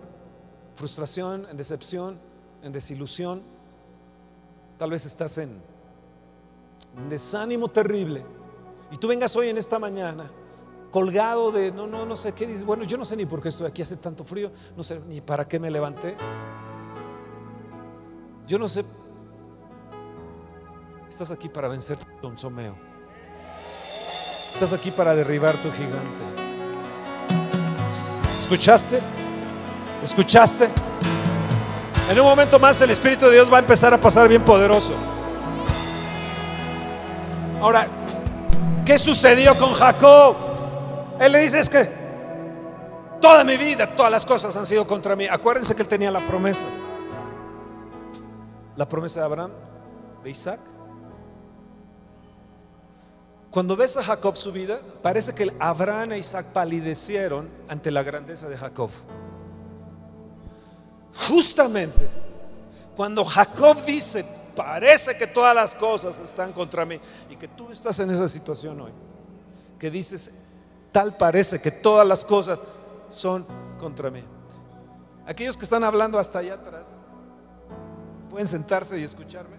frustración, 0.78 1.46
en 1.50 1.56
decepción, 1.56 2.18
en 2.62 2.72
desilusión. 2.72 3.42
Tal 4.78 4.90
vez 4.90 5.04
estás 5.04 5.36
en 5.38 5.60
un 6.96 7.08
desánimo 7.08 7.68
terrible. 7.68 8.24
Y 8.92 8.96
tú 8.96 9.08
vengas 9.08 9.34
hoy 9.34 9.48
en 9.48 9.58
esta 9.58 9.80
mañana 9.80 10.30
colgado 10.92 11.50
de, 11.50 11.72
no, 11.72 11.86
no, 11.86 12.06
no 12.06 12.16
sé 12.16 12.32
qué 12.32 12.46
dices. 12.46 12.64
Bueno, 12.64 12.84
yo 12.84 12.96
no 12.96 13.04
sé 13.04 13.16
ni 13.16 13.26
por 13.26 13.42
qué 13.42 13.48
estoy 13.48 13.66
aquí, 13.66 13.82
hace 13.82 13.96
tanto 13.96 14.24
frío, 14.24 14.52
no 14.76 14.84
sé 14.84 15.00
ni 15.08 15.20
para 15.20 15.46
qué 15.46 15.58
me 15.58 15.68
levanté. 15.68 16.16
Yo 18.46 18.56
no 18.56 18.68
sé. 18.68 18.84
Estás 21.08 21.32
aquí 21.32 21.48
para 21.48 21.66
vencer 21.66 21.98
tu 22.22 22.36
someo. 22.38 22.76
Estás 23.82 24.72
aquí 24.72 24.92
para 24.92 25.14
derribar 25.16 25.60
tu 25.60 25.70
gigante. 25.72 26.22
¿Escuchaste? 28.30 29.00
¿Escuchaste? 30.02 30.68
En 32.10 32.18
un 32.18 32.26
momento 32.26 32.58
más 32.58 32.80
el 32.80 32.90
Espíritu 32.90 33.26
de 33.26 33.32
Dios 33.32 33.52
va 33.52 33.56
a 33.58 33.60
empezar 33.60 33.92
a 33.92 33.98
pasar 33.98 34.28
bien 34.28 34.42
poderoso. 34.42 34.92
Ahora, 37.60 37.86
¿qué 38.84 38.96
sucedió 38.96 39.54
con 39.56 39.72
Jacob? 39.72 40.36
Él 41.20 41.32
le 41.32 41.40
dice 41.40 41.58
es 41.58 41.68
que 41.68 41.90
toda 43.20 43.44
mi 43.44 43.56
vida, 43.56 43.94
todas 43.96 44.10
las 44.10 44.24
cosas 44.24 44.56
han 44.56 44.64
sido 44.64 44.86
contra 44.86 45.16
mí. 45.16 45.26
Acuérdense 45.26 45.74
que 45.74 45.82
él 45.82 45.88
tenía 45.88 46.10
la 46.10 46.24
promesa. 46.24 46.66
La 48.76 48.88
promesa 48.88 49.20
de 49.20 49.26
Abraham, 49.26 49.50
de 50.22 50.30
Isaac. 50.30 50.60
Cuando 53.50 53.76
ves 53.76 53.96
a 53.96 54.04
Jacob 54.04 54.36
su 54.36 54.52
vida, 54.52 54.80
parece 55.02 55.34
que 55.34 55.52
Abraham 55.58 56.12
e 56.12 56.18
Isaac 56.18 56.46
palidecieron 56.52 57.48
ante 57.68 57.90
la 57.90 58.02
grandeza 58.04 58.48
de 58.48 58.56
Jacob. 58.56 58.90
Justamente 61.14 62.08
cuando 62.98 63.24
Jacob 63.24 63.84
dice, 63.84 64.24
parece 64.56 65.16
que 65.16 65.28
todas 65.28 65.54
las 65.54 65.72
cosas 65.76 66.18
están 66.18 66.52
contra 66.52 66.84
mí 66.84 67.00
y 67.30 67.36
que 67.36 67.46
tú 67.46 67.70
estás 67.70 68.00
en 68.00 68.10
esa 68.10 68.26
situación 68.26 68.80
hoy, 68.80 68.90
que 69.78 69.88
dices, 69.88 70.32
tal 70.90 71.16
parece 71.16 71.60
que 71.60 71.70
todas 71.70 72.04
las 72.04 72.24
cosas 72.24 72.60
son 73.08 73.46
contra 73.78 74.10
mí. 74.10 74.24
Aquellos 75.26 75.56
que 75.56 75.62
están 75.62 75.84
hablando 75.84 76.18
hasta 76.18 76.40
allá 76.40 76.54
atrás, 76.54 76.98
pueden 78.28 78.48
sentarse 78.48 78.98
y 78.98 79.04
escucharme. 79.04 79.56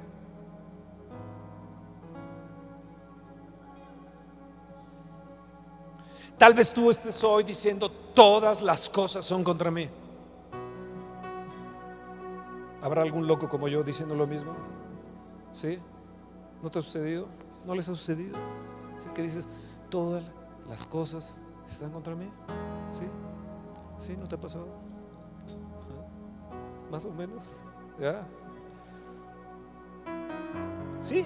Tal 6.38 6.54
vez 6.54 6.72
tú 6.72 6.90
estés 6.90 7.24
hoy 7.24 7.46
diciendo, 7.46 7.90
todas 7.90 8.62
las 8.62 8.90
cosas 8.90 9.24
son 9.24 9.46
contra 9.46 9.72
mí. 9.72 9.90
¿Habrá 12.82 13.02
algún 13.02 13.28
loco 13.28 13.50
como 13.50 13.68
yo 13.68 13.84
diciendo 13.84 14.16
lo 14.16 14.26
mismo? 14.26 14.56
¿Sí? 15.52 15.80
¿No 16.64 16.70
te 16.70 16.80
ha 16.80 16.82
sucedido? 16.82 17.28
¿No 17.66 17.76
les 17.76 17.90
ha 17.90 17.96
sucedido? 17.96 18.38
¿Sí? 19.00 19.10
Que 19.14 19.22
dices, 19.22 19.50
todas 19.90 20.32
las 20.70 20.86
cosas 20.86 21.42
están 21.68 21.92
contra 21.92 22.16
mí. 22.16 22.32
¿Sí? 22.94 23.06
¿Sí? 24.00 24.18
¿No 24.18 24.28
te 24.28 24.36
ha 24.36 24.40
pasado? 24.40 24.68
Más 26.90 27.06
o 27.06 27.12
menos. 27.12 27.58
¿Ya? 28.00 28.26
¿Sí? 31.02 31.26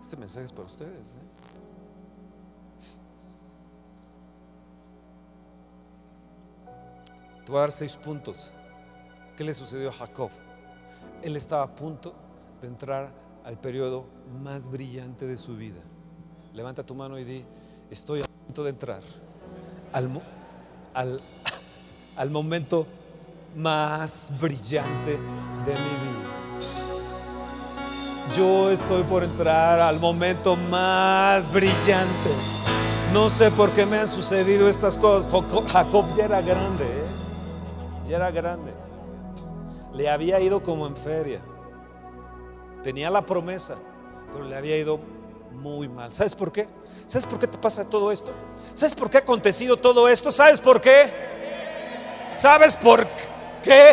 Este 0.00 0.16
mensaje 0.18 0.44
es 0.44 0.52
para 0.52 0.66
ustedes. 0.66 1.00
¿eh? 1.00 1.33
Te 7.44 7.52
voy 7.52 7.58
a 7.58 7.60
dar 7.60 7.72
seis 7.72 7.94
puntos. 7.94 8.52
¿Qué 9.36 9.44
le 9.44 9.52
sucedió 9.52 9.90
a 9.90 9.92
Jacob? 9.92 10.30
Él 11.22 11.36
estaba 11.36 11.62
a 11.62 11.74
punto 11.74 12.14
de 12.62 12.68
entrar 12.68 13.12
al 13.44 13.58
periodo 13.58 14.06
más 14.42 14.66
brillante 14.66 15.26
de 15.26 15.36
su 15.36 15.54
vida. 15.54 15.80
Levanta 16.54 16.82
tu 16.84 16.94
mano 16.94 17.18
y 17.18 17.24
di, 17.24 17.44
estoy 17.90 18.22
a 18.22 18.24
punto 18.46 18.64
de 18.64 18.70
entrar 18.70 19.02
al, 19.92 20.22
al, 20.94 21.20
al 22.16 22.30
momento 22.30 22.86
más 23.56 24.32
brillante 24.40 25.12
de 25.12 25.72
mi 25.72 25.90
vida. 25.90 26.24
Yo 28.34 28.70
estoy 28.70 29.02
por 29.02 29.22
entrar 29.22 29.80
al 29.80 30.00
momento 30.00 30.56
más 30.56 31.52
brillante. 31.52 32.30
No 33.12 33.28
sé 33.28 33.50
por 33.50 33.70
qué 33.72 33.84
me 33.84 33.98
han 33.98 34.08
sucedido 34.08 34.66
estas 34.66 34.96
cosas. 34.96 35.30
Jacob 35.70 36.06
ya 36.16 36.24
era 36.24 36.40
grande. 36.40 37.03
Era 38.16 38.30
grande. 38.30 38.72
Le 39.92 40.08
había 40.08 40.40
ido 40.40 40.62
como 40.62 40.86
en 40.86 40.96
feria. 40.96 41.40
Tenía 42.82 43.10
la 43.10 43.24
promesa, 43.24 43.76
pero 44.32 44.44
le 44.44 44.56
había 44.56 44.76
ido 44.76 45.00
muy 45.52 45.88
mal. 45.88 46.12
¿Sabes 46.12 46.34
por 46.34 46.52
qué? 46.52 46.68
¿Sabes 47.06 47.26
por 47.26 47.38
qué 47.38 47.46
te 47.46 47.58
pasa 47.58 47.88
todo 47.88 48.10
esto? 48.12 48.32
¿Sabes 48.74 48.94
por 48.94 49.08
qué 49.08 49.18
ha 49.18 49.20
acontecido 49.20 49.76
todo 49.76 50.08
esto? 50.08 50.32
¿Sabes 50.32 50.60
por 50.60 50.80
qué? 50.80 51.12
¿Sabes 52.32 52.76
por 52.76 53.06
qué? 53.62 53.92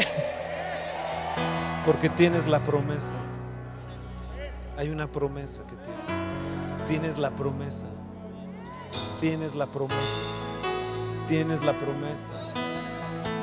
Porque 1.86 2.10
tienes 2.10 2.48
la 2.48 2.64
promesa. 2.64 3.14
Hay 4.78 4.90
una 4.90 5.12
promesa 5.12 5.62
que 5.64 5.76
tienes. 5.76 6.30
Tienes 6.88 7.18
la 7.18 7.32
promesa. 7.32 7.86
Tienes 9.20 9.56
la 9.56 9.68
promesa. 9.68 9.98
Tienes 11.28 11.64
la 11.64 11.74
promesa. 11.74 12.51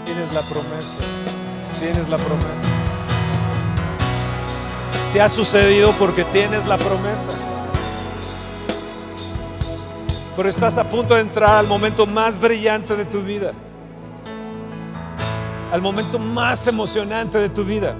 Tienes 0.08 0.32
la 0.32 0.40
promesa. 0.40 1.02
Tienes 1.78 2.08
la 2.08 2.16
promesa. 2.16 2.66
Te 5.12 5.20
ha 5.20 5.28
sucedido 5.28 5.92
porque 5.98 6.24
tienes 6.24 6.64
la 6.64 6.78
promesa. 6.78 7.28
Pero 10.34 10.48
estás 10.48 10.78
a 10.78 10.84
punto 10.88 11.14
de 11.14 11.20
entrar 11.20 11.50
al 11.50 11.66
momento 11.66 12.06
más 12.06 12.40
brillante 12.40 12.96
de 12.96 13.04
tu 13.04 13.20
vida. 13.20 13.52
Al 15.72 15.82
momento 15.82 16.18
más 16.18 16.66
emocionante 16.66 17.36
de 17.36 17.50
tu 17.50 17.62
vida. 17.62 17.94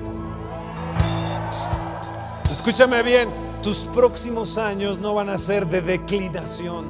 Escúchame 2.51 3.03
bien, 3.03 3.29
tus 3.63 3.81
próximos 3.85 4.57
años 4.57 4.99
no 4.99 5.13
van 5.13 5.29
a 5.29 5.37
ser 5.37 5.67
de 5.67 5.83
declinación. 5.83 6.87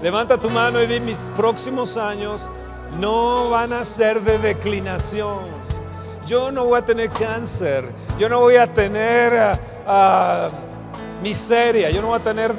Levanta 0.00 0.38
tu 0.38 0.48
mano 0.48 0.80
y 0.80 0.86
di 0.86 1.00
mis 1.00 1.28
próximos 1.34 1.96
años 1.96 2.48
no 2.98 3.50
van 3.50 3.72
a 3.72 3.84
ser 3.84 4.20
de 4.22 4.38
declinación. 4.38 5.44
Yo 6.26 6.50
no 6.50 6.64
voy 6.64 6.78
a 6.78 6.84
tener 6.84 7.10
cáncer, 7.10 7.84
yo 8.18 8.28
no 8.28 8.40
voy 8.40 8.56
a 8.56 8.72
tener 8.72 9.36
ah, 9.38 9.58
ah, 9.86 10.50
miseria, 11.22 11.90
yo 11.90 12.02
no 12.02 12.08
voy 12.08 12.18
a 12.18 12.22
tener 12.22 12.52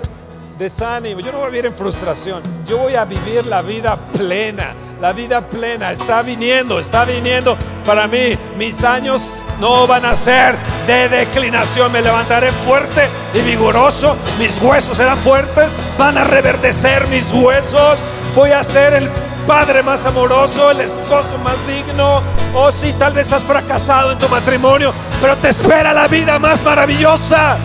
desánimo, 0.57 1.19
yo 1.19 1.31
no 1.31 1.39
voy 1.39 1.47
a 1.47 1.49
vivir 1.49 1.65
en 1.65 1.73
frustración, 1.73 2.41
yo 2.65 2.77
voy 2.77 2.95
a 2.95 3.05
vivir 3.05 3.45
la 3.47 3.61
vida 3.61 3.97
plena. 4.13 4.73
La 4.99 5.13
vida 5.13 5.41
plena 5.41 5.91
está 5.91 6.23
viniendo, 6.23 6.79
está 6.79 7.05
viniendo 7.05 7.55
para 7.85 8.07
mí. 8.07 8.35
Mis 8.57 8.83
años 8.83 9.45
no 9.59 9.85
van 9.85 10.05
a 10.05 10.15
ser 10.15 10.55
de 10.87 11.07
declinación. 11.07 11.91
Me 11.91 12.01
levantaré 12.01 12.51
fuerte 12.51 13.07
y 13.35 13.41
vigoroso. 13.41 14.17
Mis 14.39 14.59
huesos 14.59 14.97
serán 14.97 15.19
fuertes. 15.19 15.75
Van 15.99 16.17
a 16.17 16.23
reverdecer 16.23 17.05
mis 17.09 17.31
huesos. 17.31 17.99
Voy 18.35 18.49
a 18.49 18.63
ser 18.63 18.95
el 18.95 19.07
padre 19.47 19.81
más 19.81 20.05
amoroso, 20.05 20.69
el 20.71 20.81
esposo 20.81 21.37
más 21.43 21.55
digno. 21.65 22.21
Oh, 22.53 22.69
sí, 22.69 22.93
tal 22.99 23.13
vez 23.13 23.31
has 23.31 23.45
fracasado 23.45 24.11
en 24.11 24.19
tu 24.19 24.27
matrimonio, 24.27 24.93
pero 25.21 25.37
te 25.37 25.47
espera 25.47 25.93
la 25.93 26.07
vida 26.07 26.37
más 26.37 26.61
maravillosa. 26.63 27.57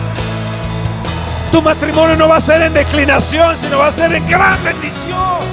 Tu 1.51 1.61
matrimonio 1.61 2.15
no 2.15 2.29
va 2.29 2.37
a 2.37 2.41
ser 2.41 2.61
en 2.61 2.73
declinación, 2.73 3.55
sino 3.57 3.79
va 3.79 3.87
a 3.87 3.91
ser 3.91 4.13
en 4.13 4.27
gran 4.27 4.63
bendición. 4.63 5.43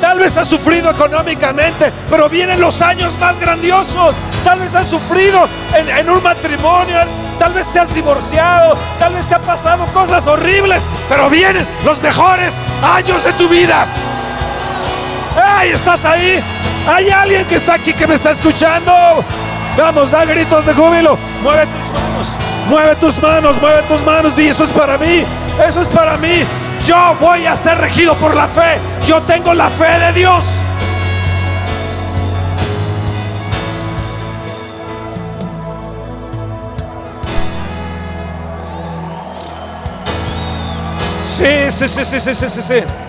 Tal 0.00 0.18
vez 0.18 0.36
has 0.36 0.48
sufrido 0.48 0.90
económicamente, 0.90 1.92
pero 2.10 2.28
vienen 2.28 2.60
los 2.60 2.80
años 2.80 3.16
más 3.18 3.38
grandiosos. 3.38 4.16
Tal 4.42 4.60
vez 4.60 4.74
has 4.74 4.86
sufrido 4.86 5.46
en, 5.74 5.88
en 5.88 6.08
un 6.08 6.22
matrimonio, 6.22 6.98
tal 7.38 7.52
vez 7.52 7.70
te 7.72 7.80
has 7.80 7.94
divorciado, 7.94 8.76
tal 8.98 9.14
vez 9.14 9.26
te 9.26 9.34
han 9.34 9.42
pasado 9.42 9.86
cosas 9.92 10.26
horribles, 10.26 10.82
pero 11.08 11.28
vienen 11.28 11.66
los 11.84 12.00
mejores 12.00 12.56
años 12.82 13.22
de 13.24 13.32
tu 13.34 13.48
vida. 13.48 13.86
¡Ay, 15.36 15.70
estás 15.70 16.04
ahí! 16.04 16.42
¿Hay 16.88 17.10
alguien 17.10 17.44
que 17.46 17.56
está 17.56 17.74
aquí 17.74 17.92
que 17.92 18.06
me 18.06 18.14
está 18.14 18.30
escuchando? 18.30 18.92
Vamos, 19.76 20.10
da 20.10 20.24
gritos 20.24 20.64
de 20.64 20.72
júbilo. 20.72 21.18
Mueve 21.42 21.66
tus 21.66 21.92
manos, 21.92 22.32
mueve 22.68 22.96
tus 22.96 23.22
manos, 23.22 23.60
mueve 23.60 23.82
tus 23.82 24.02
manos. 24.04 24.36
Di, 24.36 24.48
eso 24.48 24.64
es 24.64 24.70
para 24.70 24.96
mí, 24.96 25.24
eso 25.66 25.82
es 25.82 25.88
para 25.88 26.16
mí. 26.16 26.44
Yo 26.84 27.16
voy 27.20 27.44
a 27.46 27.56
ser 27.56 27.78
regido 27.78 28.14
por 28.16 28.34
la 28.34 28.46
fe. 28.46 28.78
Yo 29.06 29.20
tengo 29.22 29.52
la 29.52 29.68
fe 29.68 29.98
de 29.98 30.12
Dios. 30.12 30.44
Sí, 41.24 41.70
sí, 41.70 41.88
sí, 41.88 42.04
sí, 42.04 42.20
sí, 42.20 42.48
sí, 42.48 42.62
sí, 42.62 43.05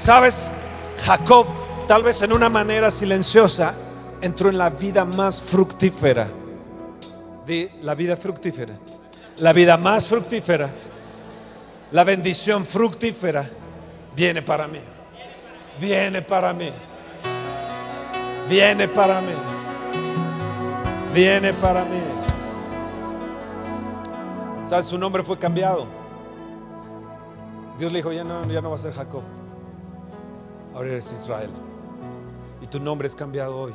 ¿Sabes? 0.00 0.50
Jacob, 1.04 1.46
tal 1.86 2.02
vez 2.02 2.22
en 2.22 2.32
una 2.32 2.48
manera 2.48 2.90
silenciosa, 2.90 3.74
entró 4.22 4.48
en 4.48 4.56
la 4.56 4.70
vida 4.70 5.04
más 5.04 5.42
fructífera. 5.42 6.26
Di 7.46 7.68
la 7.82 7.94
vida 7.94 8.16
fructífera. 8.16 8.72
La 9.40 9.52
vida 9.52 9.76
más 9.76 10.06
fructífera. 10.06 10.70
La 11.92 12.04
bendición 12.04 12.64
fructífera 12.64 13.50
viene 14.16 14.40
para 14.40 14.66
mí. 14.66 14.80
Viene 15.78 16.22
para 16.22 16.54
mí. 16.54 16.72
Viene 18.48 18.88
para 18.88 19.20
mí. 19.20 19.34
Viene 21.12 21.52
para 21.52 21.84
mí. 21.84 22.00
¿Sabes? 24.62 24.86
Su 24.86 24.96
nombre 24.96 25.22
fue 25.22 25.38
cambiado. 25.38 25.86
Dios 27.78 27.92
le 27.92 27.98
dijo, 27.98 28.12
ya 28.12 28.24
no, 28.24 28.46
ya 28.46 28.62
no 28.62 28.70
va 28.70 28.76
a 28.76 28.78
ser 28.78 28.94
Jacob. 28.94 29.39
Ahora 30.74 30.90
eres 30.90 31.12
Israel. 31.12 31.50
Y 32.60 32.66
tu 32.66 32.80
nombre 32.80 33.06
es 33.06 33.14
cambiado 33.14 33.56
hoy. 33.58 33.74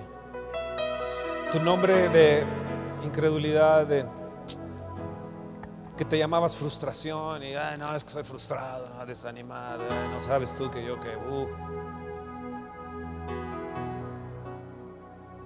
Tu 1.51 1.59
nombre 1.61 2.09
de 2.09 2.45
incredulidad, 3.03 3.85
de 3.85 4.05
que 5.97 6.03
te 6.03 6.17
llamabas 6.17 6.55
frustración 6.55 7.41
y 7.43 7.55
"Ay, 7.55 7.77
no, 7.77 7.95
es 7.95 8.03
que 8.03 8.11
soy 8.11 8.23
frustrado, 8.23 9.05
desanimado, 9.05 9.83
no 10.11 10.19
sabes 10.19 10.53
tú 10.53 10.69
que 10.69 10.85
yo 10.85 10.99
que 10.99 11.15
uh". 11.15 11.47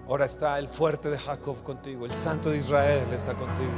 Ahora 0.08 0.26
está 0.26 0.58
el 0.58 0.68
fuerte 0.68 1.12
de 1.12 1.20
Jacob 1.20 1.62
contigo, 1.62 2.06
el 2.06 2.14
santo 2.14 2.50
de 2.50 2.58
Israel 2.58 3.08
está 3.14 3.36
contigo. 3.36 3.70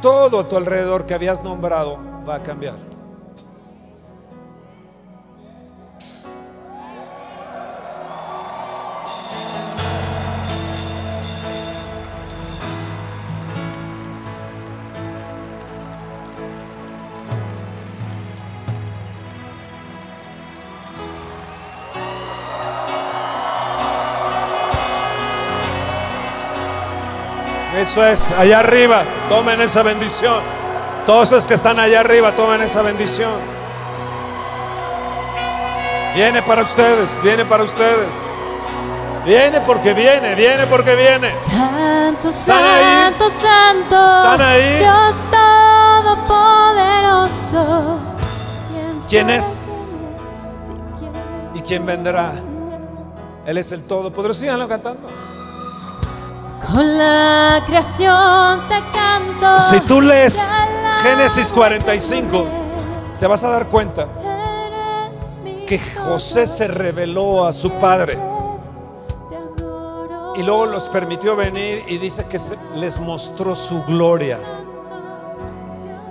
Todo 0.00 0.40
a 0.40 0.48
tu 0.48 0.56
alrededor 0.56 1.04
que 1.04 1.12
habías 1.12 1.42
nombrado 1.42 1.98
va 2.26 2.36
a 2.36 2.42
cambiar. 2.42 2.93
Eso 27.94 28.04
es, 28.04 28.32
allá 28.32 28.58
arriba, 28.58 29.04
tomen 29.28 29.60
esa 29.60 29.84
bendición. 29.84 30.40
Todos 31.06 31.30
los 31.30 31.46
que 31.46 31.54
están 31.54 31.78
allá 31.78 32.00
arriba, 32.00 32.32
tomen 32.32 32.60
esa 32.60 32.82
bendición. 32.82 33.30
Viene 36.16 36.42
para 36.42 36.62
ustedes, 36.62 37.22
viene 37.22 37.44
para 37.44 37.62
ustedes. 37.62 38.12
Viene 39.24 39.60
porque 39.60 39.94
viene, 39.94 40.34
viene 40.34 40.66
porque 40.66 40.96
viene. 40.96 41.32
Santo, 41.34 42.32
santo, 42.32 43.30
santo. 43.30 43.94
¿Están 44.24 44.40
ahí? 44.40 44.78
Dios 44.80 45.14
Todopoderoso. 46.26 47.98
¿Quién 49.08 49.30
es? 49.30 50.00
¿Y 51.54 51.60
quién 51.60 51.86
vendrá? 51.86 52.32
Él 53.46 53.56
es 53.56 53.70
el 53.70 53.84
Todopoderoso. 53.84 54.40
Síganlo 54.40 54.66
cantando. 54.66 55.08
Con 56.72 56.98
la 56.98 57.62
creación 57.66 58.68
te 58.68 58.82
canto. 58.92 59.60
Si 59.60 59.80
tú 59.80 60.00
lees 60.00 60.58
Génesis 61.02 61.52
45, 61.52 62.46
te 63.20 63.26
vas 63.26 63.44
a 63.44 63.48
dar 63.48 63.66
cuenta 63.68 64.08
que 65.66 65.78
José 65.78 66.46
se 66.46 66.68
reveló 66.68 67.46
a 67.46 67.52
su 67.52 67.70
padre 67.72 68.18
y 70.36 70.42
luego 70.42 70.66
los 70.66 70.88
permitió 70.88 71.36
venir 71.36 71.84
y 71.86 71.98
dice 71.98 72.24
que 72.26 72.40
les 72.76 72.98
mostró 72.98 73.54
su 73.54 73.84
gloria. 73.84 74.38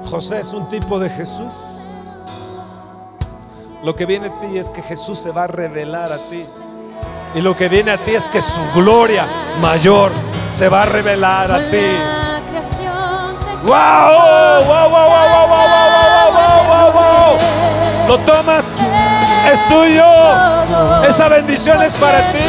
José 0.10 0.40
es 0.40 0.54
un 0.54 0.70
tipo 0.70 1.00
de 1.00 1.10
Jesús. 1.10 1.54
Lo 3.84 3.96
que 3.96 4.06
viene 4.06 4.28
a 4.28 4.40
ti 4.40 4.58
es 4.58 4.70
que 4.70 4.82
Jesús 4.82 5.20
se 5.20 5.32
va 5.32 5.44
a 5.44 5.48
revelar 5.48 6.12
a 6.12 6.18
ti. 6.18 6.46
Y 7.36 7.42
lo 7.42 7.56
que 7.56 7.68
viene 7.68 7.92
a 7.92 7.98
ti 7.98 8.14
es 8.14 8.26
que 8.26 8.42
su 8.42 8.60
gloria 8.74 9.26
mayor 9.60 10.12
se 10.52 10.70
va 10.70 10.84
a 10.84 10.86
revelar 10.86 11.52
a 11.52 11.58
ti. 11.70 11.98
¡Wow! 13.66 13.74
¡Wow, 14.66 14.66
wow, 14.68 14.90
wow, 14.90 15.10
wow, 15.10 15.48
wow, 15.48 15.68
wow, 15.68 15.92
wow, 15.92 16.34
wow, 16.34 16.64
wow, 16.68 16.92
wow! 16.94 17.38
Lo 18.08 18.20
tomas, 18.20 18.84
es 19.52 19.68
tuyo. 19.68 20.06
Esa 21.08 21.28
bendición 21.30 21.82
es 21.82 21.96
para 21.96 22.20
ti. 22.32 22.40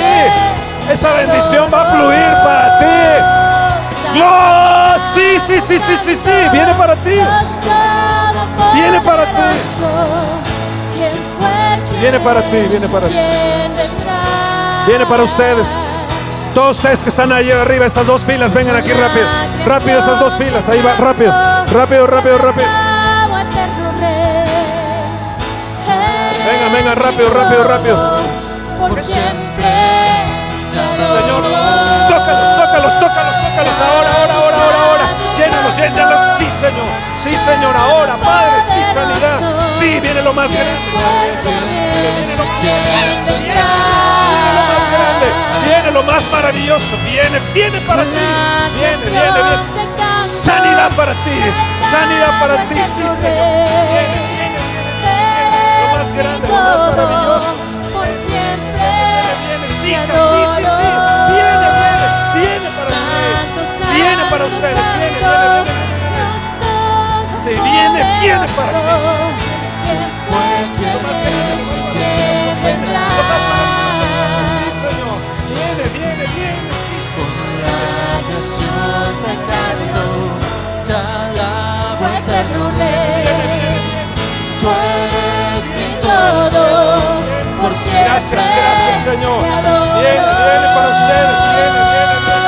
Esa 0.90 1.12
bendición 1.12 1.70
va 1.72 1.82
a 1.82 1.84
fluir 1.94 2.32
para 2.44 2.78
ti. 2.78 4.18
¡Gloria! 4.18 4.74
Sí, 4.98 5.38
sí, 5.38 5.60
sí, 5.60 5.78
sí, 5.78 5.96
sí, 5.96 6.16
sí. 6.16 6.30
Viene 6.52 6.74
para 6.74 6.94
ti. 6.96 7.18
Viene 8.74 9.00
para 9.00 9.24
ti. 9.24 9.42
Viene 12.00 12.20
para 12.20 12.42
ti, 12.42 12.56
viene 12.68 12.88
para 12.88 13.06
ti. 13.06 13.14
Viene 14.86 15.06
para 15.06 15.22
ustedes. 15.22 15.68
Todos 16.54 16.76
ustedes 16.76 17.02
que 17.02 17.08
están 17.08 17.32
ahí 17.32 17.50
arriba, 17.50 17.86
estas 17.86 18.06
dos 18.06 18.24
filas, 18.24 18.52
vengan 18.52 18.76
aquí 18.76 18.92
rápido. 18.92 19.26
Rápido 19.66 19.98
esas 19.98 20.20
dos 20.20 20.36
filas, 20.36 20.68
ahí 20.68 20.80
va, 20.82 20.94
rápido. 20.94 21.32
Rápido, 21.72 22.06
rápido, 22.06 22.38
rápido. 22.38 22.66
Venga, 26.46 26.68
venga, 26.76 26.94
rápido, 26.94 27.30
rápido, 27.30 27.64
rápido. 27.64 27.96
Por 28.88 29.02
siempre. 29.02 29.72
Señor, 30.70 31.42
tócalos, 32.08 32.56
tócalos, 32.56 33.00
tócalos. 33.00 33.23
Llénalos. 35.76 36.20
Sí, 36.38 36.48
Señor. 36.48 36.86
Sí, 37.20 37.36
Señor. 37.36 37.76
Ahora, 37.76 38.16
Padre, 38.16 38.62
sí, 38.62 38.84
sanidad. 38.84 39.66
Sí, 39.66 40.00
viene 40.00 40.22
lo 40.22 40.32
más 40.32 40.52
grande. 40.52 40.72
Viene 41.42 42.36
lo 42.36 42.44
más 44.64 44.88
grande. 44.88 45.28
Viene 45.64 45.90
lo 45.90 46.02
más 46.02 46.30
maravilloso. 46.30 46.96
Viene, 47.04 47.40
viene 47.52 47.80
para 47.80 48.04
ti. 48.04 48.10
Viene, 48.78 48.96
viene, 49.10 49.42
viene. 49.42 49.62
Sanidad 50.26 50.90
para 50.96 51.12
ti. 51.12 51.38
Sanidad 51.90 52.40
para 52.40 52.56
ti, 52.68 52.76
sí, 52.76 52.82
Señor. 52.84 53.16
Viene, 53.20 53.32
viene, 54.34 54.58
viene. 55.00 55.90
Lo 55.92 55.98
más 55.98 56.14
grande, 56.14 56.48
lo 56.48 56.54
más 56.54 56.96
maravilloso. 56.96 57.54
Por 57.92 58.06
siempre. 58.06 58.90
Viene, 59.44 59.66
sí, 59.68 59.74
sí, 59.76 59.94
sí, 60.56 60.62
sí. 60.64 60.88
Viene, 61.32 61.58
viene, 61.58 61.70
viene. 61.72 61.83
Viene 63.80 64.24
para 64.30 64.44
ustedes, 64.44 64.76
viene, 64.98 65.18
viene, 65.18 65.48
viene. 65.58 66.34
Sí, 67.42 67.50
viene, 67.50 68.20
viene 68.20 68.46
para 68.54 68.70
ti. 68.70 68.78
Lo 68.78 68.88
más 73.28 73.42
grande, 73.48 73.84
lo 73.98 74.26
más. 74.30 74.48
Sí, 74.52 74.64
Señor. 74.78 75.18
Viene, 75.50 75.84
viene, 75.92 76.24
viene, 76.36 76.70
sí, 76.84 76.96
Señor. 77.10 77.64
Te 80.84 80.92
alabo 80.92 82.04
Eterno 82.06 82.64
eterno 82.64 82.64
Rey, 82.78 83.24
Tú 84.60 84.66
eres 84.68 85.64
mi 85.74 85.88
todo, 86.00 86.64
por 87.60 87.72
siempre. 87.74 88.04
Gracias, 88.04 88.30
gracias, 88.32 88.96
Señor. 89.04 89.40
te. 89.42 90.00
Viene, 90.00 90.30
viene 90.44 90.68
para 90.74 90.88
ustedes. 90.90 91.38
Viene, 91.54 91.80
viene. 91.90 92.14
Viene, 92.26 92.43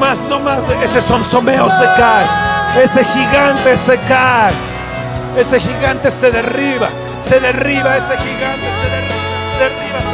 más, 0.00 0.24
no 0.24 0.40
más. 0.40 0.62
Ese 0.82 1.00
sonsomeo 1.00 1.70
se 1.70 1.84
cae. 1.96 2.26
Ese 2.82 3.04
gigante 3.04 3.76
se 3.76 3.98
cae. 3.98 4.52
Ese 5.36 5.60
gigante 5.60 6.10
se 6.10 6.30
derriba. 6.30 6.88
Se 7.20 7.38
derriba 7.38 7.96
ese 7.96 8.16
gigante. 8.16 8.66
Se 8.80 8.88
derriba. 8.88 9.20
derriba. 9.60 10.09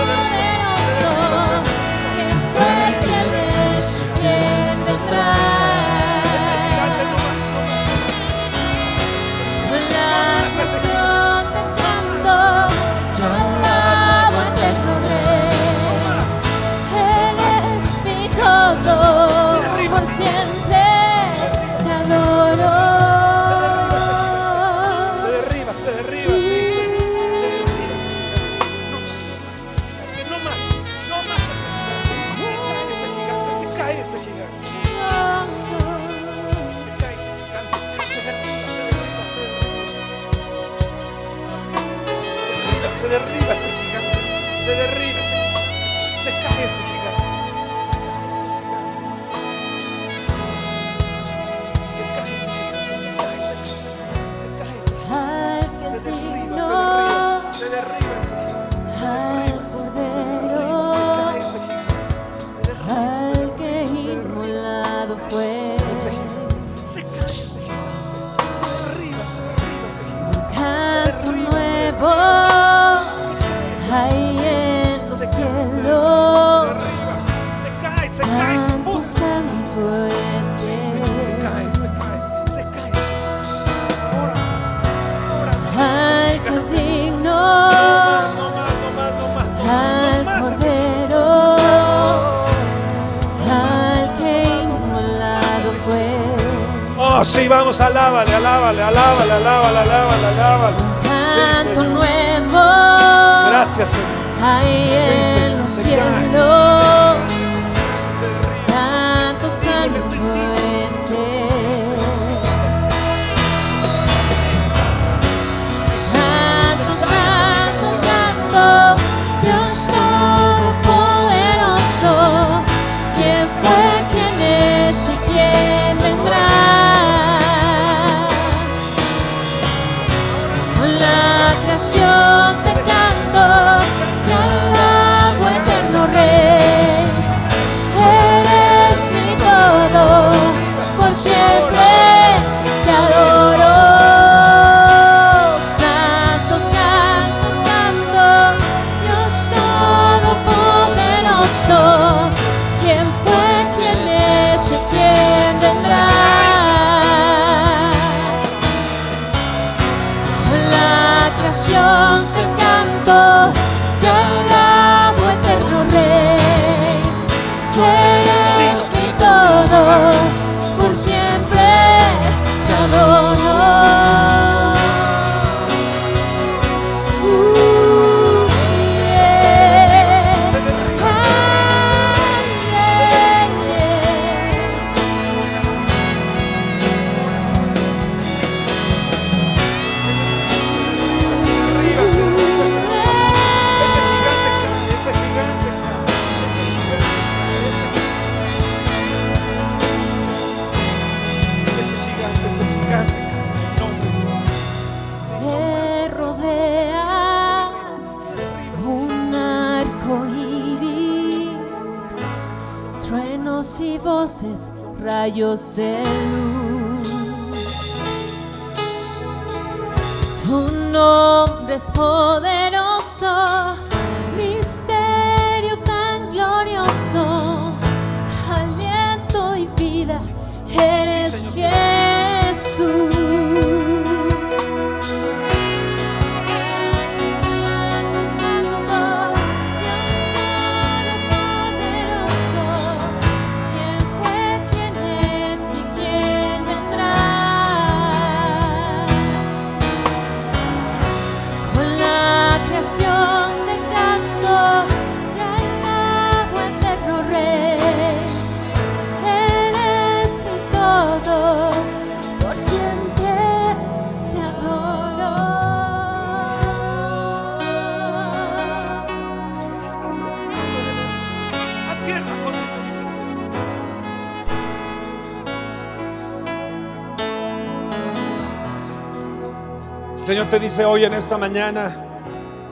Te 280.51 280.61
dice 280.61 280.85
hoy 280.85 281.05
en 281.05 281.13
esta 281.13 281.37
mañana, 281.37 281.93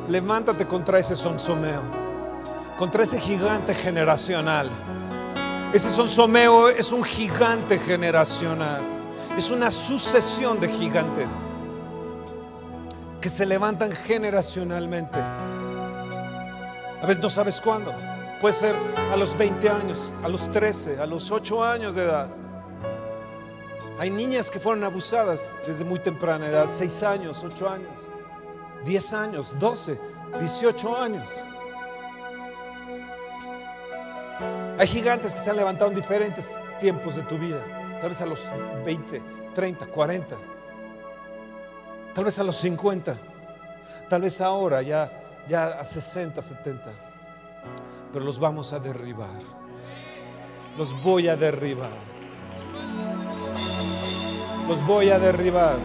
levántate 0.09 0.65
contra 0.65 1.01
ese 1.01 1.17
sonsomeo, 1.17 1.83
contra 2.79 3.03
ese 3.03 3.19
gigante 3.19 3.75
generacional. 3.75 4.71
Ese 5.73 5.91
sonsomeo 5.91 6.69
es 6.69 6.93
un 6.93 7.03
gigante 7.03 7.77
generacional, 7.79 8.81
es 9.37 9.51
una 9.51 9.73
sucesión 9.73 10.61
de 10.61 10.69
gigantes 10.69 11.31
que 13.21 13.29
se 13.29 13.45
levantan 13.45 13.91
generacionalmente. 13.91 15.19
A 15.19 17.07
veces 17.07 17.21
no 17.21 17.29
sabes 17.29 17.61
cuándo. 17.61 17.93
Puede 18.41 18.55
ser 18.55 18.77
a 19.13 19.17
los 19.17 19.37
20 19.37 19.69
años, 19.69 20.15
a 20.23 20.29
los 20.29 20.49
13, 20.49 21.01
a 21.01 21.07
los 21.07 21.33
8 21.33 21.65
años 21.65 21.97
de 21.97 22.05
edad. 22.05 22.44
Hay 23.99 24.11
niñas 24.11 24.51
que 24.51 24.59
fueron 24.59 24.83
abusadas 24.83 25.55
desde 25.65 25.85
muy 25.85 26.01
temprana 26.01 26.49
edad, 26.49 26.69
6 26.69 27.03
años, 27.05 27.45
8 27.45 27.69
años, 27.69 28.07
10 28.85 29.13
años, 29.13 29.59
12, 29.59 30.01
18 30.41 30.97
años. 30.97 31.31
Hay 34.79 34.89
gigantes 34.89 35.33
que 35.33 35.41
se 35.41 35.51
han 35.51 35.57
levantado 35.57 35.91
en 35.91 35.97
diferentes 35.97 36.59
tiempos 36.81 37.15
de 37.15 37.23
tu 37.23 37.39
vida, 37.39 37.65
tal 38.01 38.09
vez 38.11 38.21
a 38.21 38.27
los 38.27 38.41
20, 38.85 39.23
30, 39.55 39.87
40, 39.87 40.37
tal 42.13 42.25
vez 42.25 42.39
a 42.41 42.43
los 42.43 42.57
50, 42.57 43.17
tal 44.09 44.23
vez 44.23 44.41
ahora 44.41 44.83
ya, 44.83 45.45
ya 45.47 45.67
a 45.67 45.85
60, 45.85 46.43
70, 46.43 46.93
pero 48.13 48.25
los 48.25 48.41
vamos 48.41 48.73
a 48.73 48.81
derribar, 48.81 49.41
los 50.77 51.01
voy 51.01 51.29
a 51.29 51.37
derribar, 51.37 52.14
los 54.69 54.87
voy 54.87 55.11
a 55.11 55.19
derribar, 55.19 55.77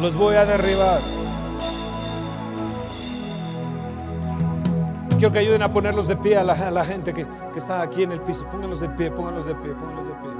los 0.00 0.14
voy 0.14 0.36
a 0.36 0.44
derribar. 0.44 1.00
Quiero 5.18 5.32
que 5.32 5.38
ayuden 5.38 5.62
a 5.62 5.72
ponerlos 5.72 6.08
de 6.08 6.16
pie 6.16 6.36
a 6.36 6.44
la, 6.44 6.84
gente 6.84 7.14
que, 7.14 7.26
que 7.52 7.58
está 7.58 7.80
aquí 7.80 8.02
en 8.02 8.12
el 8.12 8.20
piso. 8.20 8.46
Pónganlos 8.50 8.80
de 8.80 8.90
pie, 8.90 9.10
pónganlos 9.10 9.46
de 9.46 9.54
pie, 9.54 9.72
pónganlos 9.72 10.06
de 10.06 10.12
pie. 10.12 10.30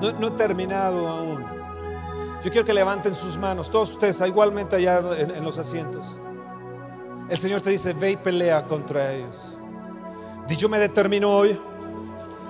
No, 0.00 0.20
no 0.20 0.26
he 0.28 0.30
terminado 0.32 1.08
aún. 1.08 1.44
Yo 2.44 2.50
quiero 2.52 2.64
que 2.64 2.74
levanten 2.74 3.14
sus 3.14 3.36
manos, 3.36 3.70
todos 3.70 3.90
ustedes, 3.90 4.20
igualmente 4.20 4.76
allá 4.76 5.00
en 5.18 5.42
los 5.42 5.58
asientos. 5.58 6.20
El 7.28 7.38
Señor 7.38 7.60
te 7.60 7.70
dice, 7.70 7.92
ve 7.92 8.12
y 8.12 8.16
pelea 8.16 8.64
contra 8.66 9.12
ellos. 9.12 9.56
Y 10.48 10.54
yo 10.54 10.68
me 10.68 10.78
determino 10.78 11.30
hoy 11.30 11.58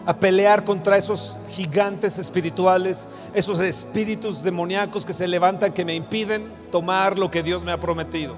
a 0.04 0.14
pelear 0.14 0.64
contra 0.64 0.98
esos 0.98 1.38
gigantes 1.48 2.18
espirituales, 2.18 3.08
esos 3.32 3.58
espíritus 3.60 4.42
demoníacos 4.42 5.06
que 5.06 5.14
se 5.14 5.26
levantan, 5.26 5.72
que 5.72 5.84
me 5.84 5.94
impiden 5.94 6.52
tomar 6.70 7.18
lo 7.18 7.30
que 7.30 7.42
Dios 7.42 7.64
me 7.64 7.72
ha 7.72 7.80
prometido. 7.80 8.36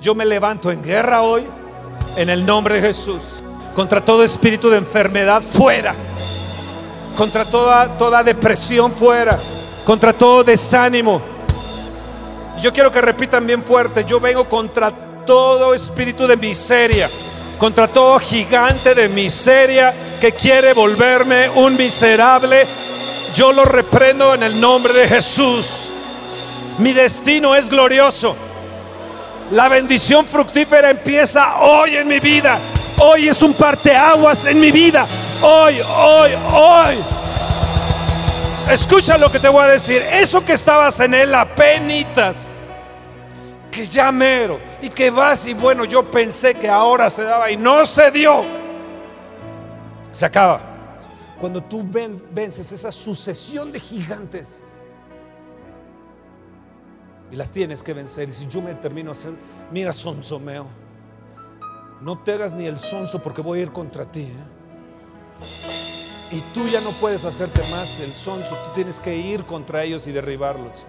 Yo 0.00 0.16
me 0.16 0.24
levanto 0.24 0.72
en 0.72 0.82
guerra 0.82 1.22
hoy, 1.22 1.44
en 2.16 2.28
el 2.28 2.44
nombre 2.44 2.74
de 2.74 2.88
Jesús, 2.88 3.42
contra 3.72 4.04
todo 4.04 4.24
espíritu 4.24 4.68
de 4.68 4.78
enfermedad 4.78 5.42
fuera, 5.42 5.94
contra 7.16 7.44
toda, 7.44 7.86
toda 7.96 8.24
depresión 8.24 8.90
fuera, 8.92 9.38
contra 9.86 10.12
todo 10.12 10.42
desánimo. 10.42 11.22
Yo 12.60 12.72
quiero 12.72 12.90
que 12.90 13.00
repitan 13.00 13.46
bien 13.46 13.62
fuerte, 13.62 14.04
yo 14.04 14.18
vengo 14.18 14.44
contra 14.44 14.92
todo 15.26 15.74
espíritu 15.74 16.26
de 16.26 16.36
miseria, 16.36 17.08
contra 17.58 17.88
todo 17.88 18.18
gigante 18.18 18.94
de 18.94 19.08
miseria 19.08 19.94
que 20.20 20.32
quiere 20.32 20.72
volverme 20.72 21.48
un 21.50 21.76
miserable. 21.76 22.66
Yo 23.34 23.52
lo 23.52 23.64
reprendo 23.64 24.34
en 24.34 24.42
el 24.42 24.60
nombre 24.60 24.92
de 24.92 25.08
Jesús. 25.08 25.90
Mi 26.78 26.92
destino 26.92 27.54
es 27.54 27.68
glorioso. 27.68 28.36
La 29.52 29.68
bendición 29.68 30.24
fructífera 30.24 30.90
empieza 30.90 31.60
hoy 31.60 31.96
en 31.96 32.08
mi 32.08 32.20
vida. 32.20 32.58
Hoy 33.00 33.28
es 33.28 33.42
un 33.42 33.54
parteaguas 33.54 34.44
en 34.46 34.60
mi 34.60 34.70
vida. 34.70 35.06
Hoy, 35.42 35.80
hoy, 35.98 36.30
hoy. 36.52 36.96
Escucha 38.70 39.18
lo 39.18 39.30
que 39.30 39.38
te 39.38 39.48
voy 39.48 39.64
a 39.64 39.68
decir. 39.68 40.02
Eso 40.12 40.44
que 40.44 40.52
estabas 40.52 41.00
en 41.00 41.14
él 41.14 41.34
apenitas 41.34 42.48
que 43.70 43.86
ya 43.86 44.12
mero 44.12 44.71
y 44.82 44.88
que 44.88 45.10
vas 45.10 45.46
y 45.46 45.54
bueno, 45.54 45.84
yo 45.84 46.10
pensé 46.10 46.54
que 46.54 46.68
ahora 46.68 47.08
se 47.08 47.22
daba 47.22 47.50
y 47.50 47.56
no 47.56 47.86
se 47.86 48.10
dio. 48.10 48.42
Se 50.12 50.26
acaba. 50.26 50.60
Cuando 51.40 51.62
tú 51.62 51.82
ven- 51.84 52.22
vences 52.32 52.70
esa 52.72 52.92
sucesión 52.92 53.72
de 53.72 53.80
gigantes 53.80 54.62
y 57.30 57.36
las 57.36 57.50
tienes 57.50 57.82
que 57.82 57.92
vencer. 57.94 58.28
Y 58.28 58.32
si 58.32 58.46
yo 58.48 58.60
me 58.60 58.74
termino 58.74 59.10
a 59.10 59.12
hacer, 59.12 59.32
mira, 59.70 59.92
sonsomeo, 59.92 60.66
no 62.00 62.18
te 62.18 62.32
hagas 62.32 62.52
ni 62.52 62.66
el 62.66 62.78
sonso 62.78 63.22
porque 63.22 63.40
voy 63.40 63.60
a 63.60 63.62
ir 63.62 63.72
contra 63.72 64.04
ti. 64.04 64.22
¿eh? 64.22 65.42
Y 66.32 66.40
tú 66.54 66.66
ya 66.66 66.80
no 66.80 66.90
puedes 66.92 67.24
hacerte 67.24 67.60
más 67.60 68.00
el 68.00 68.10
sonso, 68.10 68.54
tú 68.54 68.74
tienes 68.74 68.98
que 69.00 69.16
ir 69.16 69.44
contra 69.44 69.82
ellos 69.84 70.06
y 70.06 70.12
derribarlos. 70.12 70.84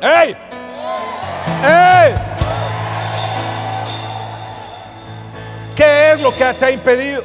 ¡Ey! 0.00 0.36
¿Qué 5.76 6.12
es 6.12 6.22
lo 6.22 6.30
que 6.30 6.44
te 6.58 6.64
ha 6.64 6.70
impedido? 6.70 7.22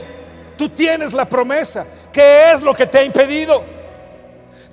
Tú 0.57 0.67
tienes 0.67 1.13
la 1.13 1.25
promesa. 1.25 1.85
¿Qué 2.11 2.51
es 2.51 2.61
lo 2.61 2.73
que 2.73 2.85
te 2.85 2.97
ha 2.97 3.03
impedido? 3.03 3.63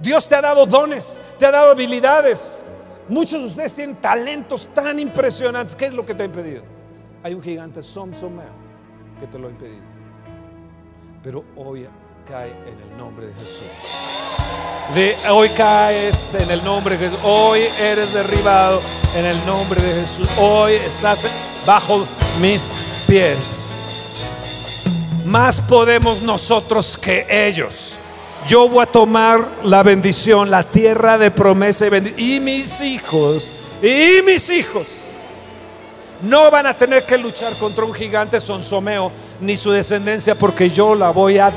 Dios 0.01 0.29
te 0.29 0.35
ha 0.35 0.41
dado 0.41 0.67
dones, 0.67 1.21
te 1.39 1.47
ha 1.47 1.51
dado 1.53 1.73
habilidades. 1.73 2.65
Muchos 3.09 3.43
de 3.43 3.49
ustedes 3.49 3.75
tienen 3.75 3.97
talentos 3.97 4.69
tan 4.75 4.99
impresionantes. 4.99 5.77
¿Qué 5.77 5.87
es 5.87 5.95
lo 5.95 6.05
que 6.05 6.15
te 6.15 6.25
ha 6.25 6.27
impedido? 6.27 6.63
Hay 7.23 7.35
un 7.35 7.43
gigante 7.43 7.81
Somsomeo 7.81 8.69
que 9.21 9.27
te 9.27 9.39
lo 9.39 9.47
ha 9.47 9.51
impedido. 9.51 9.83
Pero 11.23 11.45
hoy 11.57 11.89
cae 12.27 12.51
en 12.51 12.81
el 12.81 12.97
nombre 12.99 13.27
de 13.27 13.33
Jesús. 13.33 13.98
De 14.95 15.15
hoy 15.31 15.51
caes 15.51 16.33
en 16.33 16.51
el 16.51 16.65
nombre 16.65 16.97
de 16.97 17.11
Jesús. 17.11 17.21
Hoy 17.23 17.61
eres 17.79 18.15
derribado 18.15 18.81
en 19.17 19.27
el 19.27 19.47
nombre 19.47 19.79
de 19.79 20.01
Jesús. 20.01 20.31
Hoy 20.39 20.75
estás 20.75 21.63
bajo 21.67 22.03
mis 22.41 23.05
pies. 23.07 23.65
Más 25.27 25.61
podemos 25.61 26.23
nosotros 26.23 26.97
que 26.97 27.27
ellos. 27.29 27.99
Yo 28.47 28.67
voy 28.67 28.83
a 28.83 28.87
tomar 28.87 29.59
la 29.63 29.83
bendición, 29.83 30.51
la 30.51 30.63
tierra 30.63 31.19
de 31.19 31.31
promesa 31.31 31.87
y 31.87 31.91
bendición. 31.91 32.21
Y 32.21 32.41
mis 32.41 32.81
hijos, 32.81 33.53
y 33.83 34.23
mis 34.23 34.49
hijos, 34.49 34.89
no 36.23 36.51
van 36.51 36.67
a 36.67 36.73
tener 36.73 37.05
que 37.05 37.19
luchar 37.19 37.53
contra 37.57 37.85
un 37.85 37.93
gigante 37.93 38.41
sonsomeo 38.41 39.13
ni 39.39 39.55
su 39.55 39.71
descendencia 39.71 40.35
porque 40.35 40.71
yo 40.71 40.95
la 40.95 41.11
voy 41.11 41.37
a 41.37 41.53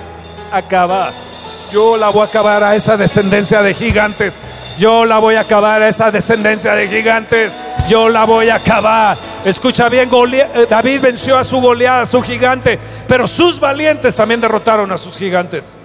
acabar. 0.51 1.30
Yo 1.71 1.95
la 1.95 2.09
voy 2.09 2.21
a 2.21 2.25
acabar 2.25 2.63
a 2.63 2.75
esa 2.75 2.97
descendencia 2.97 3.61
de 3.61 3.73
gigantes. 3.73 4.43
Yo 4.77 5.05
la 5.05 5.19
voy 5.19 5.35
a 5.35 5.41
acabar 5.41 5.81
a 5.81 5.87
esa 5.87 6.11
descendencia 6.11 6.73
de 6.75 6.87
gigantes. 6.87 7.57
Yo 7.87 8.09
la 8.09 8.25
voy 8.25 8.49
a 8.49 8.55
acabar. 8.55 9.15
Escucha 9.45 9.87
bien, 9.87 10.09
eh, 10.33 10.67
David 10.69 11.01
venció 11.01 11.37
a 11.37 11.43
su 11.43 11.61
goleada, 11.61 12.01
a 12.01 12.05
su 12.05 12.21
gigante, 12.21 12.77
pero 13.07 13.25
sus 13.25 13.59
valientes 13.59 14.15
también 14.15 14.41
derrotaron 14.41 14.91
a 14.91 14.97
sus 14.97 15.17
gigantes. 15.17 15.77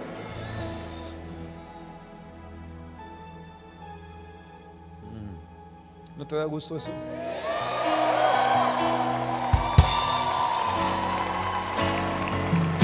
¿No 6.16 6.26
te 6.26 6.34
da 6.34 6.44
gusto 6.44 6.76
eso? 6.76 6.90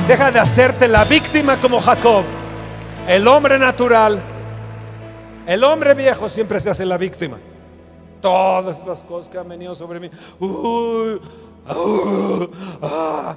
Deja 0.06 0.30
de 0.30 0.38
hacerte 0.38 0.86
la 0.86 1.04
víctima 1.04 1.56
como 1.56 1.80
Jacob. 1.80 2.24
El 3.08 3.26
hombre 3.26 3.58
natural, 3.58 4.22
el 5.46 5.64
hombre 5.64 5.94
viejo 5.94 6.28
siempre 6.28 6.60
se 6.60 6.70
hace 6.70 6.86
la 6.86 6.96
víctima. 6.96 7.38
Todas 8.20 8.78
estas 8.78 9.02
cosas 9.02 9.28
que 9.28 9.38
han 9.38 9.48
venido 9.48 9.74
sobre 9.74 9.98
mí. 9.98 10.08
Uy, 10.38 11.20
uh, 11.68 12.48
ah. 12.80 13.36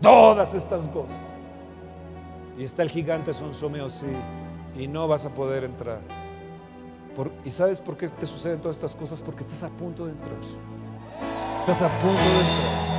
Todas 0.00 0.52
estas 0.54 0.88
cosas. 0.88 1.16
Y 2.58 2.64
está 2.64 2.82
el 2.82 2.90
gigante 2.90 3.32
Sonsomeo, 3.32 3.88
sí. 3.88 4.06
Y 4.76 4.86
no 4.86 5.08
vas 5.08 5.24
a 5.24 5.30
poder 5.30 5.64
entrar. 5.64 6.00
¿Y 7.44 7.50
sabes 7.50 7.80
por 7.80 7.96
qué 7.96 8.08
te 8.08 8.26
suceden 8.26 8.60
todas 8.60 8.76
estas 8.76 8.94
cosas? 8.94 9.22
Porque 9.22 9.42
estás 9.42 9.62
a 9.62 9.68
punto 9.68 10.04
de 10.04 10.12
entrar. 10.12 10.36
Estás 11.58 11.82
a 11.82 11.88
punto 11.88 12.18
de 12.18 12.40
entrar. 12.40 12.97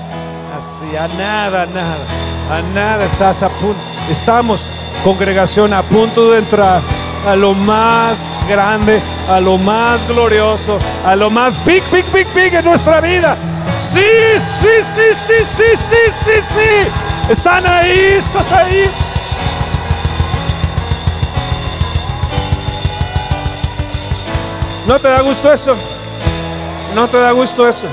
Así, 0.58 0.96
a 0.96 1.08
nada, 1.18 1.64
a 1.64 1.66
nada, 1.68 2.58
a 2.58 2.62
nada 2.74 3.06
estás 3.06 3.44
a 3.44 3.50
punto. 3.50 3.80
Estamos, 4.10 4.62
congregación, 5.04 5.74
a 5.74 5.82
punto 5.84 6.32
de 6.32 6.40
entrar 6.40 6.82
a 7.28 7.36
lo 7.36 7.54
más 7.54 8.18
grande, 8.50 9.00
a 9.32 9.40
lo 9.40 9.58
más 9.60 10.08
glorioso, 10.08 10.80
a 11.06 11.16
lo 11.16 11.30
más 11.30 11.64
big, 11.66 11.84
big, 11.92 12.06
big, 12.12 12.28
big 12.34 12.54
en 12.56 12.66
nuestra 12.66 13.00
vida. 13.00 13.38
Sí, 13.78 14.02
sí, 14.40 14.68
sí, 14.84 15.14
sí, 15.14 15.46
sí, 15.46 15.64
sí, 15.76 16.12
sí, 16.12 16.32
sí. 16.42 17.32
Están 17.32 17.66
ahí, 17.66 18.16
estás 18.18 18.52
ahí. 18.52 18.90
¿No 24.88 25.00
te 25.00 25.08
da 25.08 25.22
gusto 25.22 25.54
eso? 25.54 25.76
¿No 26.96 27.08
te 27.08 27.18
da 27.18 27.32
gusto 27.32 27.68
eso? 27.68 27.86